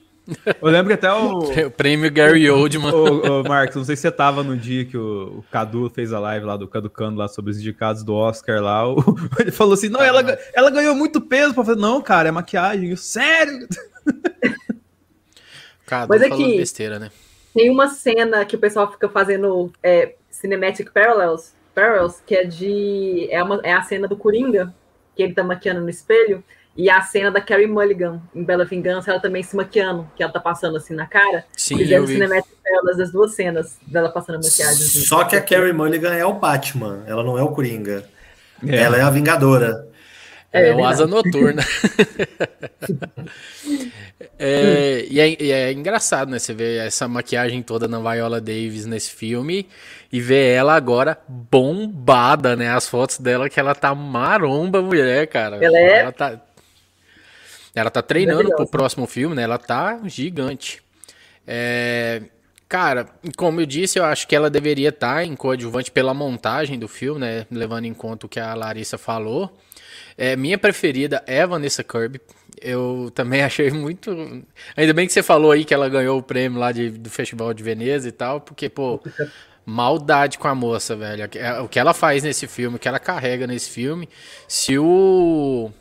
[0.61, 1.39] Eu lembro que até o.
[1.39, 2.91] o prêmio Gary Oldman.
[2.93, 6.11] O, o, Marcos, não sei se você tava no dia que o, o Cadu fez
[6.11, 8.87] a live lá do Caducando lá sobre os indicados do Oscar lá.
[8.87, 8.97] O,
[9.39, 10.21] ele falou assim: não, ela,
[10.53, 11.53] ela ganhou muito peso.
[11.53, 12.89] Pra fazer, não, cara, é maquiagem.
[12.89, 13.67] Eu, sério?
[15.85, 16.57] Cadu Mas é falando que...
[16.57, 17.09] besteira, né?
[17.53, 23.27] Tem uma cena que o pessoal fica fazendo é, Cinematic Parallels, Parallels, que é de.
[23.31, 24.73] É, uma, é a cena do Coringa,
[25.15, 26.43] que ele tá maquiando no espelho,
[26.77, 30.31] e a cena da Carrie Mulligan, em Bela Vingança, ela também se maquiando, que ela
[30.31, 31.43] tá passando assim na cara.
[31.55, 32.05] Sim, Fizeram.
[32.07, 34.73] Cinematic Parallels das duas cenas dela passando a maquiagem.
[34.85, 34.99] assim.
[35.01, 38.03] Só que a Carrie Mulligan é o Batman, ela não é o Coringa.
[38.65, 38.75] É.
[38.77, 39.87] Ela é a Vingadora.
[40.53, 40.85] É, É o.
[40.85, 41.61] Asa Noturna.
[44.39, 46.39] É, e, é, e é engraçado, né?
[46.39, 49.67] Você vê essa maquiagem toda na Viola Davis nesse filme
[50.11, 52.69] e ver ela agora bombada, né?
[52.69, 55.57] As fotos dela que ela tá maromba, mulher, cara.
[55.63, 56.39] Ela é- Ela tá,
[57.79, 59.43] ela tá treinando pro próximo filme, né?
[59.43, 60.81] Ela tá gigante.
[61.45, 62.21] É,
[62.67, 66.87] cara, como eu disse, eu acho que ela deveria estar em coadjuvante pela montagem do
[66.87, 67.45] filme, né?
[67.51, 69.55] Levando em conta o que a Larissa falou.
[70.17, 72.19] É, minha preferida é a Vanessa Kirby.
[72.59, 74.11] Eu também achei muito.
[74.75, 77.53] Ainda bem que você falou aí que ela ganhou o prêmio lá de- do Festival
[77.53, 78.99] de Veneza e tal, porque, pô,
[79.65, 81.29] maldade com a moça, velho.
[81.35, 84.09] É, O que ela faz nesse filme, o que ela carrega nesse filme.
[84.47, 85.71] Se o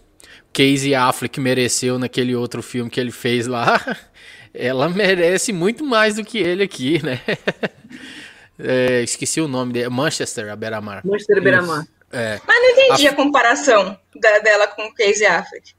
[0.57, 3.79] Casey Affleck mereceu naquele outro filme que ele fez lá,
[4.55, 7.21] ela merece muito mais do que ele aqui, né?
[8.59, 9.91] É, esqueci o nome dele.
[9.91, 11.03] Manchester, a Beira-Mar.
[11.05, 11.85] Manchester Beira-Mar.
[12.11, 12.41] É.
[12.47, 15.75] Mas não entendi a, comparação da- dela com o Casey Affleck.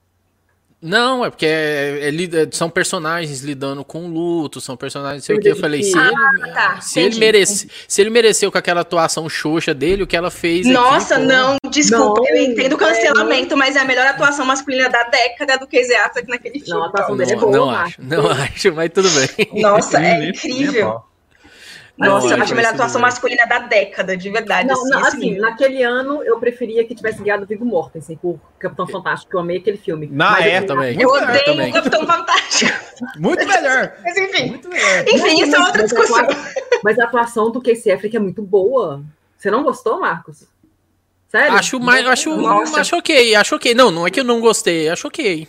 [0.80, 5.40] Não, é porque é- é são personagens lidando com luto, são personagens, não sei o
[5.40, 5.50] que.
[5.50, 9.28] Eu falei, se Ah, ele, tá, se, ele merece, se ele mereceu com aquela atuação
[9.28, 10.68] xoxa dele, o que ela fez.
[10.68, 14.88] Nossa, aqui, não, desculpa, Não, eu entendo o cancelamento, mas é a melhor atuação masculina
[14.88, 16.70] da década do Casey Affleck naquele filme.
[16.70, 19.62] Não, a atuação Não, dele é boa, não acho, não acho, mas tudo bem.
[19.62, 21.02] Nossa, é incrível.
[21.98, 24.68] Nossa, eu acho a melhor atuação masculina da década, de verdade.
[24.68, 28.40] Não, assim, não, assim, naquele ano eu preferia que tivesse guiado o Viggo Mortensen por
[28.60, 30.08] Capitão Fantástico, eu amei aquele filme.
[30.12, 31.02] Na Mas, época assim, também.
[31.02, 31.70] Eu Muito melhor odeio também.
[31.70, 32.80] o Capitão Fantástico.
[33.18, 33.94] Muito melhor.
[34.04, 35.06] Mas enfim, Muito melhor.
[35.08, 36.28] enfim, isso é outra discussão.
[36.84, 39.04] Mas a atuação do Casey Affleck é muito boa.
[39.36, 40.44] Você não gostou, Marcos?
[41.30, 41.58] Sério?
[41.58, 42.80] Acho mais, acho, Nossa.
[42.80, 43.74] acho ok, acho ok.
[43.74, 45.48] Não, não é que eu não gostei, acho ok.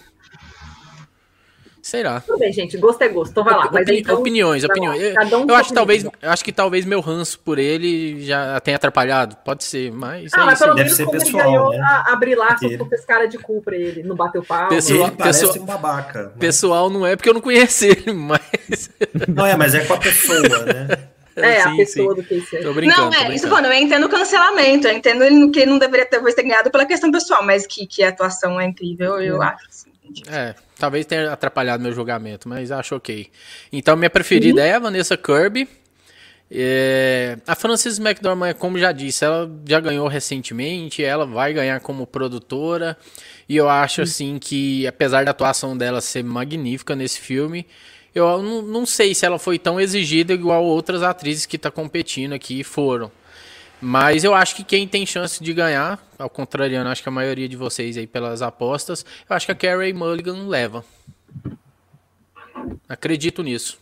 [1.88, 2.20] Será?
[2.20, 2.76] Tudo bem, gente.
[2.76, 3.30] Gosto é gosto.
[3.30, 3.64] Então vai lá.
[3.64, 4.74] Opi- Mas então, opiniões, vai lá.
[4.74, 5.02] opiniões.
[5.02, 7.58] Eu, Cada um eu com acho que talvez, eu acho que talvez meu ranço por
[7.58, 9.36] ele já tenha atrapalhado.
[9.42, 10.64] Pode ser, mas Ah, é mas isso.
[10.64, 11.78] pelo menos ser como pessoal, ele ganhou né?
[11.80, 14.02] a, a brilhar, Porque- só fez cara de cu pra ele.
[14.02, 14.68] Não bateu pau.
[14.68, 16.22] Pessoal- Ele parece pessoal- um babaca.
[16.24, 16.30] né?
[16.38, 18.90] Pessoal não é porque eu não conheci ele, mas.
[19.26, 20.88] Não é, mas é com a pessoa, né?
[21.40, 22.20] É, a Sim, pessoa sim.
[22.20, 22.64] do Affleck.
[22.64, 23.10] Tô brincando.
[23.12, 26.20] Não, é, isso falando, eu entendo o cancelamento, eu entendo que ele não deveria ter,
[26.34, 29.64] ter ganhado pela questão pessoal, mas que, que a atuação é incrível, eu acho.
[29.68, 29.88] assim.
[30.26, 33.28] É, talvez tenha atrapalhado meu julgamento, mas acho ok.
[33.72, 35.68] Então, minha preferida é a Vanessa Kirby.
[36.50, 42.06] É, a Frances McDormand, como já disse, ela já ganhou recentemente, ela vai ganhar como
[42.06, 42.96] produtora.
[43.48, 47.66] E eu acho assim que, apesar da atuação dela ser magnífica nesse filme,
[48.14, 52.32] eu não, não sei se ela foi tão exigida igual outras atrizes que tá competindo
[52.32, 53.10] aqui foram.
[53.80, 57.48] Mas eu acho que quem tem chance de ganhar, ao contrariando, acho que a maioria
[57.48, 60.84] de vocês aí pelas apostas, eu acho que a Carrie Mulligan leva.
[62.88, 63.78] Acredito nisso.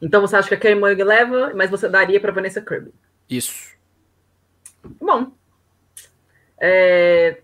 [0.00, 2.92] Então você acha que a Carey Mulligan leva, mas você daria pra Vanessa Kirby.
[3.30, 3.70] Isso.
[5.00, 5.32] Bom.
[6.60, 7.38] É,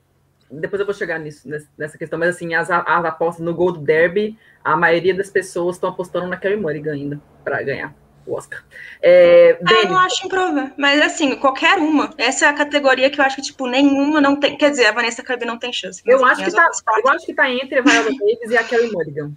[0.50, 3.78] Depois eu vou chegar nisso, ness- nessa questão, mas assim, as, as apostas no Gold
[3.84, 7.94] Derby, a maioria das pessoas estão apostando na Carey Mulligan ainda, pra ganhar
[8.32, 8.64] o Oscar.
[9.00, 12.12] É, Ah, eu acho improvável, mas assim, qualquer uma.
[12.18, 14.56] Essa é a categoria que eu acho que, tipo, nenhuma não tem.
[14.56, 16.02] Quer dizer, a Vanessa Kirby não tem chance.
[16.06, 16.68] eu, acho que tá,
[17.04, 19.32] eu acho que tá entre a Viola Davis e a Carey Mulligan.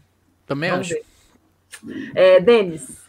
[0.46, 0.96] Também Vamos acho.
[0.96, 2.12] ver.
[2.16, 3.04] É, Denis,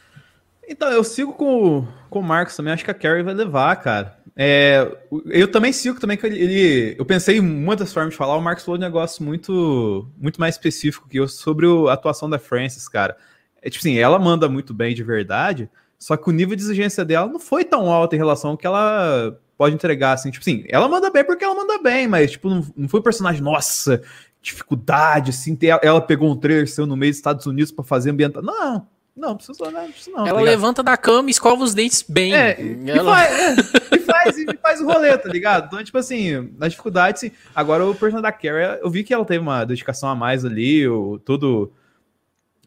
[0.69, 3.77] Então, eu sigo com, o- com o Marcos também, acho que a Carrie vai levar,
[3.77, 4.19] cara.
[4.37, 4.85] É,
[5.27, 8.41] eu também sigo também que ele, ele- Eu pensei em muitas formas de falar, o
[8.41, 12.39] Marcos falou um negócio muito, muito mais específico que eu sobre o- a atuação da
[12.39, 13.17] Frances, cara.
[13.67, 15.69] É tipo assim, ela manda muito bem de verdade,
[15.99, 18.67] só que o nível de exigência dela não foi tão alto em relação ao que
[18.67, 22.49] ela pode entregar, assim, tipo assim, ela manda bem porque ela manda bem, mas tipo,
[22.49, 24.01] não, não foi um personagem, nossa,
[24.41, 28.11] dificuldade, assim, ter, ela pegou um trailer seu no meio dos Estados Unidos pra fazer
[28.11, 28.43] ambiental.
[28.43, 28.87] Não,
[29.17, 30.25] não, precisa não, precisa não.
[30.25, 30.55] tá Ela ligado?
[30.55, 32.35] levanta da cama e escova os dentes bem.
[32.35, 35.67] É, e, Ela- faz, é, e faz, e faz o rolê, tá ligado?
[35.67, 37.31] Então, tipo assim, na dificuldade, sim.
[37.55, 40.87] Agora, o personagem da Carrie, eu vi que ela teve uma dedicação a mais ali,
[40.87, 41.73] o, tudo.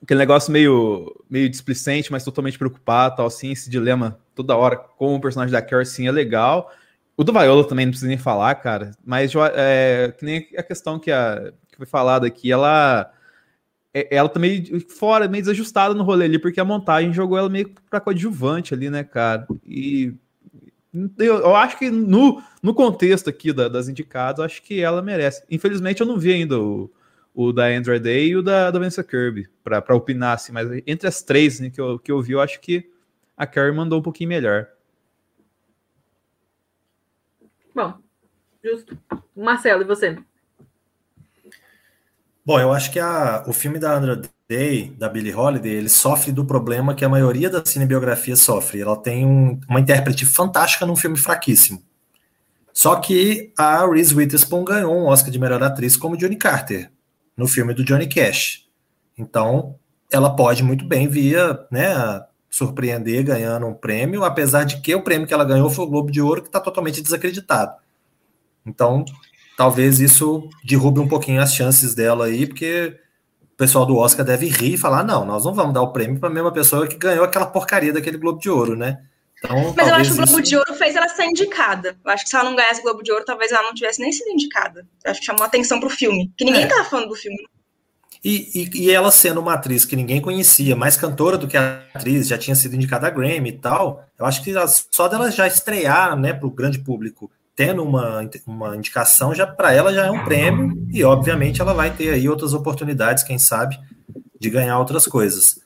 [0.02, 5.16] Aquele negócio meio, meio displicente, mas totalmente preocupado, tal, assim, esse dilema toda hora com
[5.16, 6.72] o personagem da Carrie, sim, é legal.
[7.18, 10.98] O do Viola também não precisa nem falar, cara, mas é, que nem a questão
[10.98, 13.12] que, a, que foi falada aqui, ela
[13.94, 14.40] é- ela tá
[15.00, 18.90] fora, meio desajustada no rolê ali, porque a montagem jogou ela meio pra coadjuvante ali,
[18.90, 19.48] né, cara?
[19.66, 20.14] E
[21.18, 25.44] eu, eu acho que no, no contexto aqui da- das indicadas, acho que ela merece.
[25.50, 26.90] Infelizmente, eu não vi ainda o,
[27.34, 31.08] o da Andrew Day e o da, da Vanessa Kirby, para opinar, assim, mas entre
[31.08, 32.90] as três né, que, eu, que eu vi, eu acho que
[33.38, 34.68] a Carrie mandou um pouquinho melhor.
[37.74, 37.94] Bom,
[38.64, 38.98] justo.
[39.36, 40.18] Marcelo, e você?
[42.46, 46.32] Bom, eu acho que a, o filme da Andrew Day, da Billie Holiday, ele sofre
[46.32, 48.82] do problema que a maioria da cinebiografia sofre.
[48.82, 51.82] Ela tem um, uma intérprete fantástica num filme fraquíssimo.
[52.74, 56.92] Só que a Reese Witherspoon ganhou um Oscar de melhor atriz como Johnny Carter
[57.40, 58.66] no filme do Johnny Cash.
[59.18, 59.76] Então,
[60.12, 61.38] ela pode muito bem vir,
[61.72, 65.90] né, surpreender ganhando um prêmio, apesar de que o prêmio que ela ganhou foi o
[65.90, 67.74] Globo de Ouro, que está totalmente desacreditado.
[68.66, 69.06] Então,
[69.58, 73.00] talvez isso derrube um pouquinho as chances dela aí, porque
[73.42, 76.20] o pessoal do Oscar deve rir e falar: não, nós não vamos dar o prêmio
[76.20, 79.02] para a mesma pessoa que ganhou aquela porcaria daquele Globo de Ouro, né?
[79.44, 80.50] Então, Mas eu acho que o Globo isso...
[80.50, 81.98] de Ouro fez ela ser indicada.
[82.04, 84.02] Eu acho que se ela não ganhasse o Globo de Ouro, talvez ela não tivesse
[84.02, 84.86] nem sido indicada.
[85.04, 86.32] Eu acho que chamou atenção pro filme.
[86.38, 86.68] Que ninguém é.
[86.68, 87.38] tava falando do filme.
[88.24, 92.28] E, e, e, ela sendo uma atriz que ninguém conhecia, mais cantora do que atriz,
[92.28, 94.54] já tinha sido indicada a Grammy e tal, eu acho que
[94.92, 99.74] só dela já estrear né, para o grande público, tendo uma, uma indicação, já para
[99.74, 103.80] ela já é um prêmio, e obviamente ela vai ter aí outras oportunidades, quem sabe,
[104.38, 105.62] de ganhar outras coisas.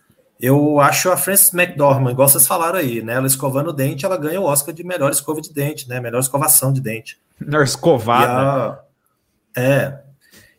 [0.45, 3.14] Eu acho a Frances McDormand, igual vocês falaram aí, né?
[3.14, 6.02] Ela escovando o dente, ela ganha o Oscar de melhor escova de dente, né?
[6.02, 7.18] Melhor escovação de dente.
[7.40, 8.84] Melhor escovada.
[9.56, 9.99] A, é.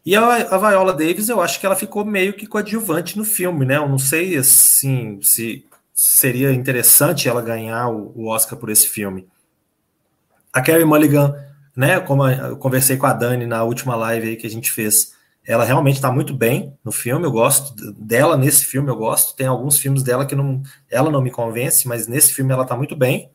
[0.02, 3.66] E a, a Viola Davis, eu acho que ela ficou meio que coadjuvante no filme,
[3.66, 3.76] né?
[3.76, 9.28] Eu não sei, assim, se seria interessante ela ganhar o, o Oscar por esse filme.
[10.50, 11.36] A Carrie Mulligan,
[11.76, 12.00] né?
[12.00, 15.12] Como eu conversei com a Dani na última live aí que a gente fez,
[15.46, 19.36] ela realmente está muito bem no filme, eu gosto dela nesse filme, eu gosto.
[19.36, 22.76] Tem alguns filmes dela que não, ela não me convence, mas nesse filme ela está
[22.76, 23.30] muito bem.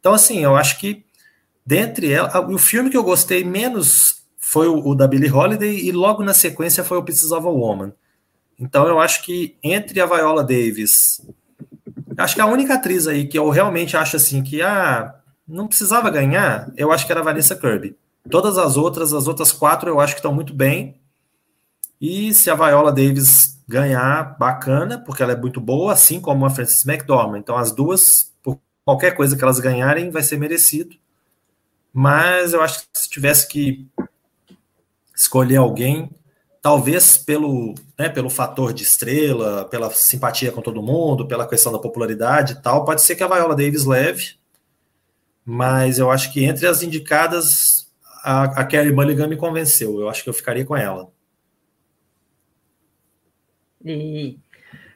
[0.00, 1.04] Então, assim, eu acho que
[1.64, 5.92] dentre ela, o filme que eu gostei menos foi o, o da Billie Holiday e
[5.92, 7.92] logo na sequência foi o Pieces of a Woman.
[8.58, 11.20] Então, eu acho que entre a Viola Davis,
[12.18, 15.14] acho que a única atriz aí que eu realmente acho assim que ah,
[15.46, 17.96] não precisava ganhar, eu acho que era a Vanessa Kirby.
[18.28, 21.00] Todas as outras, as outras quatro, eu acho que estão muito bem.
[22.06, 26.50] E se a Viola Davis ganhar, bacana, porque ela é muito boa, assim como a
[26.50, 27.38] Frances McDormand.
[27.38, 30.94] Então, as duas, por qualquer coisa que elas ganharem, vai ser merecido.
[31.94, 33.88] Mas eu acho que se tivesse que
[35.16, 36.10] escolher alguém,
[36.60, 41.78] talvez pelo, né, pelo fator de estrela, pela simpatia com todo mundo, pela questão da
[41.78, 44.34] popularidade e tal, pode ser que a Viola Davis leve.
[45.42, 47.90] Mas eu acho que entre as indicadas,
[48.22, 49.98] a, a Carrie Mulligan me convenceu.
[49.98, 51.13] Eu acho que eu ficaria com ela.
[53.84, 54.38] E,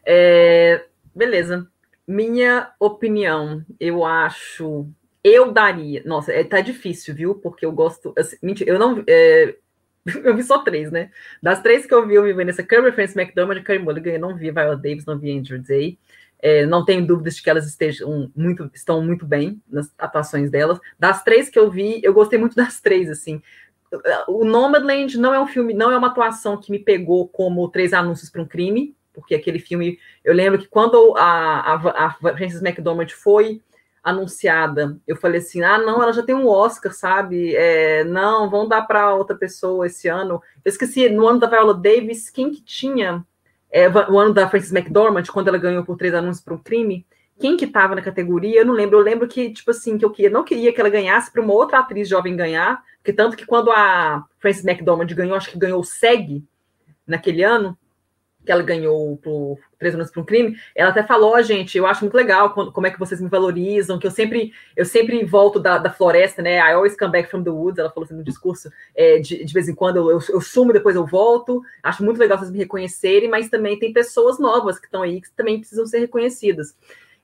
[0.05, 0.85] é,
[1.15, 1.69] beleza.
[2.07, 4.89] Minha opinião, eu acho.
[5.23, 6.03] Eu daria.
[6.07, 7.35] Nossa, é, tá difícil, viu?
[7.35, 8.15] Porque eu gosto.
[8.17, 9.05] Assim, mentira, eu não.
[9.07, 9.55] É,
[10.25, 11.11] eu vi só três, né?
[11.43, 14.13] Das três que eu vi, eu vi Vanessa Kirby, Frances McDormand, Carey Mulligan.
[14.13, 15.99] Eu não vi Viola Davis, não vi Andrew Day.
[16.41, 20.79] É, não tenho dúvidas de que elas estejam muito, estão muito bem nas atuações delas.
[20.99, 23.43] Das três que eu vi, eu gostei muito das três, assim
[24.29, 27.93] o Nomadland não é um filme, não é uma atuação que me pegou como três
[27.93, 32.63] anúncios para um crime, porque aquele filme, eu lembro que quando a, a, a Frances
[32.63, 33.61] McDormand foi
[34.03, 37.55] anunciada, eu falei assim, ah, não, ela já tem um Oscar, sabe?
[37.55, 40.41] É, não, vão dar para outra pessoa esse ano.
[40.65, 43.25] Eu esqueci, no ano da Viola Davis, quem que tinha?
[43.71, 47.05] É, o ano da Frances McDormand, quando ela ganhou por três anúncios para um crime,
[47.39, 48.99] quem que estava na categoria, eu não lembro.
[48.99, 51.53] Eu lembro que, tipo assim, que eu queria, não queria que ela ganhasse para uma
[51.53, 55.81] outra atriz jovem ganhar, porque tanto que quando a Frances McDormand ganhou, acho que ganhou
[55.81, 56.45] o SEG
[57.07, 57.79] naquele ano,
[58.45, 62.01] que ela ganhou por três anos para um crime, ela até falou, gente, eu acho
[62.01, 65.61] muito legal quando, como é que vocês me valorizam, que eu sempre eu sempre volto
[65.61, 66.57] da, da floresta, né?
[66.57, 69.53] I always come back from the woods, ela falou assim no discurso, é, de, de
[69.53, 71.63] vez em quando eu, eu, eu sumo, depois eu volto.
[71.83, 75.31] Acho muito legal vocês me reconhecerem, mas também tem pessoas novas que estão aí que
[75.33, 76.75] também precisam ser reconhecidas.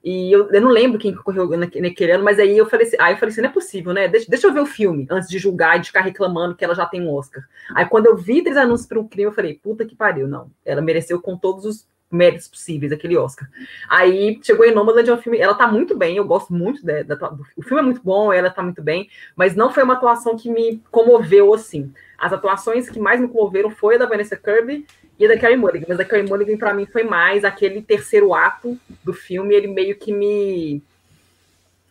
[0.04, 3.14] E eu, eu não lembro quem correu naquele ano, mas aí eu falei assim, aí
[3.14, 4.06] eu falei assim, não é possível, né?
[4.06, 6.74] Deixa, deixa eu ver o filme antes de julgar e de ficar reclamando que ela
[6.74, 7.42] já tem um Oscar.
[7.74, 10.50] Aí quando eu vi três anúncios para um crime, eu falei, puta que pariu, não.
[10.62, 13.48] Ela mereceu com todos os méritos possíveis, aquele Oscar.
[13.88, 17.02] Aí chegou em Nomadland, é um filme, ela tá muito bem, eu gosto muito da,
[17.02, 19.94] da, do, o filme é muito bom, ela tá muito bem, mas não foi uma
[19.94, 21.92] atuação que me comoveu assim.
[22.18, 24.86] As atuações que mais me comoveram foi a da Vanessa Kirby
[25.18, 28.78] e da Carrie Mulligan, mas a Carrie Mulligan para mim foi mais aquele terceiro ato
[29.02, 30.82] do filme, ele meio que me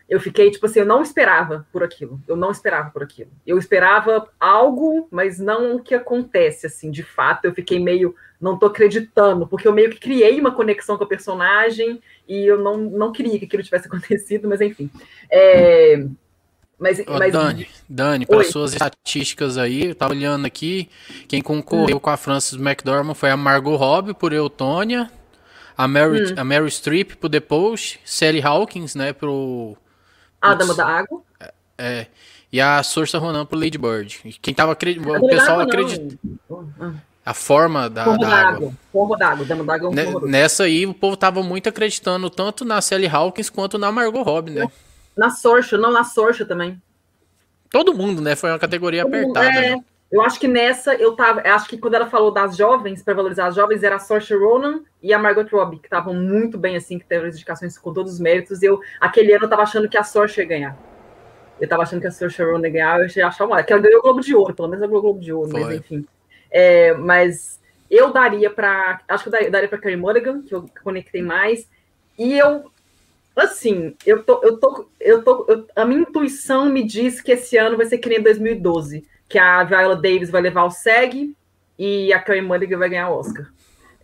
[0.10, 2.20] eu fiquei tipo assim, eu não esperava por aquilo.
[2.28, 3.32] Eu não esperava por aquilo.
[3.48, 7.46] Eu esperava algo, mas não o que acontece assim, de fato.
[7.46, 11.08] Eu fiquei meio não tô acreditando, porque eu meio que criei uma conexão com a
[11.08, 14.92] personagem e eu não, não queria que aquilo tivesse acontecido, mas enfim.
[15.32, 16.06] É,
[16.80, 20.90] Mas, Ô, mas Dani, Dani, para suas estatísticas aí, eu tava olhando aqui,
[21.28, 25.10] quem concorreu com a Frances McDormand foi a Margot Robbie por Eutônia,
[25.78, 29.78] a Mary, a Mary Streep por The Post, Sally Hawkins, né, pro...
[30.42, 31.22] a Dama da Água.
[31.78, 32.08] É,
[32.52, 34.20] e a Saoirse Ronan por Lady Bird.
[34.26, 36.18] E Quem tava acreditando, o pessoal acredita,
[36.80, 36.92] Ah,
[37.26, 38.52] a forma da, Forma da da água.
[38.58, 38.74] água.
[38.92, 39.46] Forma da água.
[39.46, 40.20] Dama da água é um.
[40.28, 44.52] Nessa aí, o povo tava muito acreditando tanto na Sally Hawkins quanto na Margot Robbie,
[44.52, 44.68] né?
[45.16, 46.82] Na Sorcha, não, na Sorcha também.
[47.70, 48.36] Todo mundo, né?
[48.36, 49.66] Foi uma categoria Todo mundo- apertada.
[49.66, 49.84] é, né?
[50.12, 51.42] Eu acho que nessa eu tava.
[51.42, 54.82] Acho que quando ela falou das jovens, para valorizar as jovens, era a Saoirse Ronan
[55.02, 58.14] e a Margot Robbie, que estavam muito bem, assim, que teve as indicações com todos
[58.14, 58.62] os méritos.
[58.62, 60.78] E eu, aquele ano, eu tava achando que a Saoirse ia ganhar.
[61.60, 63.64] Eu tava achando que a Saoirse Ronan ia ganhar, eu achei uma.
[63.64, 65.50] Que ela ganhou o Globo de Ouro, pelo menos ela ganhou o Globo de Ouro,
[65.52, 65.76] mas Foi.
[65.78, 66.06] enfim.
[66.52, 67.60] É, mas
[67.90, 69.02] eu daria para.
[69.08, 71.68] Acho que eu daria, daria para Carey Mulligan, que eu conectei mais.
[72.20, 72.72] E eu.
[73.36, 77.58] Assim, eu tô, eu tô, eu tô, eu- a minha intuição me diz que esse
[77.58, 81.36] ano vai ser que nem 2012, que a Viola Davis vai levar o SEG
[81.78, 83.52] e a Carey Mulligan vai ganhar o Oscar.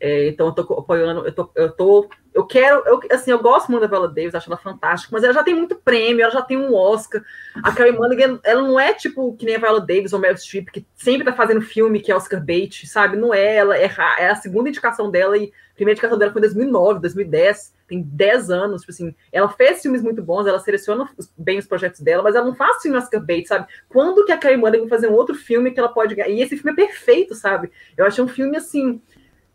[0.02, 3.70] É, então eu tô apoiando, eu tô, eu tô, eu quero, eu, assim, eu gosto
[3.70, 6.42] muito da Viola Davis, acho ela fantástica, mas ela já tem muito prêmio, ela já
[6.42, 7.22] tem um Oscar.
[7.62, 10.70] A Carey Mulligan, ela não é tipo que nem a Viola Davis ou Meryl Streep,
[10.72, 13.18] que sempre tá fazendo filme que é Oscar bait, sabe?
[13.18, 16.40] Não é, ela é, é a segunda indicação dela e a primeira indicação dela foi
[16.40, 21.10] em 2009, 2010, tem 10 anos, tipo assim, ela fez filmes muito bons, ela seleciona
[21.36, 23.68] bem os projetos dela, mas ela não faz filme Oscar bait, sabe?
[23.90, 26.30] Quando que a Carey Mulligan vai fazer um outro filme que ela pode ganhar?
[26.30, 27.72] E esse filme é perfeito, sabe?
[27.98, 29.02] Eu achei um filme, assim,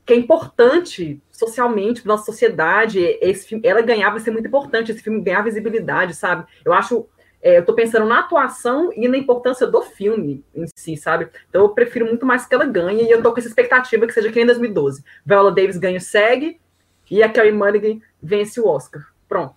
[0.05, 3.01] que é importante socialmente para nossa sociedade.
[3.21, 6.45] Esse filme, ela ganhar vai ser muito importante, esse filme ganhar visibilidade, sabe?
[6.65, 7.07] Eu acho,
[7.41, 11.29] é, eu tô pensando na atuação e na importância do filme em si, sabe?
[11.49, 14.13] Então eu prefiro muito mais que ela ganhe e eu tô com essa expectativa que
[14.13, 15.05] seja que em 2012.
[15.25, 16.61] Viola Davis ganha o SEG
[17.11, 19.07] e a Carey Mulligan vence o Oscar.
[19.29, 19.55] Pronto.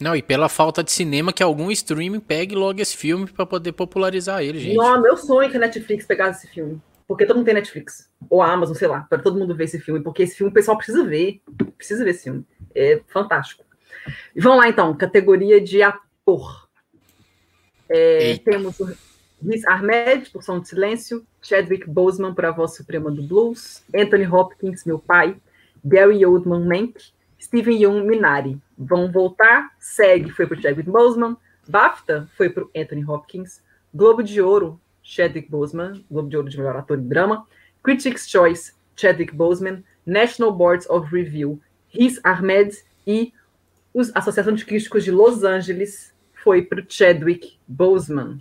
[0.00, 3.72] Não, e pela falta de cinema, que algum streaming pegue logo esse filme pra poder
[3.72, 4.76] popularizar ele, gente.
[4.76, 6.80] Não, meu sonho é que a Netflix pegasse esse filme.
[7.08, 8.08] Porque todo mundo tem Netflix.
[8.28, 10.00] Ou a Amazon, sei lá, para todo mundo ver esse filme.
[10.00, 11.40] Porque esse filme o pessoal precisa ver.
[11.76, 12.46] Precisa ver esse filme.
[12.74, 13.64] É fantástico.
[14.36, 14.94] Vamos lá, então.
[14.94, 16.68] Categoria de ator.
[17.88, 18.94] É, temos o
[19.42, 21.26] Riz Ahmed, por Som de Silêncio.
[21.40, 23.82] Chadwick Boseman, por A Voz Suprema do Blues.
[23.96, 25.34] Anthony Hopkins, Meu Pai.
[25.82, 27.00] Gary Oldman, Mank.
[27.40, 28.60] Steven Yeun, Minari.
[28.76, 29.70] Vão voltar.
[29.78, 31.36] SEG foi para Chadwick Boseman.
[31.68, 33.62] BAFTA foi para Anthony Hopkins.
[33.94, 37.46] Globo de Ouro, Chadwick Boseman, Globo de Ouro de melhor ator em drama.
[37.82, 39.82] Critics' Choice, Chadwick Boseman.
[40.04, 42.76] National Boards of Review, Riz Ahmed.
[43.06, 43.32] E
[44.14, 48.40] a Associação de Críticos de Los Angeles foi para Chadwick Boseman.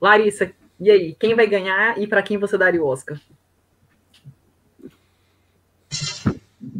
[0.00, 1.14] Larissa, e aí?
[1.14, 3.20] Quem vai ganhar e para quem você daria o Oscar?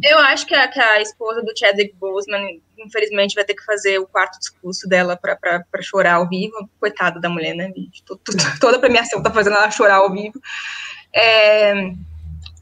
[0.01, 3.99] Eu acho que a, que a esposa do Chadwick Boseman, infelizmente, vai ter que fazer
[3.99, 5.37] o quarto discurso dela pra
[5.81, 6.53] chorar ao vivo.
[6.79, 7.71] Coitada da mulher, né,
[8.59, 10.39] Toda a premiação tá fazendo ela chorar ao vivo.
[11.13, 11.73] É,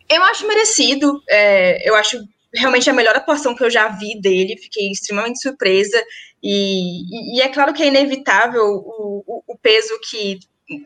[0.10, 1.22] eu acho merecido.
[1.30, 2.22] é, eu acho
[2.54, 4.58] realmente a melhor atuação que eu já vi dele.
[4.58, 6.04] Fiquei extremamente surpresa.
[6.44, 10.40] E, e- e é claro que é inevitável o, o, o peso que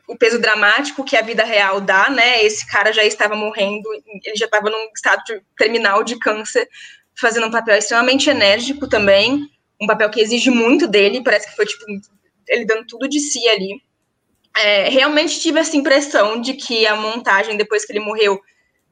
[0.08, 2.44] o peso dramático que a vida real dá, né?
[2.44, 3.88] Esse cara já estava morrendo,
[4.24, 6.68] ele já estava num estado de- terminal de câncer,
[7.20, 9.48] fazendo um papel extremamente enérgico também,
[9.82, 11.84] um papel que exige muito dele, parece que foi tipo
[12.48, 13.82] ele dando tudo de si ali.
[14.58, 18.40] É, realmente tive essa impressão de que a montagem depois que ele morreu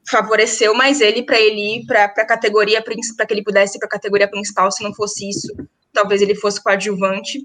[0.08, 3.86] favoreceu mais ele para ele ir para a categoria para que ele pudesse ir para
[3.86, 4.70] a categoria principal.
[4.70, 5.48] Se não fosse isso,
[5.92, 7.40] talvez ele fosse coadjuvante.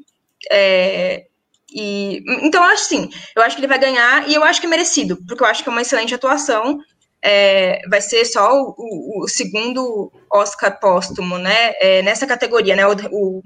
[0.51, 1.27] É,
[1.73, 4.67] e, então, eu acho sim, eu acho que ele vai ganhar e eu acho que
[4.67, 6.79] é merecido, porque eu acho que é uma excelente atuação.
[7.21, 11.73] É, vai ser só o, o- o segundo Oscar póstumo, né?
[11.81, 12.87] é, nessa categoria, né?
[12.87, 13.41] O, o,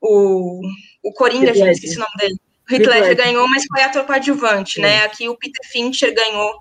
[0.00, 0.60] o,
[1.02, 2.34] o Coringa, gente, esqueci o nome dele.
[2.70, 3.16] O Heath Heath Ledger Ledger.
[3.16, 5.02] ganhou, mas foi ator coadjuvante, né?
[5.04, 6.54] Aqui o Peter Fincher ganhou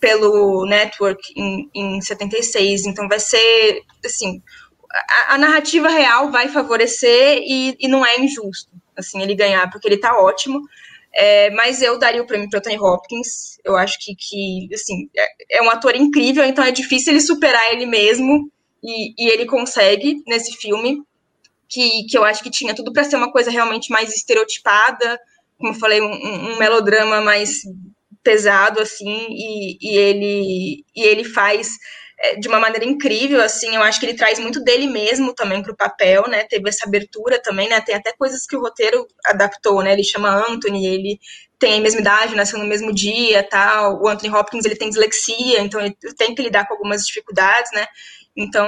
[0.00, 4.42] pelo Network em, em 76, então vai ser, assim,
[5.30, 9.88] a, a narrativa real vai favorecer e, e não é injusto, assim, ele ganhar, porque
[9.88, 10.60] ele tá ótimo,
[11.14, 15.58] é, mas eu daria o prêmio para Anthony Hopkins, eu acho que, que assim, é,
[15.58, 18.50] é um ator incrível, então é difícil ele superar ele mesmo,
[18.82, 21.02] e, e ele consegue nesse filme,
[21.68, 25.18] que, que eu acho que tinha tudo para ser uma coisa realmente mais estereotipada,
[25.58, 27.60] como eu falei, um, um- melodrama mais
[28.22, 31.70] pesado, assim, e, e ele, e ele faz
[32.38, 35.72] de uma maneira incrível, assim, eu acho que ele traz muito dele mesmo também para
[35.72, 39.82] o papel, né, teve essa abertura também, né, tem até coisas que o roteiro adaptou,
[39.82, 41.20] né, ele chama Anthony, ele
[41.58, 45.60] tem a mesma idade, nasceu no mesmo dia, tal, o Anthony Hopkins, ele tem dislexia,
[45.60, 47.86] então ele tem que lidar com algumas dificuldades, né,
[48.34, 48.66] então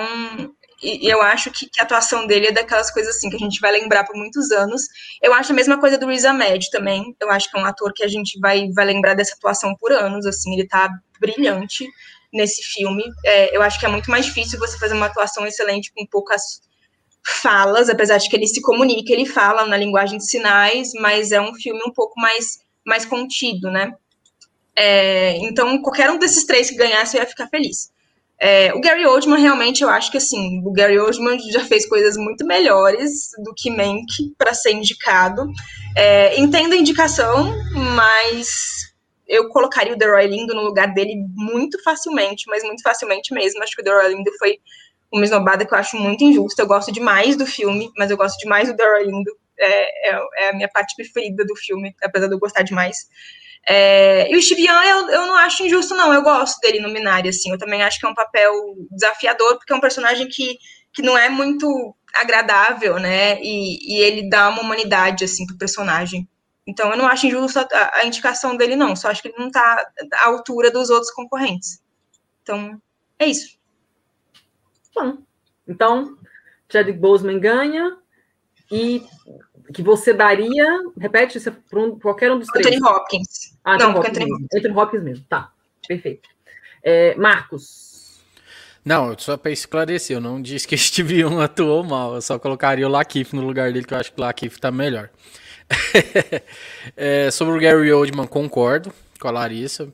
[0.80, 3.58] e eu acho que, que, a atuação dele é daquelas coisas assim que a gente
[3.58, 4.82] vai lembrar por muitos anos.
[5.20, 7.16] Eu acho a mesma coisa do Riz Ahmed também.
[7.20, 9.90] Eu acho que é um ator que a gente vai, vai lembrar dessa atuação por
[9.90, 10.88] anos, assim, ele tá
[11.18, 11.84] brilhante
[12.32, 13.04] nesse filme.
[13.24, 16.60] É, eu acho que é muito mais difícil você fazer uma atuação excelente com poucas
[17.42, 21.40] falas, apesar de que ele se comunica, ele fala na linguagem de sinais, mas é
[21.40, 23.92] um filme um pouco mais, mais contido, né?
[24.74, 27.90] É, então, qualquer um desses três que ganhasse, eu ia ficar feliz.
[28.40, 32.16] É, o Gary Oldman, realmente, eu acho que assim, o Gary Oldman já fez coisas
[32.16, 34.06] muito melhores do que Mank
[34.38, 35.50] para ser indicado.
[35.96, 37.52] É, entendo a indicação,
[37.96, 38.87] mas
[39.28, 43.62] eu colocaria o Roy Lindo no lugar dele muito facilmente, mas muito facilmente mesmo.
[43.62, 44.58] Acho que o Roy Lindo foi
[45.12, 46.62] uma esnobada que eu acho muito injusta.
[46.62, 49.30] Eu gosto demais do filme, mas eu gosto demais do Roy Lindo.
[49.60, 52.96] É, é, é, a minha parte preferida do filme, apesar de eu gostar demais.
[53.68, 56.14] É, e o Steve Young, eu, eu não acho injusto, não.
[56.14, 57.50] Eu gosto dele no Minari, assim.
[57.50, 58.52] Eu também acho que é um papel
[58.90, 60.56] desafiador, porque é um personagem que,
[60.92, 63.38] que não é muito agradável, né?
[63.42, 66.26] E, e ele dá uma humanidade, assim, pro personagem.
[66.68, 68.94] Então, eu não acho injusta a, a, indicação dele, não.
[68.94, 71.82] Só acho que ele não está à altura dos outros concorrentes.
[72.42, 72.78] Então,
[73.18, 73.58] é isso.
[74.94, 75.16] Bom,
[75.66, 76.18] então,
[76.70, 77.96] Chadwick Boseman ganha
[78.70, 79.02] e
[79.72, 80.66] que você daria,
[80.98, 82.66] repete isso para um, qualquer um dos três.
[82.66, 83.58] Anthony Hopkins.
[83.64, 84.48] Ah, não, Hopkins Anthony Hopkins.
[84.54, 85.24] Anthony Hopkins mesmo.
[85.26, 85.52] Tá,
[85.86, 86.28] perfeito.
[86.82, 88.20] É, Marcos.
[88.84, 92.86] Não, só para esclarecer, eu não disse que Steve Young atuou mal, eu só colocaria
[92.86, 95.08] o Lakif no lugar dele, que eu acho que o Lakif está melhor.
[96.96, 99.88] é, sobre o Gary Oldman, concordo com a Larissa.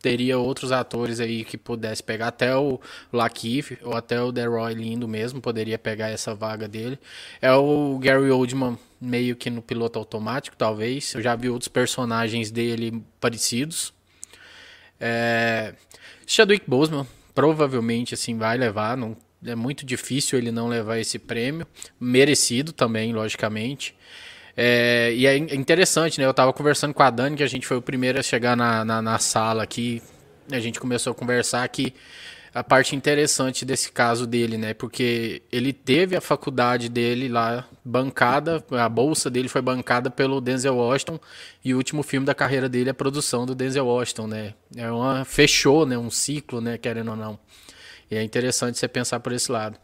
[0.00, 2.78] Teria outros atores aí que pudesse pegar, até o
[3.10, 6.98] Lakeith ou até o Deroy Lindo mesmo, poderia pegar essa vaga dele.
[7.40, 11.14] É o Gary Oldman meio que no piloto automático, talvez.
[11.14, 13.94] Eu já vi outros personagens dele parecidos.
[15.00, 15.74] É...
[16.26, 21.66] Chadwick Boseman provavelmente assim vai levar, não é muito difícil ele não levar esse prêmio,
[22.00, 23.94] merecido também, logicamente.
[24.56, 26.26] É, e é interessante, né?
[26.26, 28.84] Eu tava conversando com a Dani, que a gente foi o primeiro a chegar na,
[28.84, 30.02] na, na sala aqui.
[30.50, 31.94] A gente começou a conversar que
[32.54, 34.72] a parte interessante desse caso dele, né?
[34.72, 40.76] Porque ele teve a faculdade dele lá bancada, a bolsa dele foi bancada pelo Denzel
[40.76, 41.18] Washington
[41.64, 44.54] e o último filme da carreira dele é a produção do Denzel Washington, né?
[44.76, 45.98] É uma fechou, né?
[45.98, 46.78] Um ciclo, né?
[46.78, 47.38] Querendo ou não.
[48.08, 49.76] E é interessante você pensar por esse lado.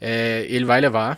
[0.00, 1.16] É, ele vai levar,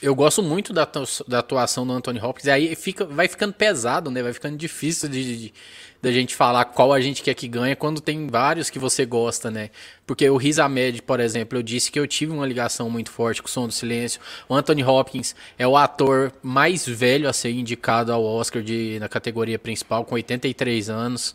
[0.00, 0.88] eu gosto muito da,
[1.26, 2.48] da atuação do Anthony Hopkins.
[2.48, 4.22] Aí fica, vai ficando pesado, né?
[4.22, 5.52] Vai ficando difícil de,
[6.00, 9.50] da gente falar qual a gente quer que ganhe quando tem vários que você gosta,
[9.50, 9.70] né?
[10.06, 13.42] Porque o Riz Ahmed, por exemplo, eu disse que eu tive uma ligação muito forte
[13.42, 14.20] com o Som do Silêncio.
[14.48, 19.08] O Anthony Hopkins é o ator mais velho a ser indicado ao Oscar de, na
[19.08, 21.34] categoria principal, com 83 anos.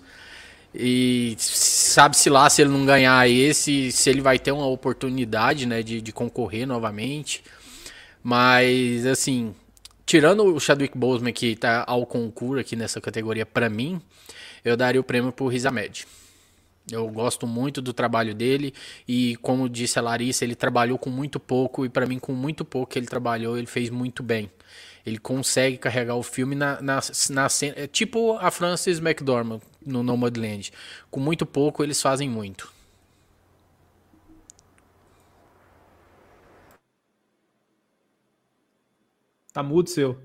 [0.73, 5.83] E sabe-se lá se ele não ganhar esse, se ele vai ter uma oportunidade né,
[5.83, 7.43] de, de concorrer novamente.
[8.23, 9.53] Mas, assim,
[10.05, 14.01] tirando o Chadwick Boseman, que tá ao concurso aqui nessa categoria, para mim,
[14.63, 16.07] eu daria o prêmio pro Riz Ahmed.
[16.91, 18.73] Eu gosto muito do trabalho dele
[19.07, 22.65] e, como disse a Larissa, ele trabalhou com muito pouco e, para mim, com muito
[22.65, 24.49] pouco que ele trabalhou, ele fez muito bem.
[25.05, 27.73] Ele consegue carregar o filme na, na, na cena.
[27.77, 30.71] É tipo a Frances McDormand no Nomadland.
[31.11, 32.72] Com muito pouco, eles fazem muito.
[39.53, 40.19] Tá mudo seu.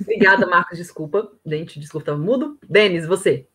[0.00, 0.76] Obrigada, Marcos.
[0.76, 1.30] Desculpa.
[1.46, 2.58] Gente, desculpa, tava mudo.
[2.68, 3.46] Denis, você.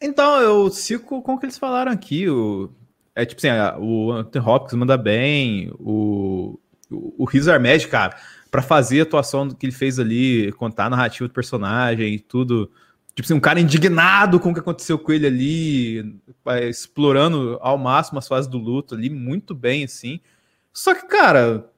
[0.00, 2.28] Então, eu sigo com o que eles falaram aqui.
[2.28, 2.70] O,
[3.14, 6.58] é tipo assim, o Anthony Hopkins manda bem, o,
[6.90, 8.16] o, o Riz Armed, cara,
[8.50, 12.70] para fazer a atuação que ele fez ali, contar a narrativa do personagem e tudo.
[13.14, 16.20] Tipo assim, um cara indignado com o que aconteceu com ele ali,
[16.68, 20.20] explorando ao máximo as fases do luto ali, muito bem, assim.
[20.76, 21.70] Só que, cara,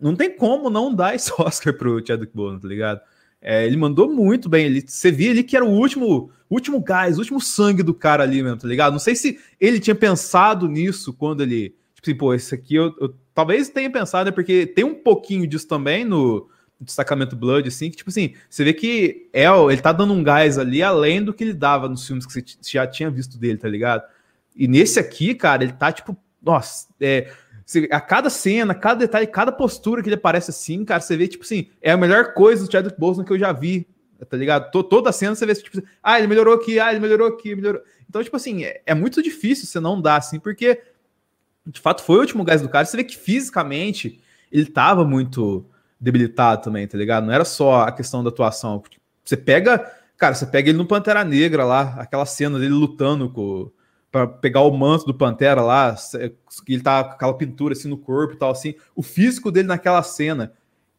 [0.00, 3.00] não tem como não dar esse Oscar pro Chadwick Boseman, tá ligado?
[3.42, 4.66] É, ele mandou muito bem.
[4.66, 8.22] Ele, você via ali que era o último, último gás, o último sangue do cara
[8.22, 8.92] ali mesmo, tá ligado?
[8.92, 11.74] Não sei se ele tinha pensado nisso quando ele.
[11.92, 14.30] Tipo assim, pô, esse aqui eu, eu talvez tenha pensado, né?
[14.30, 16.48] Porque tem um pouquinho disso também no,
[16.80, 20.56] destacamento Blood, assim, que, tipo assim, você vê que é, ele tá dando um gás
[20.56, 23.68] ali além do que ele dava nos filmes que você já tinha visto dele, tá
[23.68, 24.04] ligado?
[24.54, 27.28] E nesse aqui, cara, ele tá, tipo, nossa, é,
[27.90, 31.44] a cada cena, cada detalhe, cada postura que ele aparece assim, cara, você vê, tipo
[31.44, 33.88] assim, é a melhor coisa do Chadwick Boseman que eu já vi,
[34.30, 34.70] tá ligado?
[34.70, 37.56] Toda a cena você vê, tipo assim, ah, ele melhorou aqui, ah, ele melhorou aqui,
[37.56, 37.82] melhorou.
[38.08, 40.80] Então, tipo assim, é, é muito difícil você não dar, assim, porque
[41.66, 42.84] de fato foi o último gás do cara.
[42.84, 44.20] Você vê que fisicamente
[44.50, 45.66] ele tava muito
[46.00, 47.26] debilitado também, tá ligado?
[47.26, 48.82] Não era só a questão da atuação.
[49.24, 49.78] Você pega,
[50.16, 53.70] cara, você pega ele no Pantera Negra lá, aquela cena dele lutando com
[54.16, 55.94] para pegar o manto do Pantera lá,
[56.64, 59.68] que ele tá com aquela pintura assim no corpo e tal, assim, o físico dele
[59.68, 60.54] naquela cena.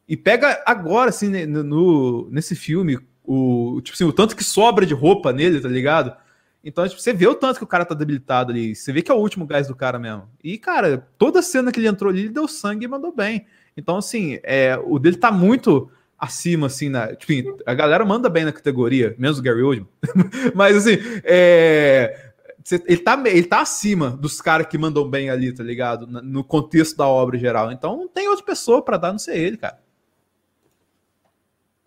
[0.08, 4.94] E pega agora, assim, no, nesse filme, o, tipo assim, o tanto que sobra de
[4.94, 6.16] roupa nele, tá ligado?
[6.62, 8.74] Então, tipo, você vê o tanto que o cara tá debilitado ali.
[8.74, 10.28] Você vê que é o último gás do cara mesmo.
[10.42, 13.46] E, cara, toda cena que ele entrou ali, ele deu sangue e mandou bem.
[13.76, 17.14] Então, assim, é, o dele tá muito acima, assim, na.
[17.16, 19.88] Tipo, a galera manda bem na categoria, menos o Gary Oldman.
[20.54, 22.27] Mas, assim, é,
[22.72, 26.06] ele, tá, ele tá acima dos caras que mandam bem ali, tá ligado?
[26.06, 27.72] No contexto da obra geral.
[27.72, 29.78] Então, não tem outra pessoa para dar, não ser ele, cara.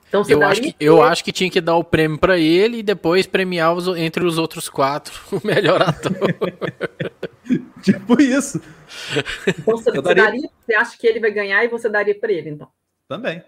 [0.07, 2.83] Então, eu, acho que, eu acho que tinha que dar o prêmio para ele e
[2.83, 6.11] depois premiar os, entre os outros quatro o melhor ator.
[7.81, 8.61] tipo isso.
[9.47, 10.23] Então, você, você, daria...
[10.23, 10.49] daria...
[10.59, 12.67] você acha que ele vai ganhar e você daria para ele, então?
[13.07, 13.41] Também.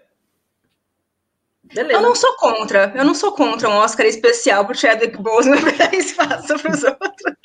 [1.72, 1.92] Beleza.
[1.92, 2.92] Eu não sou contra.
[2.94, 7.36] Eu não sou contra um Oscar especial pro Chadwick Boseman dar espaço para os outros.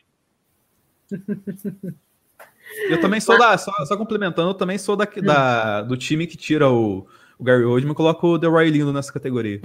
[2.89, 3.57] Eu também sou da.
[3.57, 7.63] Só, só, complementando, eu também sou da, da, do time que tira o, o Gary
[7.63, 9.61] Oldman e coloca o The Roy Lindo nessa categoria.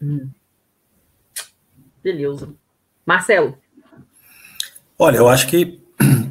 [0.00, 0.30] Hum.
[2.02, 2.52] Beleza.
[3.06, 3.58] Marcelo.
[4.98, 5.81] Olha, eu acho que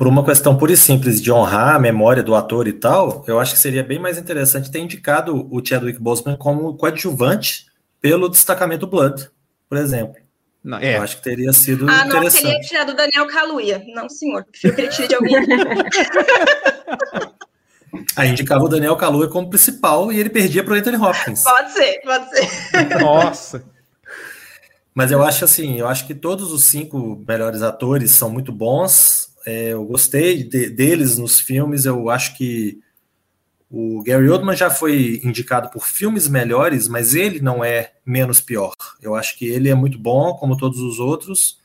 [0.02, 3.40] por uma questão pura e simples de honrar a memória do ator e tal, eu
[3.40, 7.68] acho que seria bem mais interessante ter indicado o Chadwick Boseman como coadjuvante
[8.02, 9.30] pelo destacamento Blood,
[9.70, 10.16] por exemplo.
[10.64, 10.98] Não, é.
[10.98, 12.16] Eu acho que teria sido ah, interessante.
[12.16, 13.84] Ah, não, queria tirar do Daniel Kaluuya.
[13.94, 14.44] Não, senhor.
[14.46, 15.36] Prefiro que ele tire de alguém.
[18.16, 21.44] Aí indicava o Daniel Kaluuya como principal e ele perdia para o Anthony Hopkins.
[21.44, 22.50] Pode ser, pode ser.
[23.00, 23.64] Nossa.
[24.96, 29.30] Mas eu acho assim, eu acho que todos os cinco melhores atores são muito bons.
[29.46, 31.86] É, eu gostei de, deles nos filmes.
[31.86, 32.80] Eu acho que
[33.70, 38.74] o Gary Oldman já foi indicado por filmes melhores, mas ele não é menos pior.
[39.02, 41.60] Eu acho que ele é muito bom, como todos os outros.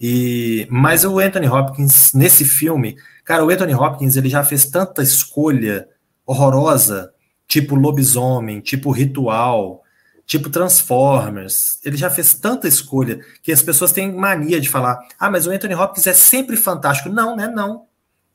[0.00, 5.02] E mas o Anthony Hopkins nesse filme, cara, o Anthony Hopkins ele já fez tanta
[5.02, 5.86] escolha
[6.26, 7.12] horrorosa,
[7.46, 9.82] tipo lobisomem, tipo ritual,
[10.30, 11.80] tipo Transformers.
[11.84, 15.50] Ele já fez tanta escolha que as pessoas têm mania de falar: ah, mas o
[15.50, 17.08] Anthony Hopkins é sempre fantástico.
[17.08, 17.48] Não, né?
[17.48, 17.86] Não.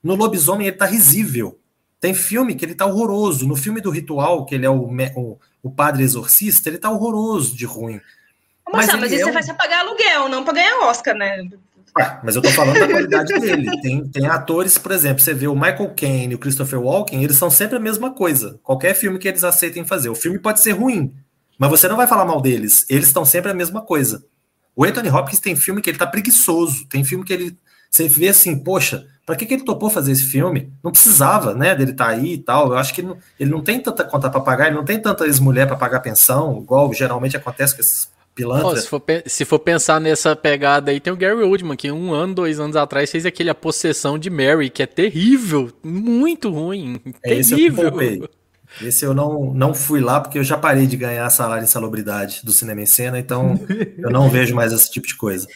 [0.03, 1.57] No Lobisomem ele tá risível.
[2.01, 3.47] Tem filme que ele tá horroroso.
[3.47, 7.55] No filme do Ritual, que ele é o, o, o padre exorcista, ele tá horroroso
[7.55, 8.01] de ruim.
[8.71, 11.47] Mas, mas, mas isso é você faz pra pagar aluguel, não pra ganhar Oscar, né?
[11.97, 13.71] Ué, mas eu tô falando da qualidade dele.
[13.81, 17.37] Tem, tem atores, por exemplo, você vê o Michael Caine e o Christopher Walken, eles
[17.37, 18.59] são sempre a mesma coisa.
[18.63, 20.09] Qualquer filme que eles aceitem fazer.
[20.09, 21.15] O filme pode ser ruim,
[21.57, 22.85] mas você não vai falar mal deles.
[22.89, 24.25] Eles estão sempre a mesma coisa.
[24.75, 26.85] O Anthony Hopkins tem filme que ele tá preguiçoso.
[26.87, 27.57] Tem filme que ele.
[27.89, 30.71] Você vê assim, poxa, para que, que ele topou fazer esse filme?
[30.83, 32.67] Não precisava, né, dele estar tá aí e tal.
[32.67, 34.99] Eu acho que ele não, ele não tem tanta conta para pagar, ele não tem
[34.99, 38.73] tanta ex-mulher para pagar pensão, igual geralmente acontece com esses pilantras.
[38.73, 42.13] Oh, se, for, se for pensar nessa pegada aí, tem o Gary Oldman, que um
[42.13, 46.99] ano, dois anos atrás fez aquele A Possessão de Mary, que é terrível, muito ruim,
[47.23, 47.87] é terrível.
[47.87, 48.29] Esse
[48.81, 52.41] esse eu não, não fui lá porque eu já parei de ganhar salário em salubridade
[52.43, 53.59] do cinema em cena, então
[53.97, 55.47] eu não vejo mais esse tipo de coisa.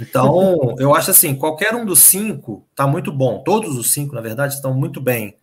[0.00, 3.42] Então, eu acho assim, qualquer um dos cinco tá muito bom.
[3.44, 5.36] Todos os cinco, na verdade, estão muito bem.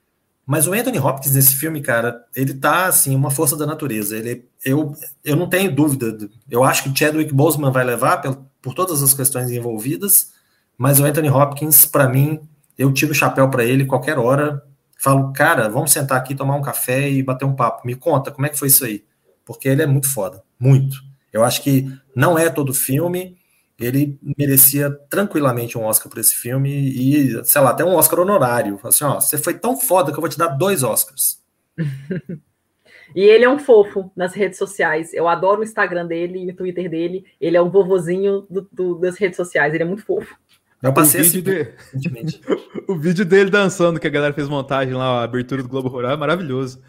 [0.45, 4.17] Mas o Anthony Hopkins nesse filme, cara, ele tá assim, uma força da natureza.
[4.17, 6.17] Ele, eu, eu não tenho dúvida.
[6.49, 10.31] Eu acho que Chadwick Boseman vai levar por, por todas as questões envolvidas,
[10.77, 12.39] mas o Anthony Hopkins, para mim,
[12.77, 14.63] eu tiro o chapéu para ele qualquer hora
[14.99, 17.87] falo, cara, vamos sentar aqui, tomar um café e bater um papo.
[17.87, 19.05] Me conta, como é que foi isso aí?
[19.45, 20.97] Porque ele é muito foda, muito.
[21.31, 23.37] Eu acho que não é todo filme,
[23.79, 28.77] ele merecia tranquilamente um Oscar por esse filme e, sei lá, até um Oscar honorário.
[28.83, 31.41] Assim, ó, você foi tão foda que eu vou te dar dois Oscars.
[33.15, 35.13] e ele é um fofo nas redes sociais.
[35.13, 37.25] Eu adoro o Instagram dele e o Twitter dele.
[37.39, 39.73] Ele é um vovozinho do, do, das redes sociais.
[39.73, 40.35] Ele é muito fofo.
[40.81, 42.41] Eu passei o vídeo, de...
[42.87, 46.11] o vídeo dele dançando, que a galera fez montagem lá, a abertura do Globo Rural,
[46.11, 46.81] é maravilhoso.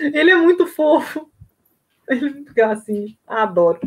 [0.00, 1.30] Ele é muito fofo.
[2.08, 3.80] Ele fica assim, adoro.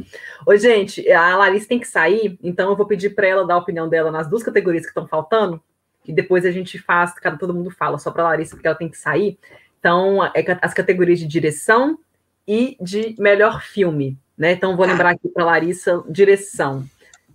[0.45, 3.59] Oi, gente, a Larissa tem que sair, então eu vou pedir para ela dar a
[3.59, 5.61] opinião dela nas duas categorias que estão faltando,
[6.05, 8.77] e depois a gente faz, cada todo mundo fala, só para a Larissa, porque ela
[8.77, 9.37] tem que sair.
[9.79, 11.97] Então, é as categorias de direção
[12.47, 14.51] e de melhor filme, né?
[14.51, 16.85] Então, vou lembrar aqui para Larissa, direção.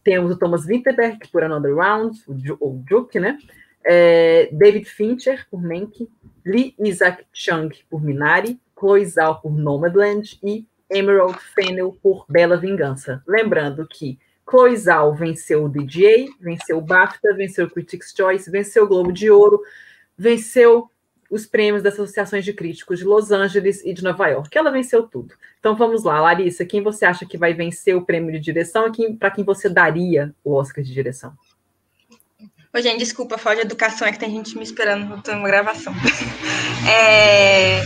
[0.04, 2.22] Temos o Thomas Winterberg por Another Round,
[2.60, 3.38] o Duke, né?
[3.84, 6.08] É, David Fincher por Mank,
[6.44, 13.22] Lee Isaac Chung por Minari, Chloe Zhao por Nomadland e Emerald Fennel por Bela Vingança.
[13.26, 14.18] Lembrando que
[14.48, 19.12] Chloe Zhao venceu o DJ, venceu o BAFTA, venceu o Critics' Choice, venceu o Globo
[19.12, 19.60] de Ouro,
[20.16, 20.90] venceu
[21.30, 24.56] os prêmios das associações de críticos de Los Angeles e de Nova York.
[24.56, 25.34] Ela venceu tudo.
[25.64, 29.16] Então vamos lá, Larissa, quem você acha que vai vencer o prêmio de direção e
[29.16, 31.32] para quem você daria o Oscar de direção?
[32.70, 35.94] Ô, gente, desculpa, falar de educação, é que tem gente me esperando uma gravação.
[36.86, 37.80] É,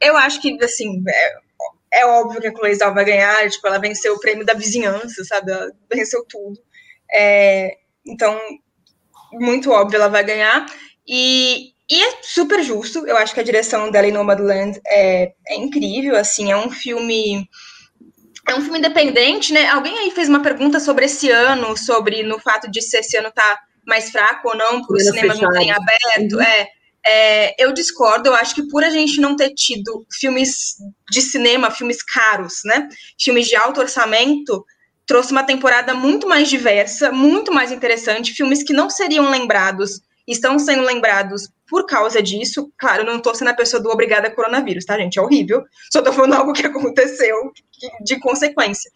[0.00, 3.76] eu acho que, assim, é, é, óbvio que a Chloe Zhao vai ganhar, tipo, ela
[3.76, 5.52] venceu o prêmio da vizinhança, sabe?
[5.52, 6.58] Ela venceu tudo.
[7.12, 7.76] É,
[8.06, 8.40] então,
[9.34, 10.64] muito óbvio, ela vai ganhar.
[11.06, 15.56] E, e é super justo, eu acho que a direção dela em Nomadland é, é
[15.56, 17.48] incrível, assim, é um filme
[18.46, 19.68] é um filme independente, né?
[19.68, 23.30] Alguém aí fez uma pergunta sobre esse ano, sobre no fato de se esse ano
[23.30, 26.36] tá mais fraco ou não, por os cinemas não terem aberto.
[26.36, 26.42] Uhum.
[26.42, 26.68] É,
[27.06, 30.76] é, eu discordo, eu acho que por a gente não ter tido filmes
[31.10, 32.88] de cinema, filmes caros, né?
[33.20, 34.64] Filmes de alto orçamento,
[35.06, 40.02] trouxe uma temporada muito mais diversa, muito mais interessante, filmes que não seriam lembrados,
[40.32, 42.72] estão sendo lembrados por causa disso.
[42.78, 45.18] Claro, não tô sendo a pessoa do obrigada coronavírus, tá, gente?
[45.18, 45.64] É horrível.
[45.92, 47.52] Só tô falando algo que aconteceu
[48.04, 48.90] de consequência.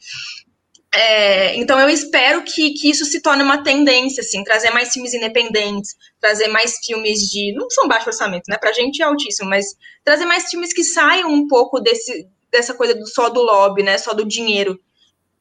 [0.95, 5.15] É, então eu espero que, que isso se torne uma tendência, assim, trazer mais filmes
[5.15, 7.55] independentes, trazer mais filmes de.
[7.55, 8.59] Não são baixo orçamento, né?
[8.59, 12.95] Pra gente é altíssimo, mas trazer mais filmes que saiam um pouco desse, dessa coisa
[12.95, 13.97] do, só do lobby, né?
[13.97, 14.79] Só do dinheiro.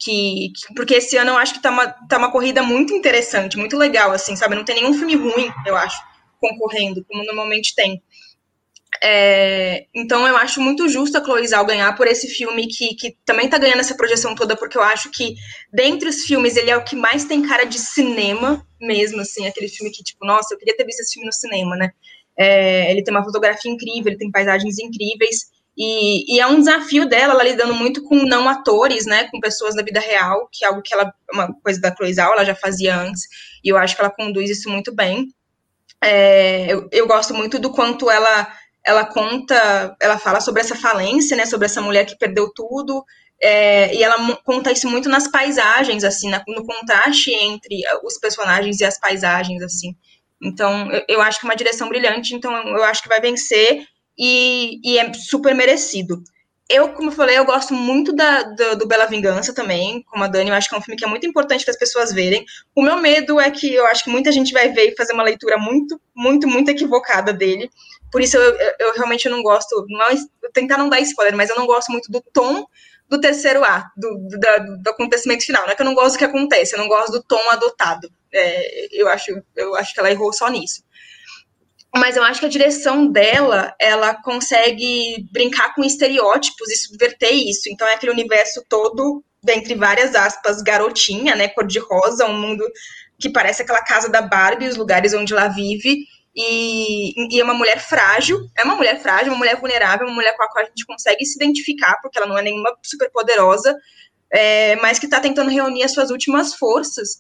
[0.03, 3.57] Que, que, porque esse ano eu acho que tá uma, tá uma corrida muito interessante,
[3.57, 4.55] muito legal, assim, sabe?
[4.55, 6.01] Não tem nenhum filme ruim, eu acho,
[6.39, 8.01] concorrendo, como normalmente tem.
[9.03, 13.17] É, então eu acho muito justo a Chloe Zhao ganhar por esse filme que, que
[13.25, 15.35] também tá ganhando essa projeção toda, porque eu acho que
[15.71, 19.69] dentre os filmes ele é o que mais tem cara de cinema mesmo, assim, aquele
[19.69, 21.91] filme que, tipo, nossa, eu queria ter visto esse filme no cinema, né?
[22.37, 27.07] É, ele tem uma fotografia incrível, ele tem paisagens incríveis, e, e, é um desafio
[27.07, 30.67] dela, ela lidando muito com não atores, né, com pessoas da vida real, que é
[30.67, 33.23] algo que ela, uma coisa da Chloe Zhao, ela já fazia antes,
[33.63, 35.27] e eu acho que ela conduz isso muito bem.
[36.03, 38.47] É, eu, eu gosto muito do quanto ela
[38.83, 43.05] ela conta, ela fala sobre essa falência, né, sobre essa mulher que perdeu tudo,
[43.39, 48.79] é, e ela conta isso muito nas paisagens, assim, na, no contraste entre os personagens
[48.79, 49.95] e as paisagens, assim.
[50.41, 53.85] Então, eu, eu, acho que é uma direção brilhante, então eu acho que vai vencer
[54.17, 56.21] e, e é super merecido.
[56.69, 60.27] Eu, como eu falei, eu gosto muito da, do, do, Bela Vingança também, como a
[60.27, 62.45] Dani, eu acho que é um filme que é muito importante para as pessoas verem.
[62.73, 65.23] O meu medo é que eu acho que muita gente vai ver e fazer uma
[65.23, 67.69] leitura muito, muito, muito equivocada dele.
[68.09, 70.07] Por isso eu, eu, eu realmente não gosto, não,
[70.53, 72.65] tentar não dar spoiler, mas eu não gosto muito do tom
[73.11, 75.63] do terceiro ato, do, do, do, acontecimento final.
[75.63, 78.09] Não é que eu não gosto do que acontece, eu não gosto do tom adotado.
[78.33, 80.81] É, eu, acho, eu acho que ela errou só nisso.
[81.95, 87.69] Mas eu acho que a direção dela, ela consegue brincar com estereótipos e subverter isso.
[87.69, 92.63] Então é aquele universo todo, dentre várias aspas, garotinha, né, cor-de-rosa, um mundo
[93.19, 96.05] que parece aquela casa da Barbie, os lugares onde ela vive,
[96.35, 100.35] e, e, é uma mulher frágil, é uma mulher frágil, uma mulher vulnerável, uma mulher
[100.35, 103.77] com a qual a gente consegue se identificar, porque ela não é nenhuma super poderosa,
[104.31, 107.19] é, mas que está tentando reunir as suas últimas forças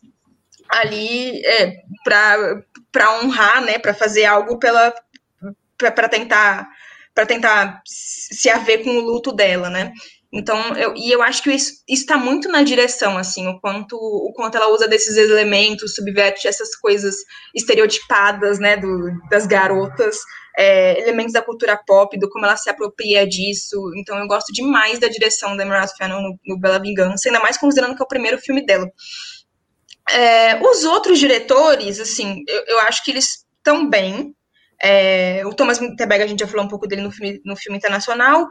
[0.69, 2.63] ali é, para
[2.99, 4.93] honrar, né, para fazer algo pela
[5.77, 6.67] para tentar
[7.13, 9.91] para tentar se haver com o luto dela, né?
[10.33, 14.31] Então, eu, e eu acho que isso está muito na direção, assim, o quanto, o
[14.33, 17.17] quanto ela usa desses elementos, subverte essas coisas
[17.53, 20.19] estereotipadas, né, do, das garotas,
[20.57, 23.77] é, elementos da cultura pop, do como ela se apropria disso.
[23.97, 27.57] Então, eu gosto demais da direção da Emerald Fennel no, no Bela Vingança, ainda mais
[27.57, 28.89] considerando que é o primeiro filme dela.
[30.13, 34.35] É, os outros diretores, assim, eu, eu acho que eles estão bem.
[34.81, 37.77] É, o Thomas Winterberg, a gente já falou um pouco dele no filme, no filme
[37.77, 38.47] internacional.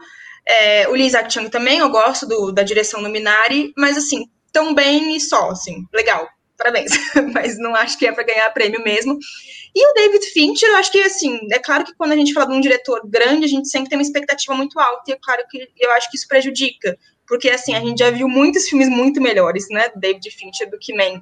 [0.47, 4.25] É, o Lee Isaac Chung também, eu gosto do, da direção do Minari, mas assim,
[4.53, 6.93] tão bem e só, assim, legal, parabéns.
[7.35, 9.19] mas não acho que é para ganhar prêmio mesmo.
[9.75, 12.51] E o David Fincher, eu acho que, assim, é claro que quando a gente fala
[12.51, 15.43] de um diretor grande, a gente sempre tem uma expectativa muito alta, e é claro
[15.49, 16.97] que eu acho que isso prejudica,
[17.31, 20.93] porque, assim, a gente já viu muitos filmes muito melhores, né, David Fincher do que
[20.93, 21.21] Mank.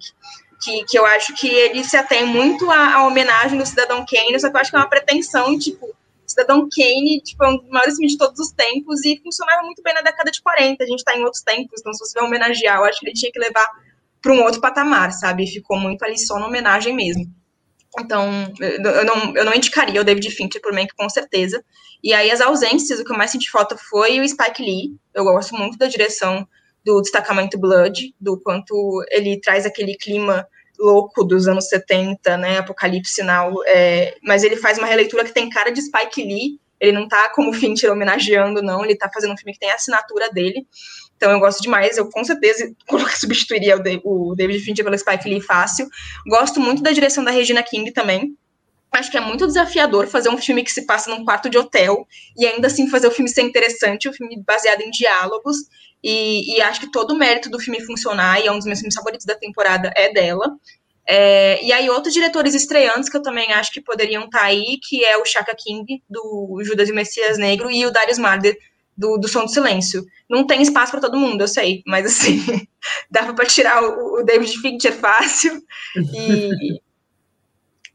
[0.64, 4.40] Que, que eu acho que ele se atém muito à, à homenagem do Cidadão Kane,
[4.40, 5.94] só que eu acho que é uma pretensão, tipo,
[6.26, 9.82] Cidadão Kane, tipo, é um dos maiores filmes de todos os tempos e funcionava muito
[9.82, 10.82] bem na década de 40.
[10.82, 13.14] A gente tá em outros tempos, então se você vai homenagear, eu acho que ele
[13.14, 13.68] tinha que levar
[14.22, 15.46] para um outro patamar, sabe?
[15.46, 17.30] Ficou muito ali só na homenagem mesmo.
[17.98, 21.64] Então, eu não, eu não indicaria o David Fincher por Mank, com certeza.
[22.02, 24.96] E aí, as ausências, o que eu mais senti falta foi o Spike Lee.
[25.14, 26.46] Eu gosto muito da direção
[26.84, 30.46] do Destacamento Blood, do quanto ele traz aquele clima
[30.78, 35.50] louco dos anos 70, né, Apocalipse Sinal, é, mas ele faz uma releitura que tem
[35.50, 39.36] cara de Spike Lee, ele não tá como Fincher homenageando, não, ele tá fazendo um
[39.36, 40.66] filme que tem a assinatura dele,
[41.18, 42.72] então eu gosto demais, eu com certeza
[43.18, 45.88] substituiria o, David Fincher pelo Spike Lee fácil,
[46.26, 48.36] gosto muito da direção da Regina King também,
[48.92, 52.06] acho que é muito desafiador fazer um filme que se passa num quarto de hotel
[52.36, 55.56] e ainda assim fazer o filme ser interessante, um filme baseado em diálogos,
[56.02, 58.78] e, e, acho que todo o mérito do filme funcionar, e é um dos meus
[58.78, 60.56] filmes favoritos da temporada, é dela.
[61.04, 64.78] É, e aí, outros diretores estreantes que eu também acho que poderiam estar tá aí,
[64.80, 68.56] que é o Chaka King, do Judas e o Messias Negro, e o Darius Marder,
[68.98, 70.04] do, do Som do Silêncio.
[70.28, 72.44] Não tem espaço para todo mundo, eu sei, mas assim,
[73.08, 75.62] dava para tirar o, o, David Fincher fácil
[75.96, 76.80] e.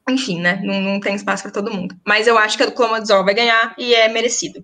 [0.10, 0.62] Enfim, né?
[0.64, 1.96] Não, não tem espaço para todo mundo.
[2.06, 4.64] Mas eu acho que a do Clomodzol vai ganhar e é merecido.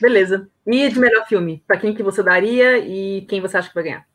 [0.00, 0.48] Beleza.
[0.66, 1.62] E de melhor filme?
[1.66, 4.06] Para quem que você daria e quem você acha que vai ganhar?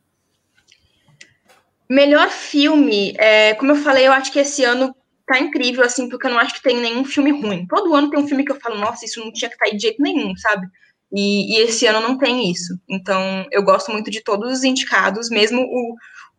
[1.88, 6.26] Melhor filme, é, como eu falei, eu acho que esse ano tá incrível, assim, porque
[6.26, 7.66] eu não acho que tem nenhum filme ruim.
[7.66, 9.72] Todo ano tem um filme que eu falo, nossa, isso não tinha que estar tá
[9.72, 10.66] de jeito nenhum, sabe?
[11.14, 12.78] E, e, esse ano não tem isso.
[12.88, 15.94] Então, eu gosto muito de todos os indicados, mesmo o,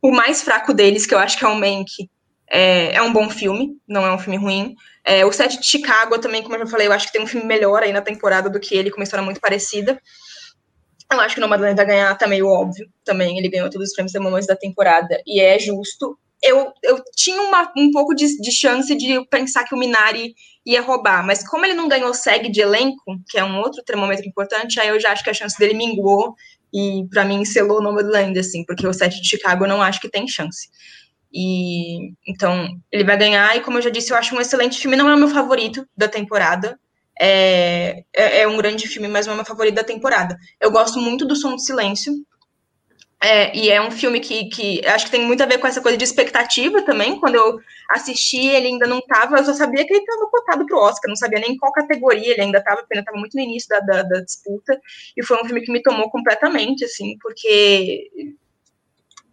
[0.09, 2.09] o mais fraco deles, que eu acho que é o Mank,
[2.49, 4.75] é, é um bom filme, não é um filme ruim.
[5.03, 7.27] É, o Sete de Chicago também, como eu já falei, eu acho que tem um
[7.27, 9.99] filme melhor aí na temporada do que ele, com uma história muito parecida.
[11.11, 13.37] Eu acho que o Nomadland vai ganhar, tá meio óbvio também.
[13.37, 16.17] Ele ganhou todos os prêmios da momento da temporada e é justo.
[16.41, 20.33] Eu, eu tinha uma, um pouco de, de chance de pensar que o Minari
[20.65, 24.25] ia roubar, mas como ele não ganhou SEG de elenco, que é um outro termômetro
[24.25, 26.35] importante, aí eu já acho que a chance dele minguou
[26.73, 29.99] e para mim selou o Nomadland, assim, porque o set de Chicago eu não acho
[29.99, 30.69] que tem chance.
[31.33, 34.95] E então ele vai ganhar, e como eu já disse, eu acho um excelente filme,
[34.95, 36.79] não é o meu favorito da temporada,
[37.19, 40.37] é, é, é, um grande filme, mas não é meu favorito da temporada.
[40.59, 42.13] Eu gosto muito do Som do Silêncio.
[43.23, 45.79] É, e é um filme que, que acho que tem muito a ver com essa
[45.79, 47.17] coisa de expectativa também.
[47.21, 47.57] Quando eu
[47.89, 51.07] assisti, ele ainda não estava, eu só sabia que ele estava cotado para o Oscar,
[51.07, 53.79] não sabia nem qual categoria ele ainda estava, porque ainda estava muito no início da,
[53.79, 54.77] da, da, disputa.
[55.15, 58.09] E foi um filme que me tomou completamente, assim, porque.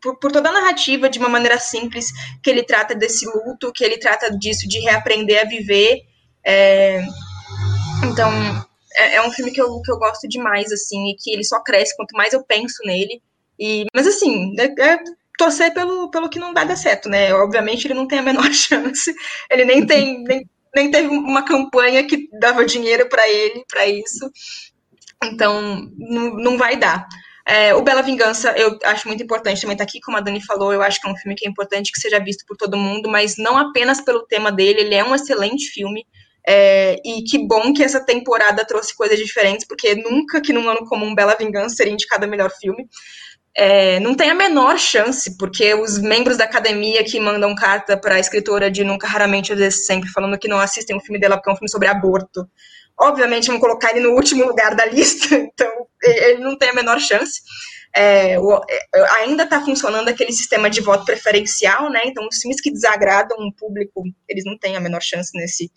[0.00, 2.06] Por, por toda a narrativa, de uma maneira simples,
[2.42, 6.00] que ele trata desse luto, que ele trata disso, de reaprender a viver.
[6.46, 7.02] É,
[8.04, 8.30] então,
[8.94, 11.60] é, é, um filme que eu, que eu gosto demais, assim, e que ele só
[11.60, 13.20] cresce quanto mais eu penso nele.
[13.60, 14.98] E, mas, assim, é, é
[15.36, 17.32] torcer pelo, pelo que não vai dar certo, né?
[17.34, 19.14] Obviamente, ele não tem a menor chance.
[19.50, 20.24] Ele nem tem.
[20.24, 24.30] Nem, nem teve uma campanha que dava dinheiro para ele, para isso.
[25.24, 27.08] Então, não, não vai dar.
[27.46, 30.40] É, o Bela Vingança, eu acho muito importante também estar tá aqui, como a Dani
[30.40, 32.76] falou, eu acho que é um filme que é importante que seja visto por todo
[32.76, 36.06] mundo, mas não apenas pelo tema dele, ele é um excelente filme.
[36.46, 40.86] É, e que bom que essa temporada trouxe coisas diferentes, porque nunca que num ano
[40.86, 42.88] comum Bela Vingança seria indicada melhor filme.
[43.56, 48.14] É, não tem a menor chance, porque os membros da academia que mandam carta para
[48.14, 51.36] a escritora de Nunca, Raramente, às vezes sempre, falando que não assistem o filme dela
[51.36, 52.48] porque é um filme sobre aborto,
[53.00, 57.00] obviamente vão colocar ele no último lugar da lista, então ele não tem a menor
[57.00, 57.40] chance.
[57.94, 62.02] É, o, é, ainda está funcionando aquele sistema de voto preferencial, né?
[62.04, 65.72] Então, os filmes que desagradam o público, eles não têm a menor chance nesse,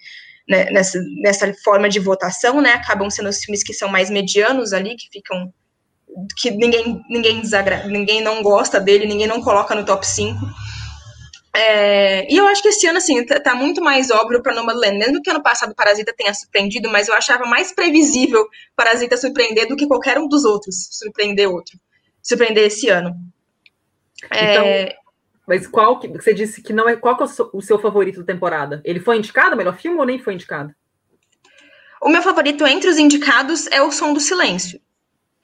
[0.47, 2.73] né, nessa, nessa forma de votação, né?
[2.73, 5.51] Acabam sendo os filmes que são mais medianos ali, que ficam.
[6.37, 10.39] Que ninguém, ninguém desagrada, ninguém não gosta dele, ninguém não coloca no top 5.
[11.55, 14.97] É, e eu acho que esse ano, assim, tá, tá muito mais óbvio para Nomadland.
[14.97, 19.75] Mesmo que ano passado Parasita tenha surpreendido, mas eu achava mais previsível Parasita surpreender do
[19.75, 21.77] que qualquer um dos outros surpreender outro.
[22.21, 23.13] Surpreender esse ano.
[24.25, 24.95] Então, é,
[25.47, 28.33] mas qual que você disse que não é qual que é o seu favorito da
[28.33, 28.81] temporada?
[28.83, 30.73] Ele foi indicado melhor filme ou nem foi indicado?
[32.01, 34.79] O meu favorito entre os indicados é o Som do Silêncio.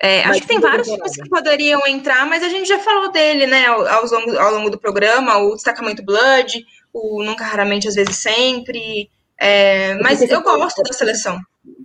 [0.01, 3.45] É, acho que tem vários filmes que poderiam entrar, mas a gente já falou dele,
[3.45, 8.15] né, ao, longo, ao longo do programa, o Destacamento Blood, o Nunca Raramente, às vezes
[8.15, 9.09] sempre.
[9.37, 11.39] É, mas eu gosto da seleção.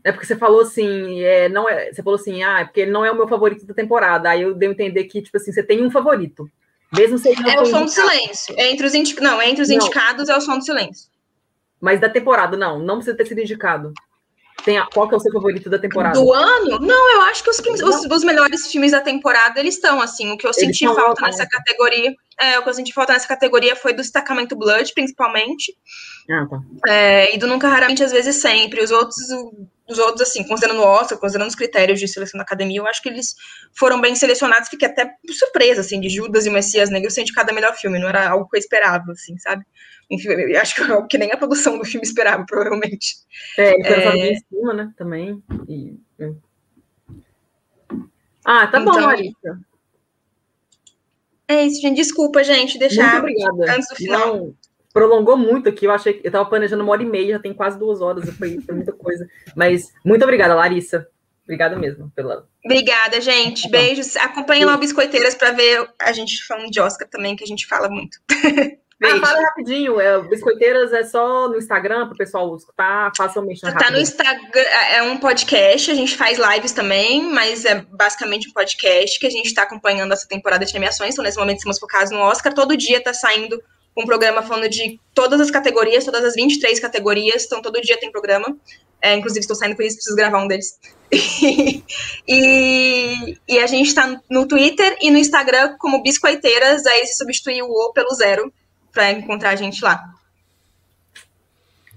[0.05, 2.91] É porque você falou assim, é, não é, você falou assim, ah, é porque ele
[2.91, 4.31] não é o meu favorito da temporada.
[4.31, 6.49] Aí eu dei a entender que, tipo assim, você tem um favorito.
[6.97, 8.55] Mesmo se É o som do silêncio.
[8.57, 9.21] Entre os indi...
[9.21, 9.77] Não, entre os não.
[9.77, 11.09] indicados é o som do silêncio.
[11.81, 12.79] Mas da temporada, não.
[12.79, 13.93] Não precisa ter sido indicado.
[14.65, 14.87] Tem a...
[14.87, 16.19] Qual que é o seu favorito da temporada?
[16.19, 16.79] Do ano?
[16.79, 20.33] Não, eu acho que os, os, os melhores filmes da temporada, eles estão, assim.
[20.33, 22.15] O que eu eles senti falta nessa categoria...
[22.41, 25.73] É, o que eu senti falta nessa categoria foi do destacamento Blood, principalmente.
[26.29, 26.59] Ah, tá.
[26.89, 28.83] É, e do Nunca Raramente, às vezes, sempre.
[28.83, 29.19] Os outros,
[29.89, 33.01] os outros, assim, considerando o Oscar, considerando os critérios de seleção da academia, eu acho
[33.01, 33.37] que eles
[33.79, 34.69] foram bem selecionados.
[34.69, 38.01] Fiquei até surpresa, assim, de Judas e Messias Negro ser indicado a melhor filme.
[38.01, 39.65] Não era algo que eu esperava, assim, sabe?
[40.15, 43.17] Enfim, eu acho que é algo que nem a produção do filme esperava, provavelmente.
[43.59, 44.33] É, ele foi é...
[44.33, 45.43] em cima, né, também.
[45.69, 45.99] E...
[46.19, 46.31] É.
[48.45, 49.59] Ah, tá então, bom, Larissa.
[51.49, 51.97] É isso, gente.
[51.97, 54.37] Desculpa, gente, deixar antes do final.
[54.37, 54.55] Não,
[54.93, 55.87] prolongou muito aqui.
[55.87, 58.29] Eu achei que eu estava planejando uma hora e meia, já tem quase duas horas,
[58.37, 59.29] foi, foi muita coisa.
[59.57, 61.07] Mas muito obrigada, Larissa.
[61.43, 62.49] Obrigada mesmo pela.
[62.65, 63.65] Obrigada, gente.
[63.65, 64.17] Tá Beijos.
[64.17, 67.67] Acompanhem lá o Biscoiteiras para ver a gente falando de Oscar também, que a gente
[67.67, 68.19] fala muito.
[69.03, 70.01] Ah, fala rapidinho.
[70.01, 73.61] É, Biscoiteiras é só no Instagram para o pessoal escutar facilmente.
[73.61, 74.63] Tá no Instagram,
[74.93, 79.31] é um podcast, a gente faz lives também, mas é basicamente um podcast que a
[79.31, 81.13] gente está acompanhando essa temporada de premiações.
[81.13, 82.53] Então, nesse momento, estamos focados no Oscar.
[82.55, 83.61] Todo dia está saindo
[83.97, 88.11] um programa falando de todas as categorias, todas as 23 categorias, então todo dia tem
[88.11, 88.57] programa.
[89.01, 90.79] É, inclusive, estou saindo por isso, preciso gravar um deles.
[92.27, 97.63] e, e, a gente está no Twitter e no Instagram como Biscoiteiras, aí se substituir
[97.63, 98.53] o O pelo zero
[98.95, 100.15] para encontrar a gente lá.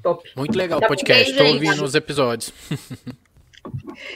[0.01, 0.29] Top.
[0.35, 2.51] Muito legal o podcast, estou ouvindo os episódios.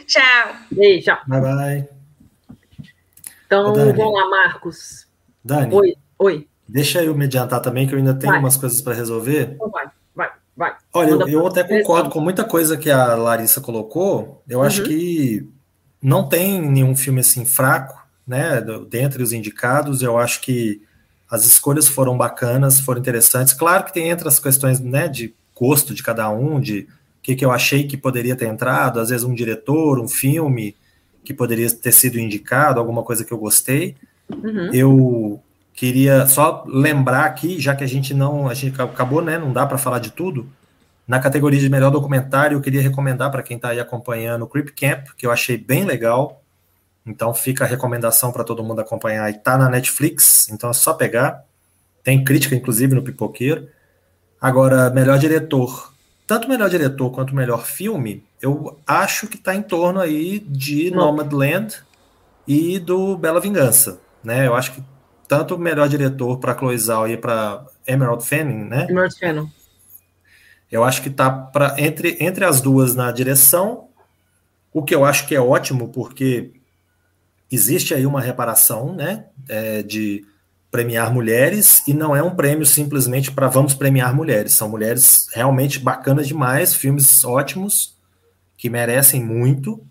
[0.08, 0.56] tchau.
[0.72, 1.12] Beijo.
[1.28, 1.90] Bye, bye.
[3.46, 5.08] Então, vamos lá, Marcos.
[5.44, 5.74] Dani.
[5.74, 6.48] Oi, oi.
[6.68, 8.40] Deixa eu me adiantar também, que eu ainda tenho vai.
[8.40, 9.52] umas coisas para resolver.
[9.56, 10.76] Então vai, vai, vai.
[10.94, 14.42] Olha, eu, eu, até concordo com muita coisa que a Larissa colocou.
[14.48, 14.66] Eu uhum.
[14.66, 15.46] acho que
[16.02, 18.64] não tem nenhum filme assim fraco, né?
[18.90, 20.82] Dentre os indicados, eu acho que
[21.32, 23.54] as escolhas foram bacanas, foram interessantes.
[23.54, 26.80] Claro que tem entre as questões, né, de gosto de cada um, de
[27.20, 30.76] o que, que eu achei que poderia ter entrado, às vezes um diretor, um filme
[31.24, 33.96] que poderia ter sido indicado, alguma coisa que eu gostei.
[34.30, 34.74] Uhum.
[34.74, 35.40] Eu
[35.74, 39.66] queria só lembrar aqui, já que a gente não, a gente acabou, né, não dá
[39.66, 40.50] para falar de tudo.
[41.08, 44.70] Na categoria de melhor documentário, eu queria recomendar para quem está aí acompanhando o Creep
[44.70, 46.41] Camp, que eu achei bem legal.
[47.06, 49.30] Então fica a recomendação para todo mundo acompanhar.
[49.30, 51.44] Está na Netflix, então é só pegar.
[52.04, 53.68] Tem crítica, inclusive, no Pipoqueiro.
[54.40, 55.94] Agora, melhor diretor.
[56.26, 61.84] Tanto melhor diretor quanto melhor filme, eu acho que está em torno aí de Nomadland
[62.48, 64.00] e do Bela Vingança.
[64.24, 64.48] Né?
[64.48, 64.84] Eu acho que
[65.28, 68.88] tanto o melhor diretor para Chloe Zhao e para Emerald Fennel, né?
[68.90, 69.48] Emerald Fennel.
[70.72, 73.90] Eu acho que tá para entre, entre as duas na direção,
[74.74, 76.52] o que eu acho que é ótimo, porque
[77.52, 80.26] existe aí uma reparação, né, é, de
[80.72, 84.54] premiar mulheres e não é um prêmio simplesmente para vamos premiar mulheres.
[84.54, 87.98] São mulheres realmente bacanas demais, filmes ótimos
[88.58, 89.84] que merecem muito.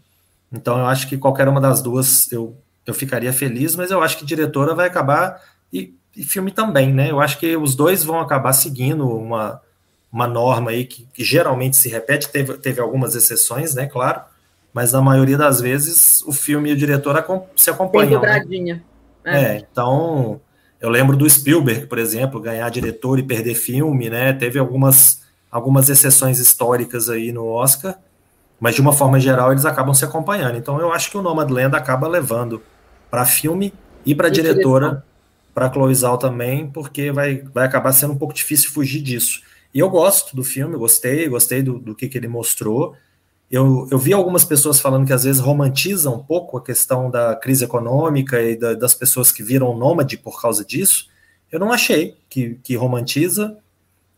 [0.51, 2.57] Então eu acho que qualquer uma das duas eu,
[2.87, 7.11] eu ficaria feliz, mas eu acho que diretora vai acabar e, e filme também, né?
[7.11, 9.61] Eu acho que os dois vão acabar seguindo uma,
[10.11, 14.23] uma norma aí que, que geralmente se repete, teve, teve algumas exceções, né, claro,
[14.73, 17.23] mas na maioria das vezes o filme e o diretor
[17.57, 18.21] se acompanham.
[18.21, 18.65] Tem.
[18.65, 18.83] Né?
[19.25, 19.45] É.
[19.45, 20.41] é, então
[20.81, 24.33] eu lembro do Spielberg, por exemplo, ganhar diretor e perder filme, né?
[24.33, 27.99] Teve algumas, algumas exceções históricas aí no Oscar,
[28.59, 30.57] mas de uma forma geral eles acabam se acompanhando.
[30.57, 32.63] Então eu acho que o Nomadland acaba levando
[33.11, 33.75] para filme
[34.07, 35.05] e para diretora,
[35.53, 39.43] para Chloe Zhao também, porque vai, vai acabar sendo um pouco difícil fugir disso.
[39.75, 42.97] E eu gosto do filme, gostei, gostei do, do que, que ele mostrou.
[43.51, 47.35] Eu, eu vi algumas pessoas falando que às vezes romantizam um pouco a questão da
[47.35, 51.09] crise econômica e da, das pessoas que viram nômade por causa disso.
[51.51, 53.59] Eu não achei que, que romantiza.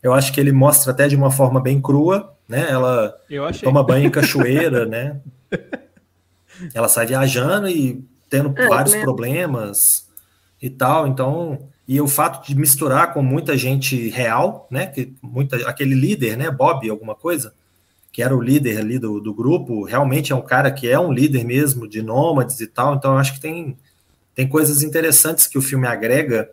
[0.03, 2.67] Eu acho que ele mostra até de uma forma bem crua, né?
[2.69, 3.17] Ela
[3.63, 5.19] toma banho em cachoeira, né?
[6.75, 9.01] Ela sai viajando e tendo é, vários né?
[9.01, 10.11] problemas
[10.61, 11.07] e tal.
[11.07, 14.89] Então, e o fato de misturar com muita gente real, né?
[14.89, 16.51] Que muita, aquele líder, né?
[16.51, 17.55] Bob, alguma coisa
[18.13, 21.11] que era o líder ali do, do grupo, realmente é um cara que é um
[21.11, 23.79] líder mesmo de nômades e tal, então acho que tem,
[24.35, 26.51] tem coisas interessantes que o filme agrega,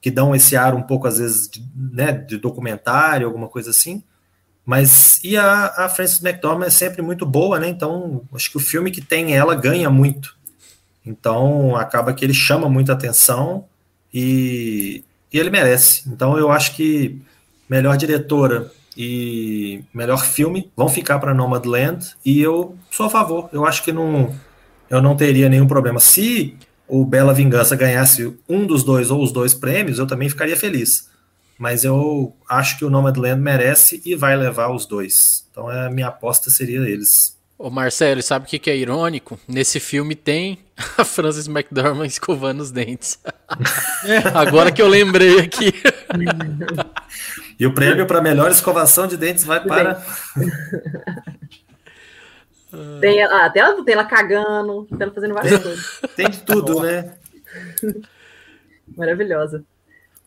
[0.00, 4.02] que dão esse ar um pouco, às vezes, de, né, de documentário, alguma coisa assim,
[4.64, 8.60] mas e a, a Frances McDormand é sempre muito boa, né, então acho que o
[8.60, 10.38] filme que tem ela ganha muito,
[11.04, 13.66] então acaba que ele chama muita atenção
[14.12, 17.20] e, e ele merece, então eu acho que
[17.68, 23.48] melhor diretora e melhor filme vão ficar para Nomadland e eu sou a favor.
[23.52, 24.34] Eu acho que não
[24.88, 25.98] eu não teria nenhum problema.
[25.98, 26.56] Se
[26.86, 31.08] o Bela Vingança ganhasse um dos dois ou os dois prêmios, eu também ficaria feliz.
[31.58, 35.46] Mas eu acho que o Nomadland merece e vai levar os dois.
[35.50, 37.33] Então a minha aposta seria eles.
[37.56, 39.38] Ô Marcelo, sabe o que, que é irônico?
[39.46, 40.58] Nesse filme tem
[40.98, 43.18] a Frances McDormand escovando os dentes.
[44.34, 45.72] Agora que eu lembrei aqui.
[47.56, 50.02] E o prêmio para melhor escovação de dentes vai para.
[53.00, 56.00] Tem, ah, até ela, tem ela cagando, tem ela fazendo várias coisas.
[56.16, 57.14] Tem de tudo, né?
[58.96, 59.64] Maravilhosa.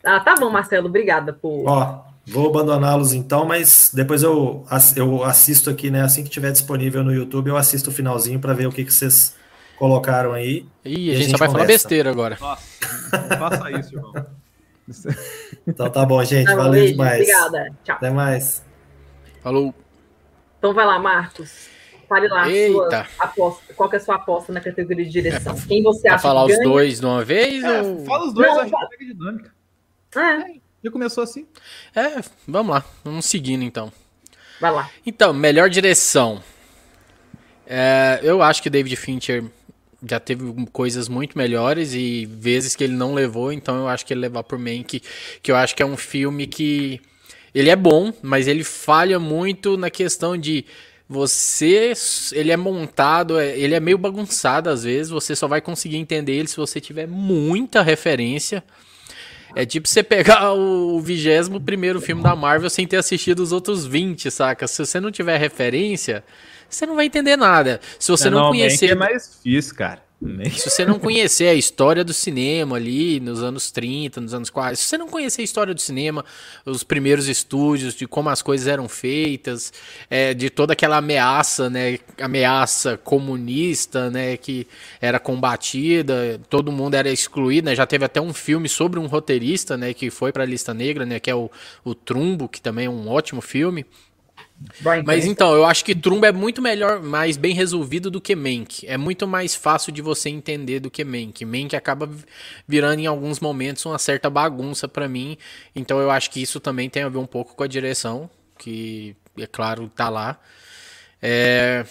[0.02, 1.68] Ah, tá bom, Marcelo, obrigada por.
[1.68, 6.02] Ó, vou abandoná-los então, mas depois eu, eu assisto aqui, né?
[6.02, 8.94] Assim que tiver disponível no YouTube, eu assisto o finalzinho para ver o que, que
[8.94, 9.36] vocês
[9.78, 10.66] colocaram aí.
[10.84, 12.38] Ih, a, gente, a gente só vai falar besteira agora.
[12.40, 12.64] Nossa,
[13.30, 14.14] não faça isso, irmão.
[15.68, 16.45] Então tá bom, gente.
[16.45, 17.20] Tá bom, Valeu beijo, demais.
[17.20, 17.76] Obrigada.
[17.84, 17.95] Tchau.
[17.98, 18.64] Até mais.
[19.44, 19.76] Falou.
[20.58, 21.68] Então vai lá, Marcos.
[22.08, 23.06] Fale lá Eita.
[23.20, 23.74] aposta.
[23.74, 25.54] Qual é a sua aposta na categoria de direção?
[25.68, 27.62] Quem você acha falar os dois de uma vez?
[27.64, 28.06] É, ou...
[28.06, 28.88] Fala os dois, Não, acho fala...
[28.88, 29.52] que é dinâmica.
[30.16, 30.66] É.
[30.84, 31.48] Já começou assim.
[31.95, 32.86] É, vamos lá.
[33.04, 33.91] Vamos seguindo então.
[34.60, 34.90] Vai lá.
[35.06, 36.41] Então, melhor direção.
[37.66, 39.44] É, eu acho que David Fincher
[40.08, 44.14] já teve coisas muito melhores e vezes que ele não levou, então eu acho que
[44.14, 45.02] ele levar por Mank,
[45.41, 47.02] que eu acho que é um filme que
[47.54, 50.66] ele é bom, mas ele falha muito na questão de
[51.10, 51.94] você,
[52.34, 56.34] ele é montado, é, ele é meio bagunçado às vezes, você só vai conseguir entender
[56.34, 58.64] ele se você tiver muita referência.
[59.56, 63.86] É tipo você pegar o vigésimo primeiro filme da Marvel sem ter assistido os outros
[63.86, 64.68] 20, saca?
[64.68, 66.24] Se você não tiver referência,
[66.69, 67.80] você não vai entender nada.
[67.99, 68.91] Se você não, não conhecer.
[68.91, 70.06] É mais difícil, cara.
[70.19, 74.76] Se você não conhecer a história do cinema ali nos anos 30, nos anos 40,
[74.76, 76.26] se você não conhecer a história do cinema,
[76.65, 79.72] os primeiros estúdios, de como as coisas eram feitas,
[80.10, 84.65] é, de toda aquela ameaça, né, ameaça comunista, né, que
[84.99, 89.77] era combatida, todo mundo era excluído, né, já teve até um filme sobre um roteirista,
[89.77, 91.49] né, que foi para a lista negra, né, que é o,
[91.85, 93.85] o Trumbo, que também é um ótimo filme.
[95.05, 98.88] Mas então, eu acho que Trumbo é muito melhor, mais bem resolvido do que Mank.
[98.88, 101.45] É muito mais fácil de você entender do que Mank.
[101.45, 102.09] Mank acaba
[102.67, 105.38] virando em alguns momentos uma certa bagunça para mim.
[105.75, 109.15] Então eu acho que isso também tem a ver um pouco com a direção, que
[109.38, 110.39] é claro, tá lá.
[111.21, 111.85] É...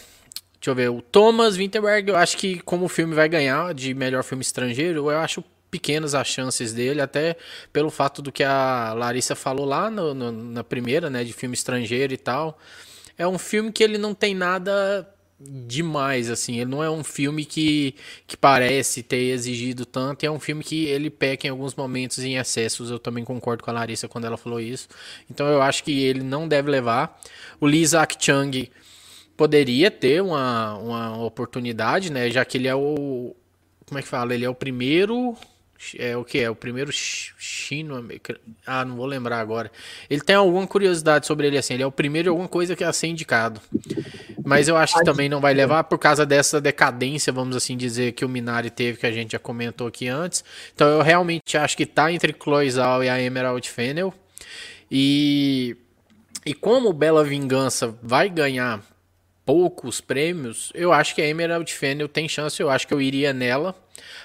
[0.55, 3.95] Deixa eu ver, o Thomas Winterberg, eu acho que como o filme vai ganhar de
[3.95, 5.45] melhor filme estrangeiro, eu acho
[5.77, 7.37] pequenas as chances dele, até
[7.71, 11.55] pelo fato do que a Larissa falou lá no, no, na primeira, né, de filme
[11.55, 12.59] estrangeiro e tal.
[13.19, 15.07] É um filme que ele não tem nada
[15.39, 16.57] demais, assim.
[16.57, 17.95] Ele não é um filme que,
[18.27, 20.25] que parece ter exigido tanto.
[20.25, 22.91] É um filme que ele peca em alguns momentos em excessos.
[22.91, 24.89] Eu também concordo com a Larissa quando ela falou isso.
[25.31, 27.21] Então eu acho que ele não deve levar.
[27.61, 28.71] O Lee Isaac Chung
[29.37, 32.31] poderia ter uma, uma oportunidade, né?
[32.31, 33.37] Já que ele é o.
[33.87, 34.35] Como é que fala?
[34.35, 35.37] Ele é o primeiro
[35.99, 36.39] é o que?
[36.39, 38.07] É o primeiro chino.
[38.67, 39.71] Ah, não vou lembrar agora.
[40.09, 41.75] Ele tem alguma curiosidade sobre ele assim.
[41.75, 43.61] Ele é o primeiro alguma coisa que é a ser indicado.
[44.45, 48.13] Mas eu acho que também não vai levar por causa dessa decadência, vamos assim dizer,
[48.13, 50.45] que o Minari teve, que a gente já comentou aqui antes.
[50.75, 54.15] Então eu realmente acho que tá entre Cloizal e a Emerald Fennel.
[54.91, 55.77] E,
[56.45, 58.81] e como Bela Vingança vai ganhar
[59.47, 62.61] poucos prêmios, eu acho que a Emerald Fennel tem chance.
[62.61, 63.75] Eu acho que eu iria nela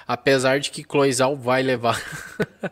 [0.08, 2.02] apesar de que Cloizal vai levar.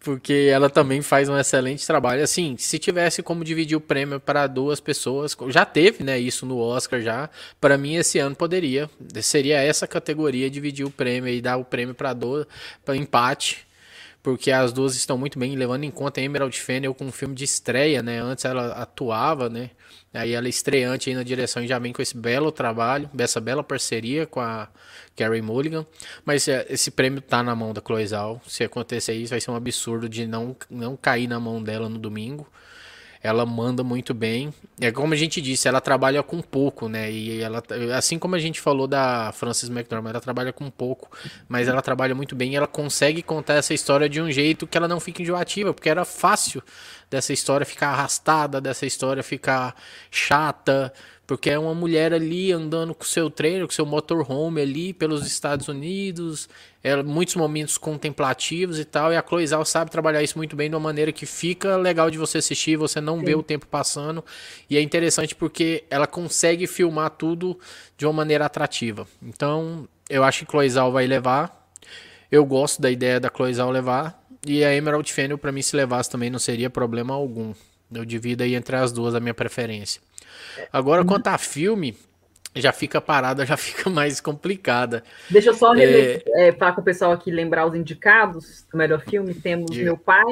[0.00, 2.22] porque ela também faz um excelente trabalho.
[2.22, 6.58] Assim, se tivesse como dividir o prêmio para duas pessoas, já teve, né, isso no
[6.58, 7.28] Oscar já.
[7.60, 8.88] Para mim esse ano poderia,
[9.20, 12.46] seria essa categoria dividir o prêmio e dar o prêmio para duas,
[12.84, 13.66] para empate.
[14.22, 17.34] Porque as duas estão muito bem, levando em conta a Emerald Fennel com um filme
[17.34, 18.20] de estreia, né?
[18.20, 19.70] Antes ela atuava, né?
[20.12, 23.40] Aí ela é estreante aí na direção e já vem com esse belo trabalho, essa
[23.40, 24.68] bela parceria com a
[25.14, 25.86] Carrie Mulligan.
[26.24, 28.40] Mas é, esse prêmio tá na mão da Cloizal.
[28.46, 31.98] Se acontecer isso, vai ser um absurdo de não, não cair na mão dela no
[31.98, 32.46] domingo.
[33.22, 34.52] Ela manda muito bem.
[34.80, 37.10] É como a gente disse, ela trabalha com pouco, né?
[37.10, 37.62] E ela,
[37.96, 41.10] assim como a gente falou da Frances McDormand, ela trabalha com pouco,
[41.48, 44.78] mas ela trabalha muito bem e ela consegue contar essa história de um jeito que
[44.78, 46.62] ela não fica enjoativa, porque era fácil
[47.10, 49.74] dessa história ficar arrastada, dessa história ficar
[50.10, 50.92] chata,
[51.28, 55.68] porque é uma mulher ali andando com seu trailer, com seu motorhome ali pelos Estados
[55.68, 56.48] Unidos,
[56.82, 60.70] é, muitos momentos contemplativos e tal, e a Chloe Zhao sabe trabalhar isso muito bem
[60.70, 63.26] de uma maneira que fica legal de você assistir, você não Sim.
[63.26, 64.24] vê o tempo passando,
[64.70, 67.60] e é interessante porque ela consegue filmar tudo
[67.98, 69.06] de uma maneira atrativa.
[69.22, 71.70] Então, eu acho que Chloe Zhao vai levar,
[72.32, 75.76] eu gosto da ideia da Chloe Zhao levar, e a Emerald Fennel para mim se
[75.76, 77.52] levasse também não seria problema algum.
[77.92, 80.00] Eu divido aí entre as duas a minha preferência.
[80.72, 81.96] Agora, quanto a filme,
[82.54, 85.02] já fica parada, já fica mais complicada.
[85.30, 86.22] Deixa eu só é...
[86.34, 89.34] é, falar com o pessoal aqui, lembrar os indicados do melhor filme.
[89.34, 90.24] Temos Meu Pai,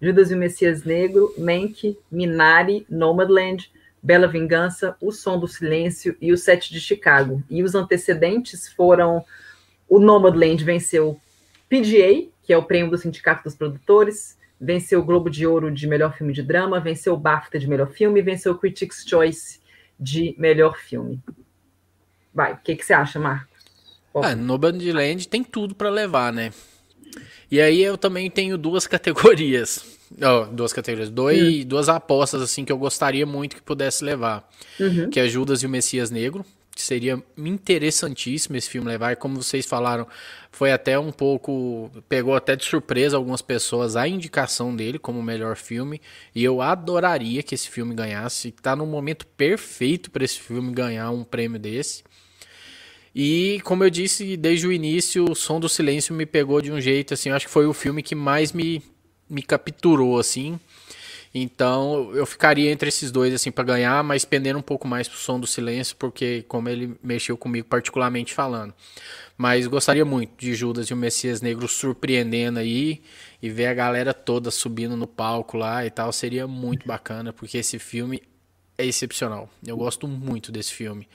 [0.00, 3.70] Judas e o Messias Negro, Mank, Minari, Nomadland,
[4.02, 7.42] Bela Vingança, O Som do Silêncio e O Sete de Chicago.
[7.50, 9.24] E os antecedentes foram
[9.88, 11.20] o Nomadland venceu
[11.68, 15.86] PGA, que é o prêmio do Sindicato dos Produtores, venceu o Globo de Ouro de
[15.86, 19.59] melhor filme de drama, venceu o BAFTA de melhor filme, venceu o Critics' Choice
[20.00, 21.20] de melhor filme.
[22.34, 23.50] Vai, o que, que você acha, Marcos?
[24.14, 26.52] Ah, no Bandland tem tudo para levar, né?
[27.50, 29.98] E aí eu também tenho duas categorias.
[30.20, 31.10] Oh, duas categorias.
[31.10, 31.64] Dois, uhum.
[31.64, 34.48] Duas apostas, assim, que eu gostaria muito que pudesse levar.
[34.78, 35.10] Uhum.
[35.10, 36.44] Que é Judas e o Messias Negro
[36.80, 39.12] seria interessantíssimo esse filme levar.
[39.12, 40.06] E como vocês falaram,
[40.50, 41.90] foi até um pouco.
[42.08, 46.00] Pegou até de surpresa algumas pessoas a indicação dele como melhor filme.
[46.34, 48.50] E eu adoraria que esse filme ganhasse.
[48.52, 52.02] Tá no momento perfeito para esse filme ganhar um prêmio desse.
[53.14, 56.80] E como eu disse desde o início, o Som do Silêncio me pegou de um
[56.80, 57.30] jeito assim.
[57.30, 58.82] Acho que foi o filme que mais me,
[59.28, 60.58] me capturou assim.
[61.32, 65.16] Então eu ficaria entre esses dois assim para ganhar, mas pendendo um pouco mais pro
[65.16, 68.74] som do silêncio, porque como ele mexeu comigo particularmente falando.
[69.38, 73.02] Mas gostaria muito de Judas e o Messias Negro surpreendendo aí
[73.40, 77.58] e ver a galera toda subindo no palco lá e tal, seria muito bacana, porque
[77.58, 78.22] esse filme
[78.76, 79.48] é excepcional.
[79.64, 81.08] Eu gosto muito desse filme.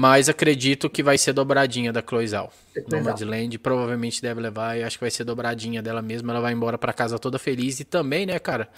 [0.00, 2.52] Mas acredito que vai ser dobradinha da Cloizal.
[2.88, 6.32] Nomadland provavelmente deve levar e acho que vai ser dobradinha dela mesma.
[6.32, 8.68] Ela vai embora para casa toda feliz e também, né, cara?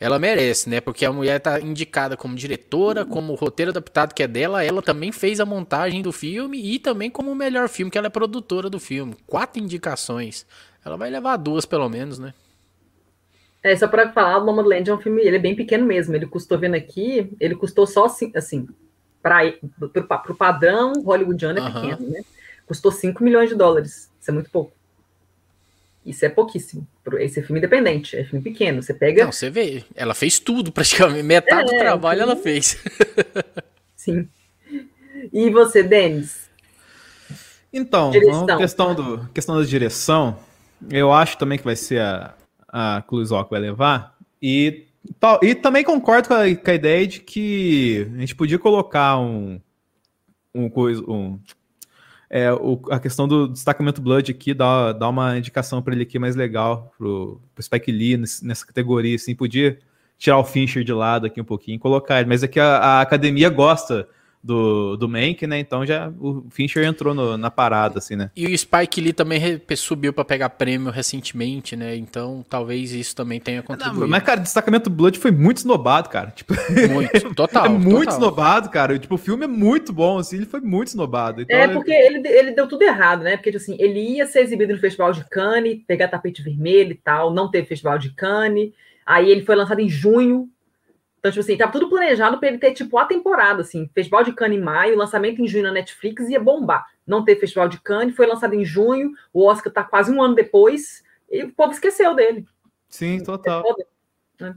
[0.00, 0.80] Ela merece, né?
[0.80, 4.64] Porque a mulher tá indicada como diretora, como roteiro adaptado que é dela.
[4.64, 8.08] Ela também fez a montagem do filme e também como o melhor filme, que ela
[8.08, 9.14] é produtora do filme.
[9.28, 10.44] Quatro indicações.
[10.84, 12.34] Ela vai levar duas pelo menos, né?
[13.62, 16.16] É, só para falar, o Nomadland é um filme, ele é bem pequeno mesmo.
[16.16, 18.66] Ele custou, vendo aqui, ele custou só assim, assim
[19.24, 21.72] para o padrão hollywoodiano é uhum.
[21.72, 22.20] pequeno, né?
[22.66, 24.10] Custou 5 milhões de dólares.
[24.20, 24.72] Isso é muito pouco.
[26.04, 26.86] Isso é pouquíssimo.
[27.18, 28.82] Esse é filme independente, é filme pequeno.
[28.82, 29.24] Você pega.
[29.24, 29.82] Não, você vê.
[29.94, 31.22] Ela fez tudo, praticamente.
[31.22, 32.76] Metade é, do trabalho ela fez.
[33.96, 34.28] Sim.
[35.32, 36.50] E você, Denis?
[37.72, 38.58] Então, direção.
[38.58, 40.38] questão, do, questão da direção,
[40.90, 42.34] eu acho também que vai ser a,
[42.68, 44.16] a Cluzó que vai levar.
[44.40, 44.86] E
[45.42, 49.60] e também concordo com a, com a, ideia de que a gente podia colocar um,
[50.54, 50.70] um
[51.08, 51.38] um,
[52.30, 56.18] é, o, a questão do destacamento Blood aqui, dar, dar uma indicação para ele aqui
[56.18, 59.78] mais legal, pro, pro Spike Lee nesse, nessa categoria, assim, podia
[60.18, 63.00] tirar o Fincher de lado aqui um pouquinho, colocar ele, mas é que a, a
[63.00, 64.08] academia gosta
[64.44, 65.58] do, do Mank, né?
[65.58, 68.30] Então já o Fincher entrou no, na parada, assim, né?
[68.36, 69.40] E o Spike Lee também
[69.74, 71.96] subiu para pegar prêmio recentemente, né?
[71.96, 74.00] Então talvez isso também tenha contribuído.
[74.02, 76.30] Não, mas, cara, Destacamento Blood foi muito snobado, cara.
[76.30, 76.52] Tipo,
[76.92, 77.64] muito, total.
[77.64, 78.18] é muito total.
[78.18, 78.98] snobado, cara.
[78.98, 81.40] Tipo, o filme é muito bom, assim, ele foi muito snobado.
[81.40, 83.38] Então, é, porque ele, ele deu tudo errado, né?
[83.38, 87.00] Porque, tipo assim, ele ia ser exibido no Festival de Cannes, pegar tapete vermelho e
[87.02, 88.72] tal, não teve Festival de Cannes.
[89.06, 90.50] Aí ele foi lançado em junho,
[91.24, 94.34] então, tipo assim, tava tudo planejado para ele ter, tipo, a temporada, assim, Festival de
[94.34, 96.86] Cannes em maio, lançamento em junho na Netflix, ia bombar.
[97.06, 100.34] Não teve Festival de Cannes, foi lançado em junho, o Oscar tá quase um ano
[100.34, 101.02] depois,
[101.32, 102.44] e o povo esqueceu dele.
[102.90, 103.64] Sim, total.
[104.38, 104.52] É.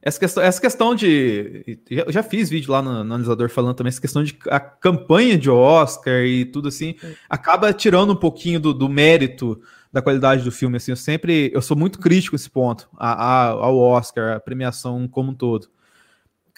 [0.00, 1.78] Essa questão, essa questão de.
[1.90, 5.36] Eu já fiz vídeo lá no, no analisador falando também, essa questão de a campanha
[5.36, 6.94] de Oscar e tudo assim,
[7.28, 9.60] acaba tirando um pouquinho do, do, mérito
[9.92, 10.78] da qualidade do filme.
[10.78, 11.50] Assim, eu sempre.
[11.52, 15.34] Eu sou muito crítico a esse ponto, a, a, ao Oscar, a premiação como um
[15.34, 15.68] todo.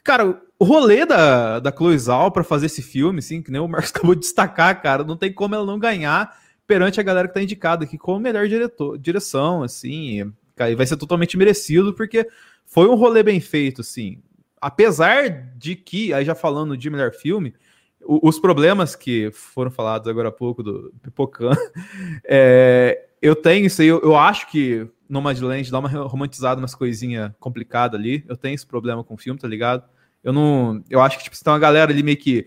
[0.09, 3.68] Cara, o rolê da, da Chloe Zhao pra fazer esse filme, assim, que nem o
[3.68, 6.35] Marcos acabou de destacar, cara, não tem como ela não ganhar
[6.66, 10.97] perante a galera que tá indicada aqui como melhor diretor, direção, assim, e vai ser
[10.97, 12.26] totalmente merecido, porque
[12.64, 14.22] foi um rolê bem feito, assim.
[14.59, 17.52] Apesar de que, aí já falando de melhor filme,
[18.01, 21.51] os problemas que foram falados agora há pouco do Pipocan,
[22.24, 27.30] é, eu tenho isso aí, eu, eu acho que Nomadland dá uma romantizada, umas coisinhas
[27.39, 29.85] complicadas ali, eu tenho esse problema com o filme, tá ligado?
[30.23, 30.82] Eu não.
[30.90, 32.47] Eu acho que tipo, tem uma galera ali meio que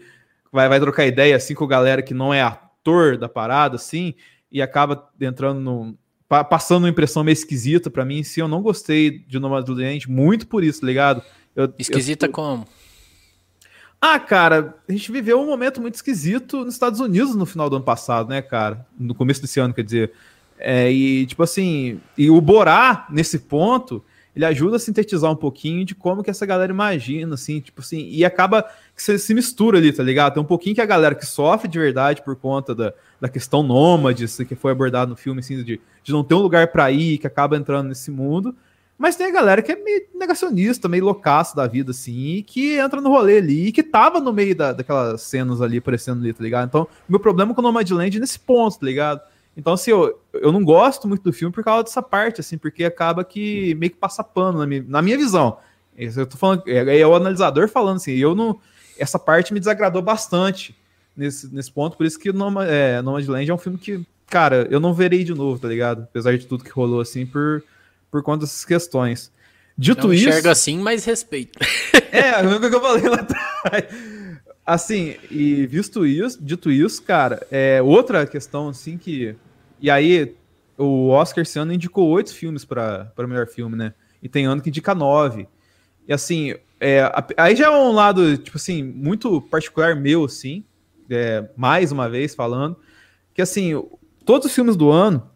[0.51, 4.13] vai, vai trocar ideia assim com a galera que não é ator da parada, assim,
[4.51, 5.97] e acaba entrando no.
[6.49, 10.63] Passando uma impressão meio esquisita para mim, se eu não gostei de Nomadland, muito por
[10.63, 11.21] isso, tá ligado?
[11.53, 12.65] Eu, esquisita eu, como?
[13.99, 17.75] Ah, cara, a gente viveu um momento muito esquisito nos Estados Unidos no final do
[17.75, 18.87] ano passado, né, cara?
[18.97, 20.13] No começo desse ano, quer dizer.
[20.57, 24.03] É, e, tipo assim, e o Borá, nesse ponto,
[24.35, 28.07] ele ajuda a sintetizar um pouquinho de como que essa galera imagina, assim, tipo assim,
[28.09, 28.63] e acaba
[28.95, 30.33] que você se mistura ali, tá ligado?
[30.35, 33.61] Tem um pouquinho que a galera que sofre de verdade por conta da, da questão
[33.61, 36.89] nômade, assim, que foi abordado no filme, assim, de, de não ter um lugar para
[36.91, 38.55] ir, que acaba entrando nesse mundo,
[38.97, 42.77] mas tem a galera que é meio negacionista, meio loucaço da vida, assim, e que
[42.77, 46.31] entra no rolê ali, e que tava no meio da, daquelas cenas ali, aparecendo ali,
[46.31, 46.67] tá ligado?
[46.67, 49.21] Então, meu problema com o Nomadland é nesse ponto, tá ligado?
[49.55, 52.83] Então, assim, eu, eu não gosto muito do filme por causa dessa parte, assim, porque
[52.83, 55.57] acaba que meio que passa pano na minha, na minha visão.
[55.97, 58.59] Eu tô falando, é, é o analisador falando assim, eu não.
[58.97, 60.75] Essa parte me desagradou bastante
[61.15, 64.79] nesse, nesse ponto, por isso que Nomad, é, Nomadland é um filme que, cara, eu
[64.79, 66.03] não verei de novo, tá ligado?
[66.03, 67.63] Apesar de tudo que rolou, assim, por,
[68.09, 69.31] por conta dessas questões.
[69.77, 70.27] Dito não isso.
[70.27, 71.59] enxergo assim, mas respeito.
[72.11, 73.85] É, o que eu falei lá atrás.
[74.65, 79.35] Assim, e visto isso, dito isso, cara, é outra questão, assim, que.
[79.79, 80.35] E aí,
[80.77, 83.93] o Oscar esse ano indicou oito filmes para melhor filme, né?
[84.21, 85.47] E tem ano que indica nove.
[86.07, 90.63] E assim, é, aí já é um lado, tipo assim, muito particular meu, assim,
[91.09, 92.77] é, mais uma vez falando,
[93.33, 93.73] que assim,
[94.25, 95.29] todos os filmes do ano,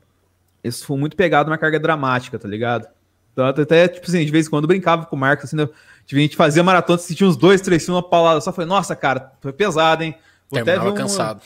[0.64, 2.88] eles foram muito pegados na carga dramática, tá ligado?
[3.36, 5.68] Tanto até, tipo assim, de vez em quando brincava com o Marcos, assim, né?
[6.06, 8.54] Tipo, a gente fazia maratona, sentia uns dois, três filmes, uma paulada só.
[8.54, 10.16] Falei, nossa, cara, foi pesado, hein?
[10.50, 11.42] Vou até ver um, cansado.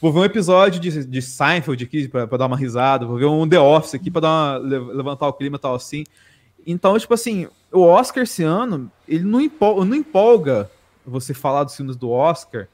[0.00, 3.26] Vou ver um episódio de, de Seinfeld aqui pra, pra, dar uma risada, vou ver
[3.26, 4.58] um The Office aqui pra dar uma,
[4.94, 6.04] levantar o clima e tal assim.
[6.66, 10.70] Então, tipo assim, o Oscar esse ano, ele não empolga, não empolga
[11.04, 12.68] você falar dos filmes do Oscar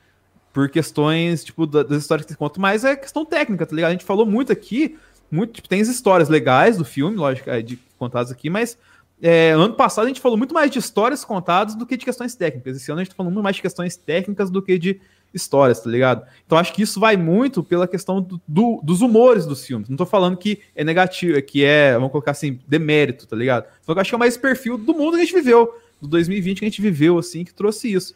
[0.52, 3.90] por questões, tipo, das histórias que você conta, mas é questão técnica, tá ligado?
[3.90, 4.98] A gente falou muito aqui,
[5.30, 8.78] muito, tipo, tem as histórias legais do filme, lógico, é, de contadas aqui, mas
[9.22, 12.34] é, ano passado a gente falou muito mais de histórias contadas do que de questões
[12.34, 12.76] técnicas.
[12.76, 15.00] Esse ano a gente tá falando muito mais de questões técnicas do que de
[15.32, 16.26] histórias, tá ligado?
[16.44, 19.88] Então acho que isso vai muito pela questão do, do, dos humores dos filmes.
[19.88, 23.66] Não tô falando que é negativo, é que é, vamos colocar assim, demérito, tá ligado?
[23.82, 26.08] Só que eu acho que é mais perfil do mundo que a gente viveu, do
[26.08, 28.14] 2020 que a gente viveu, assim, que trouxe isso.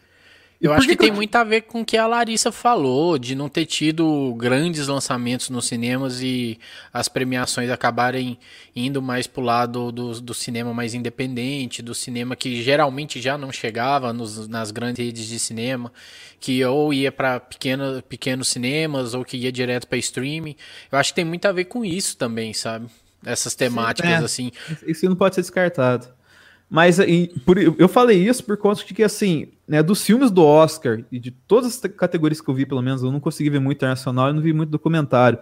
[0.61, 1.15] Eu acho que, que tem eu...
[1.15, 5.51] muito a ver com o que a Larissa falou, de não ter tido grandes lançamentos
[5.51, 6.59] nos cinemas e
[6.93, 8.39] as premiações acabarem
[8.75, 13.53] indo mais pro lado do, do cinema mais independente, do cinema que geralmente já não
[13.53, 15.93] chegava nos, nas grandes redes de cinema,
[16.41, 20.57] que ou ia para pequeno, pequenos cinemas ou que ia direto para streaming.
[20.91, 22.87] Eu acho que tem muito a ver com isso também, sabe?
[23.25, 24.17] Essas temáticas é.
[24.17, 24.51] assim.
[24.87, 26.09] Isso não pode ser descartado.
[26.69, 26.99] Mas
[27.45, 31.19] por, eu falei isso por conta de que, assim, né, dos filmes do Oscar e
[31.19, 34.31] de todas as categorias que eu vi, pelo menos, eu não consegui ver muito internacional
[34.31, 35.39] e não vi muito documentário.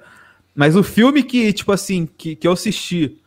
[0.55, 3.21] Mas o filme que, tipo assim, que, que eu assisti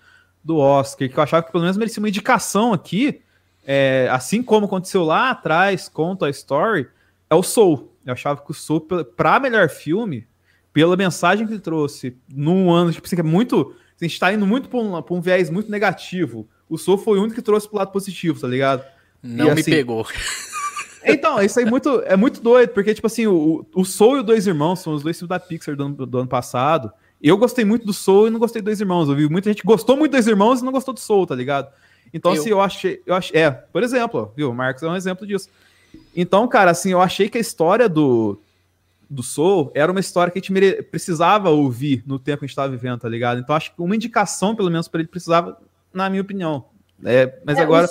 [0.43, 3.21] do Oscar, que eu achava que pelo menos merecia uma indicação aqui,
[3.65, 6.87] é, assim como aconteceu lá atrás com Toy Story,
[7.29, 7.91] é o Soul.
[8.05, 8.81] Eu achava que o Soul,
[9.17, 10.27] para melhor filme,
[10.71, 13.75] pela mensagem que ele trouxe, num ano, tipo assim, que é muito.
[13.99, 17.21] A gente tá indo muito para um, um viés muito negativo o Soul foi o
[17.21, 18.83] único que trouxe pro lado positivo, tá ligado?
[19.21, 20.05] Não e, me assim, pegou.
[21.05, 24.19] Então, isso aí é muito, é muito doido, porque, tipo assim, o, o Soul e
[24.19, 26.91] o Dois Irmãos são os dois filmes da Pixar do ano, do ano passado.
[27.21, 29.07] Eu gostei muito do Soul e não gostei do Dois Irmãos.
[29.07, 31.35] Eu vi muita gente gostou muito do Dois Irmãos e não gostou do Soul, tá
[31.35, 31.69] ligado?
[32.13, 32.41] Então, eu.
[32.41, 33.39] assim, eu achei, eu achei.
[33.39, 34.49] É, por exemplo, viu?
[34.49, 35.49] O Marcos é um exemplo disso.
[36.15, 38.39] Então, cara, assim, eu achei que a história do,
[39.09, 40.81] do Soul era uma história que a gente mere...
[40.83, 43.39] precisava ouvir no tempo que a gente estava vivendo, tá ligado?
[43.39, 45.57] Então, acho que uma indicação, pelo menos, para ele precisava
[45.93, 46.65] na minha opinião.
[47.03, 47.89] É, mas é, agora.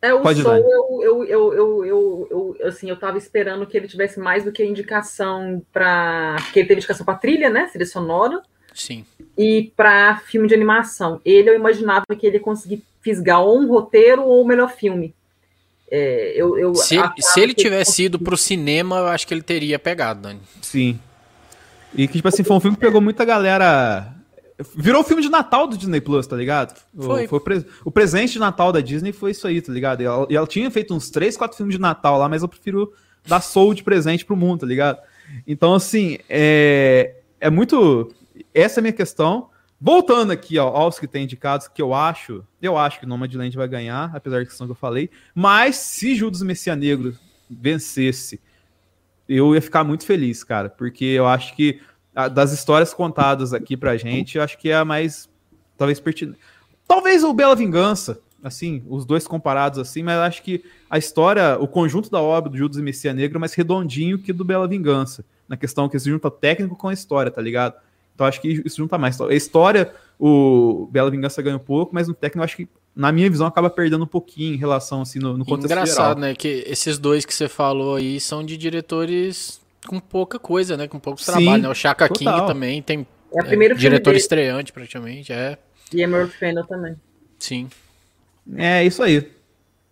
[0.00, 3.88] É, o Pode Soul, eu, eu, eu, eu, eu, assim, eu tava esperando que ele
[3.88, 6.36] tivesse mais do que indicação para.
[6.44, 7.66] Porque ele teve indicação para trilha, né?
[7.66, 8.42] Trilha sonora.
[8.74, 9.04] Sim.
[9.36, 11.20] E para filme de animação.
[11.24, 15.14] Ele, eu imaginava que ele ia conseguir fisgar ou um roteiro ou o melhor filme.
[15.90, 19.42] É, eu, eu se, se ele tivesse ido para o cinema, eu acho que ele
[19.42, 20.40] teria pegado, Dani.
[20.60, 20.98] Sim.
[21.94, 24.15] E que, tipo assim, foi um filme que pegou muita galera
[24.74, 26.80] Virou o filme de Natal do Disney Plus, tá ligado?
[26.96, 27.26] Foi.
[27.26, 30.00] O, foi o, pre o, presente de Natal da Disney foi isso aí, tá ligado?
[30.00, 32.48] E ela, e ela, tinha feito uns 3, 4 filmes de Natal lá, mas eu
[32.48, 32.92] prefiro
[33.26, 34.98] dar Soul de presente pro mundo, tá ligado?
[35.46, 38.12] Então, assim, é, é muito.
[38.54, 39.50] Essa é a minha questão.
[39.78, 43.54] Voltando aqui ó, aos que tem indicados, que eu acho, eu acho que o Nomadland
[43.54, 45.10] vai ganhar, apesar da questão que eu falei.
[45.34, 47.14] Mas se Judas Messias Negro
[47.50, 48.40] vencesse,
[49.28, 51.80] eu ia ficar muito feliz, cara, porque eu acho que
[52.32, 55.28] das histórias contadas aqui pra gente, eu acho que é a mais,
[55.76, 56.38] talvez, pertinente.
[56.88, 61.68] Talvez o Bela Vingança, assim, os dois comparados assim, mas acho que a história, o
[61.68, 65.24] conjunto da obra do Judas e Messias Negro é mais redondinho que do Bela Vingança,
[65.46, 67.74] na questão que se junta técnico com a história, tá ligado?
[68.14, 69.20] Então acho que isso junta mais.
[69.20, 73.28] A história, o Bela Vingança ganha um pouco, mas no técnico acho que, na minha
[73.28, 76.18] visão, acaba perdendo um pouquinho em relação, assim, no, no contexto Engraçado, geral.
[76.20, 80.88] né, que esses dois que você falou aí são de diretores com pouca coisa, né?
[80.88, 81.68] Com poucos trabalhos, né?
[81.68, 82.34] O Chaka total.
[82.34, 84.18] King também tem é, é diretor dele.
[84.18, 85.58] estreante praticamente, é.
[85.92, 86.96] E Emerald Fennel também.
[87.38, 87.68] Sim.
[88.56, 89.30] É isso aí.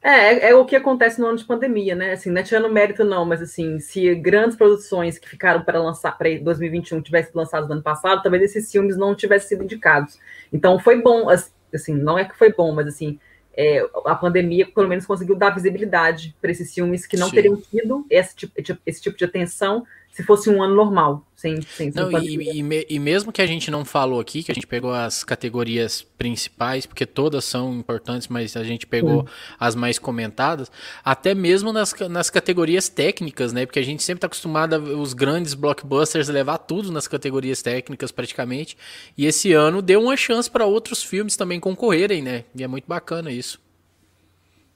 [0.02, 2.12] É, é, é, o que acontece no ano de pandemia, né?
[2.12, 6.16] Assim, não é tirando mérito, não, mas assim, se grandes produções que ficaram para lançar
[6.18, 10.18] para 2021 tivessem lançado no ano passado, talvez esses filmes não tivessem sido indicados.
[10.52, 11.28] Então foi bom,
[11.72, 13.18] assim, não é que foi bom, mas assim,
[13.56, 17.34] é, a pandemia pelo menos conseguiu dar visibilidade para esses filmes que não Sim.
[17.34, 21.90] teriam tido esse tipo, esse tipo de atenção se fosse um ano normal, sem, sem,
[21.92, 24.64] não, sem e, e, e, mesmo que a gente não falou aqui, que a gente
[24.66, 29.26] pegou as categorias principais, porque todas são importantes, mas a gente pegou
[29.58, 30.70] as mais comentadas,
[31.04, 33.66] até mesmo nas, nas categorias técnicas, né?
[33.66, 38.12] Porque a gente sempre está acostumado a os grandes blockbusters levar tudo nas categorias técnicas
[38.12, 38.76] praticamente.
[39.18, 42.44] E esse ano deu uma chance para outros filmes também concorrerem, né?
[42.54, 43.60] E é muito bacana isso.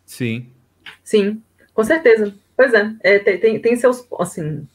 [0.04, 0.48] Sim.
[1.04, 1.40] Sim,
[1.72, 2.34] com certeza.
[2.56, 4.66] Pois é, é tem, tem, tem seus, assim,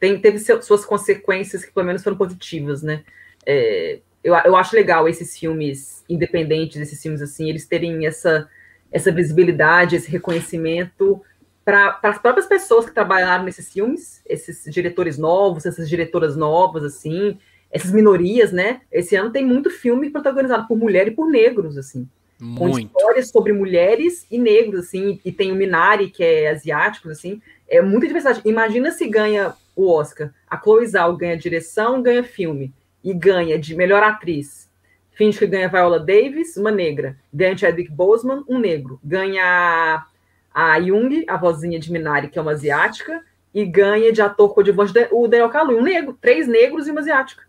[0.00, 3.02] tem, teve seu, suas consequências que pelo menos foram positivas, né?
[3.46, 8.48] É, eu, eu acho legal esses filmes independentes, esses filmes assim, eles terem essa,
[8.90, 11.22] essa visibilidade, esse reconhecimento
[11.64, 17.38] para as próprias pessoas que trabalharam nesses filmes, esses diretores novos, essas diretoras novas, assim,
[17.70, 18.80] essas minorias, né?
[18.90, 22.08] Esse ano tem muito filme protagonizado por mulher e por negros, assim.
[22.40, 22.58] Muito.
[22.58, 27.42] Com histórias sobre mulheres e negros, assim, e tem o Minari, que é asiático, assim,
[27.68, 28.40] é muita diversidade.
[28.48, 30.34] Imagina se ganha o Oscar.
[30.50, 34.68] A Chloe Zhao ganha direção, ganha filme e ganha de melhor atriz.
[35.12, 37.16] Finge que ganha Viola Davis, uma negra.
[37.32, 38.98] Ganha Chadwick Boseman, um negro.
[39.04, 40.04] Ganha
[40.52, 43.22] a Jung, a vozinha de Minari, que é uma asiática.
[43.54, 46.18] E ganha de ator coadjuvante o Daniel Kaluuya, um negro.
[46.20, 47.44] Três negros e uma asiática.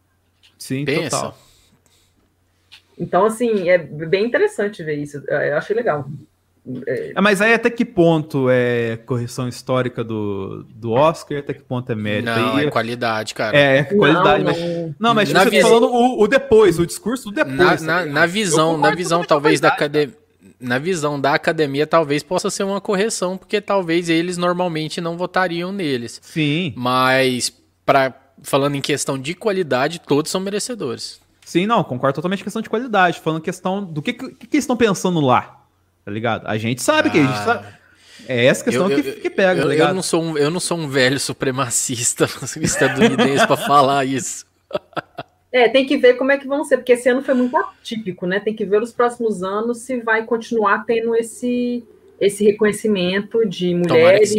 [0.57, 1.17] Sim, Pensa.
[1.17, 1.37] total.
[2.97, 5.23] Então, assim, é bem interessante ver isso.
[5.27, 6.07] Eu achei legal.
[6.85, 11.91] É, mas aí até que ponto é correção histórica do, do Oscar, até que ponto
[11.91, 12.25] é mérito?
[12.25, 13.57] Não, Aí- é qualidade, cara.
[13.57, 14.59] é, é qualidade, não, mas.
[14.61, 14.95] não.
[14.99, 17.57] Não, mas Na você tá falando o, o depois, o discurso do depois.
[17.57, 18.13] Na, tá na, ligado?
[18.13, 20.15] na visão, na visão talvez da academia.
[20.61, 25.71] Na visão da academia, talvez possa ser uma correção, porque talvez eles normalmente não votariam
[25.71, 26.19] neles.
[26.21, 27.51] Sim, Mas,
[27.85, 28.13] pra,
[28.43, 31.19] falando em questão de qualidade, todos são merecedores.
[31.45, 33.21] sim, não, concordo totalmente com questão de qualidade.
[33.21, 35.58] Falando questão do que, que, que eles estão pensando lá,
[36.05, 36.47] tá ligado?
[36.47, 37.45] A gente sabe que a gente Ah.
[37.45, 37.67] sabe.
[38.27, 39.95] É essa questão Eu- que, eu- que pega, eu, tá eu ligado?
[39.95, 42.25] não sou um, eu não sou um velho supremacista
[42.61, 44.45] estadunidense pra falar isso.
[45.51, 48.27] É, tem que ver como é que vão ser, porque esse ano foi muito atípico,
[48.27, 48.39] né?
[48.39, 51.83] Tem que ver nos próximos anos se vai continuar tendo esse,
[52.21, 54.35] esse reconhecimento de que mulheres,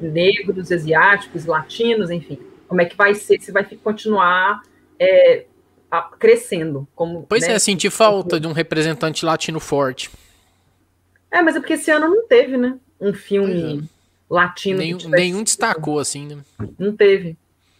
[0.00, 2.38] negros, asiáticos, latinos, enfim.
[2.66, 4.62] Como é que vai ser, se vai continuar
[4.98, 5.44] é,
[5.90, 6.88] a- crescendo.
[6.94, 7.54] Como, Pois né?
[7.54, 10.10] é, senti falta de um representante latino forte.
[11.32, 12.78] É, mas é porque esse ano não teve, né?
[13.00, 13.82] Um filme
[14.30, 14.78] latino.
[14.78, 16.38] que Nenhum, nenhum destacou, assim, né?
[16.78, 17.36] Não teve.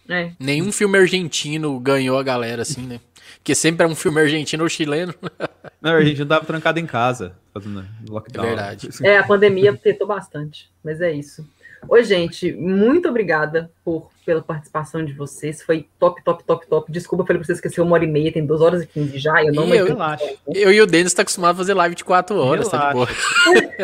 [0.09, 0.31] É.
[0.39, 2.99] Nenhum filme argentino ganhou a galera, assim, né?
[3.37, 5.13] Porque sempre é um filme argentino ou chileno.
[5.81, 8.45] Não, a gente não tava trancado em casa, fazendo lockdown.
[8.45, 8.89] É verdade.
[9.03, 11.45] É, a pandemia afetou bastante, mas é isso.
[11.89, 15.61] Oi, gente, muito obrigada por, pela participação de vocês.
[15.61, 16.91] Foi top, top, top, top.
[16.91, 19.43] Desculpa, falei pra vocês esquecer uma hora e meia, tem duas horas e quinze já.
[19.43, 20.25] Eu não E eu- Relaxa.
[20.47, 23.07] Eu e o Denis tá acostumado a fazer live de 4 horas, tá de boa.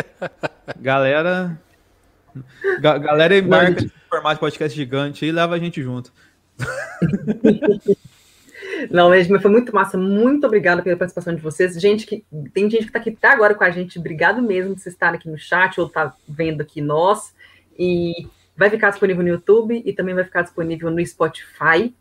[0.80, 1.60] Galera.
[2.80, 6.12] Ga- galera embarca nesse formato de podcast gigante e leva a gente junto.
[8.90, 9.98] Não, mas foi muito massa.
[9.98, 11.74] Muito obrigada pela participação de vocês.
[11.80, 12.24] Gente que
[12.54, 14.00] tem gente que tá aqui até agora com a gente.
[14.00, 17.34] Obrigado mesmo de vocês estarem aqui no chat ou tá vendo aqui nós.
[17.80, 18.28] E
[18.58, 21.96] vai ficar disponível no YouTube e também vai ficar disponível no Spotify.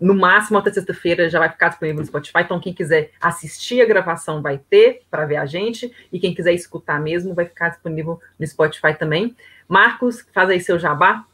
[0.00, 2.42] No máximo, até sexta-feira já vai ficar disponível no Spotify.
[2.42, 5.92] Então, quem quiser assistir a gravação vai ter para ver a gente.
[6.12, 9.34] E quem quiser escutar mesmo vai ficar disponível no Spotify também.
[9.68, 11.26] Marcos, faz aí seu jabá.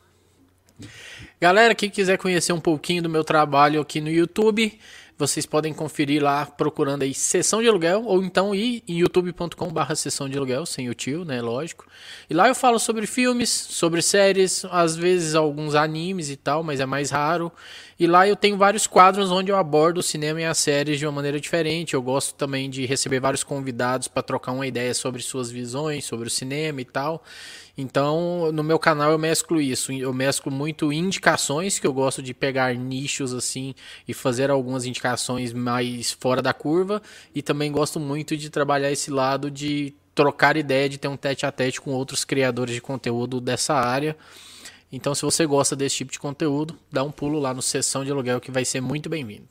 [1.39, 4.79] Galera, quem quiser conhecer um pouquinho do meu trabalho aqui no YouTube,
[5.21, 9.95] vocês podem conferir lá procurando aí Sessão de Aluguel, ou então ir em youtube.com barra
[9.95, 11.87] Sessão de Aluguel, sem o tio, né, lógico.
[12.29, 16.81] E lá eu falo sobre filmes, sobre séries, às vezes alguns animes e tal, mas
[16.81, 17.53] é mais raro.
[17.99, 21.05] E lá eu tenho vários quadros onde eu abordo o cinema e as séries de
[21.05, 21.93] uma maneira diferente.
[21.93, 26.27] Eu gosto também de receber vários convidados para trocar uma ideia sobre suas visões, sobre
[26.27, 27.23] o cinema e tal.
[27.81, 29.91] Então, no meu canal eu mesclo isso.
[29.93, 33.75] Eu mesclo muito indicações, que eu gosto de pegar nichos assim
[34.07, 37.01] e fazer algumas indicações mais fora da curva.
[37.35, 41.47] E também gosto muito de trabalhar esse lado de trocar ideia, de ter um tete
[41.47, 44.17] a tete com outros criadores de conteúdo dessa área.
[44.93, 48.11] Então, se você gosta desse tipo de conteúdo, dá um pulo lá no Sessão de
[48.11, 49.49] Aluguel que vai ser muito bem-vindo.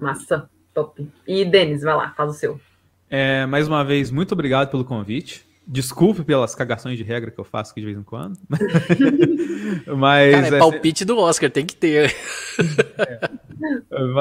[0.00, 1.06] Massa, top.
[1.26, 2.60] E Denis, vai lá, faz o seu.
[3.08, 5.51] É, mais uma vez, muito obrigado pelo convite.
[5.66, 8.36] Desculpe pelas cagações de regra que eu faço aqui de vez em quando.
[9.96, 12.14] Mas Cara, é é, palpite do Oscar, tem que ter.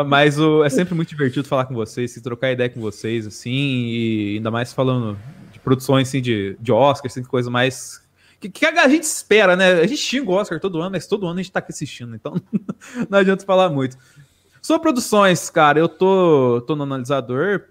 [0.08, 3.52] mas o- é sempre muito divertido falar com vocês, se trocar ideia com vocês, assim,
[3.52, 5.18] e ainda mais falando
[5.52, 8.02] de produções assim, de, de Oscar, assim, coisa mais.
[8.40, 9.74] Que, que a gente espera, né?
[9.74, 12.16] A gente xinga o Oscar todo ano, mas todo ano a gente tá aqui assistindo,
[12.16, 12.36] então
[13.10, 13.98] não adianta falar muito.
[14.62, 17.64] Sobre produções, cara, eu tô, tô no analisador,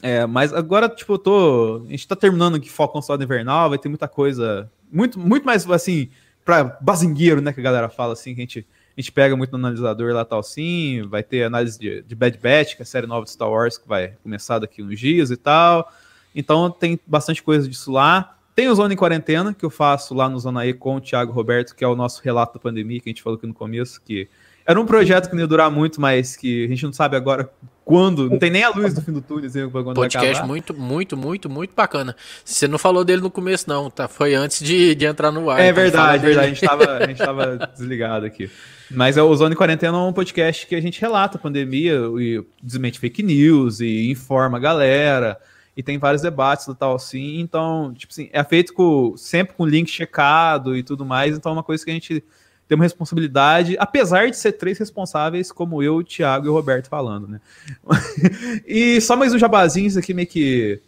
[0.00, 1.82] é, mas agora, tipo, eu tô.
[1.86, 4.70] A gente tá terminando aqui Falcão Soldado Invernal, vai ter muita coisa.
[4.90, 6.08] Muito, muito mais, assim,
[6.44, 7.52] pra bazingueiro, né?
[7.52, 10.24] Que a galera fala assim, que a gente, a gente pega muito no analisador lá
[10.24, 11.02] tal, sim.
[11.08, 13.76] Vai ter análise de, de Bad Batch, que é a série nova de Star Wars,
[13.76, 15.90] que vai começar daqui uns dias e tal.
[16.34, 18.36] Então tem bastante coisa disso lá.
[18.54, 21.32] Tem o Zona em Quarentena, que eu faço lá no Zona E com o Thiago
[21.32, 24.00] Roberto, que é o nosso relato da pandemia, que a gente falou aqui no começo,
[24.02, 24.28] que
[24.66, 27.50] era um projeto que não ia durar muito, mas que a gente não sabe agora
[27.84, 28.30] quando.
[28.30, 31.50] Não tem nem a luz do fim do túnel, assim, quando Podcast muito, muito, muito,
[31.50, 32.14] muito bacana.
[32.44, 34.08] Você não falou dele no começo, não, tá?
[34.08, 35.60] Foi antes de, de entrar no ar.
[35.60, 36.46] É então verdade, verdade.
[36.46, 38.50] A gente, tava, a gente tava desligado aqui.
[38.90, 41.94] Mas é o Zona em Quarentena é um podcast que a gente relata a pandemia
[42.18, 45.38] e desmente fake news e informa a galera.
[45.74, 47.40] E tem vários debates e tal assim.
[47.40, 51.36] Então, tipo assim, é feito com, sempre com link checado e tudo mais.
[51.36, 52.22] Então é uma coisa que a gente
[52.68, 56.88] tem uma responsabilidade, apesar de ser três responsáveis, como eu, o Thiago e o Roberto
[56.88, 57.40] falando, né?
[58.66, 60.80] e só mais um jabazinho, isso aqui meio que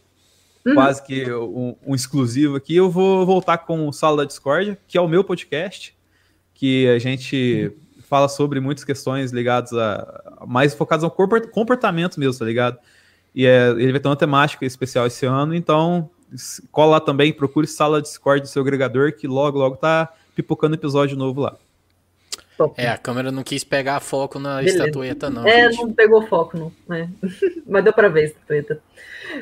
[0.67, 0.75] Uhum.
[0.75, 2.75] quase que um, um exclusivo aqui.
[2.75, 5.94] Eu vou voltar com o Sala da Discord, que é o meu podcast,
[6.55, 7.70] que a gente
[8.09, 10.41] fala sobre muitas questões ligadas a.
[10.47, 12.78] mais focadas ao comportamento mesmo, tá ligado?
[13.35, 16.09] E é, ele vai ter uma temática especial esse ano, então
[16.73, 21.17] cola lá também, procure sala Discord do seu agregador, que logo, logo tá pipocando episódio
[21.17, 21.57] novo lá.
[22.57, 22.81] Top.
[22.81, 24.79] É, a câmera não quis pegar foco na Beleza.
[24.79, 25.47] estatueta, não.
[25.47, 25.83] É, gente.
[25.83, 26.97] não pegou foco, não.
[26.97, 27.09] É.
[27.67, 28.81] Mas deu para ver a estatueta.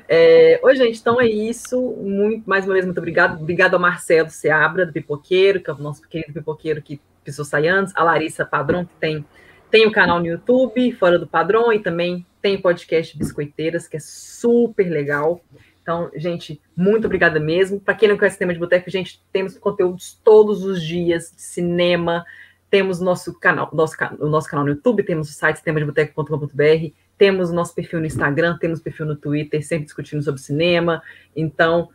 [0.08, 1.78] É, oi, gente, então é isso.
[2.00, 3.40] Muito, mais uma vez, muito obrigado.
[3.40, 7.92] Obrigado ao Marcelo Seabra, do Pipoqueiro, que é o nosso querido pipoqueiro que pisou Saiantes,
[7.94, 9.24] a Larissa Padrão, que tem,
[9.70, 13.96] tem o canal no YouTube, Fora do Padrão, e também tem o podcast Biscoiteiras, que
[13.96, 15.40] é super legal.
[15.82, 17.80] Então, gente, muito obrigada mesmo.
[17.80, 21.42] Para quem não conhece o tema de boteco, gente, temos conteúdos todos os dias de
[21.42, 22.24] cinema,
[22.70, 27.54] temos nosso canal, nosso, o nosso canal no YouTube, temos o site cinemadeboteco.com.br, temos o
[27.54, 31.02] nosso perfil no Instagram, temos perfil no Twitter, sempre discutindo sobre cinema.
[31.34, 31.88] Então,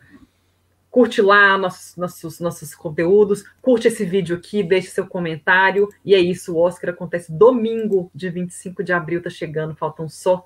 [0.90, 5.88] curte lá nossos, nossos, nossos conteúdos, curte esse vídeo aqui, deixe seu comentário.
[6.04, 10.44] E é isso, o Oscar acontece domingo, de 25 de abril, tá chegando, faltam só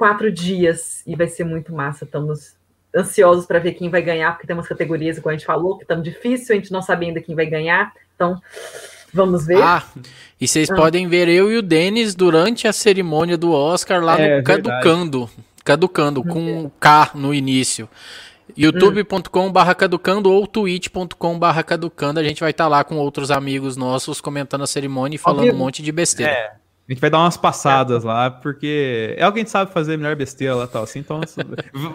[0.00, 2.06] quatro dias e vai ser muito massa.
[2.06, 2.54] Estamos
[2.96, 5.84] ansiosos para ver quem vai ganhar, porque tem umas categorias, como a gente falou, que
[5.84, 7.92] estão difícil, a gente não sabe ainda quem vai ganhar.
[8.14, 8.40] Então,
[9.12, 9.60] Vamos ver.
[9.62, 9.82] Ah,
[10.40, 10.74] e vocês ah.
[10.74, 15.26] podem ver eu e o Denis durante a cerimônia do Oscar lá é, no Caducando.
[15.26, 15.50] Verdade.
[15.64, 16.70] Caducando, com é.
[16.80, 17.88] K no início.
[18.56, 22.20] youtube.com barra caducando ou twitch.com barra caducando.
[22.20, 25.52] A gente vai estar tá lá com outros amigos nossos comentando a cerimônia e falando
[25.52, 26.32] um monte de besteira.
[26.32, 26.59] É.
[26.90, 29.96] A gente vai dar umas passadas lá, porque é o que a gente sabe fazer
[29.96, 30.82] melhor besteira lá tal.
[30.82, 31.20] Assim, então,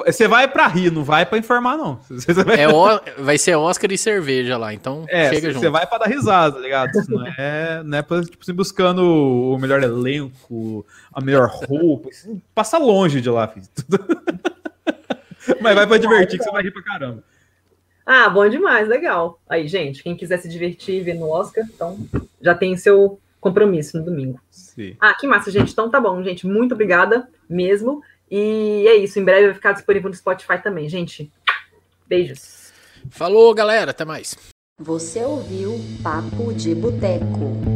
[0.05, 1.99] você vai pra rir, não vai pra informar, não.
[2.45, 2.61] Vai...
[2.61, 5.59] É o, vai ser Oscar e cerveja lá, então é, chega junto.
[5.59, 6.91] Você vai pra dar risada, tá ligado?
[7.09, 12.09] Não é, não é pra, tipo, assim, buscando o melhor elenco, a melhor roupa.
[12.53, 13.65] Passa longe de lá, filho.
[15.59, 17.21] Mas vai pra divertir, que você vai rir pra caramba.
[18.05, 19.41] Ah, bom demais, legal.
[19.49, 21.97] Aí, gente, quem quiser se divertir e ver no Oscar, então
[22.41, 24.41] já tem seu compromisso no domingo.
[24.49, 24.95] Sim.
[24.99, 25.71] Ah, que massa, gente.
[25.71, 26.47] Então tá bom, gente.
[26.47, 28.01] Muito obrigada mesmo.
[28.29, 29.19] E é isso.
[29.19, 31.31] Em breve vai ficar disponível no Spotify também, gente.
[32.07, 32.73] Beijos.
[33.11, 33.91] Falou, galera.
[33.91, 34.35] Até mais.
[34.79, 37.74] Você ouviu Papo de Boteco.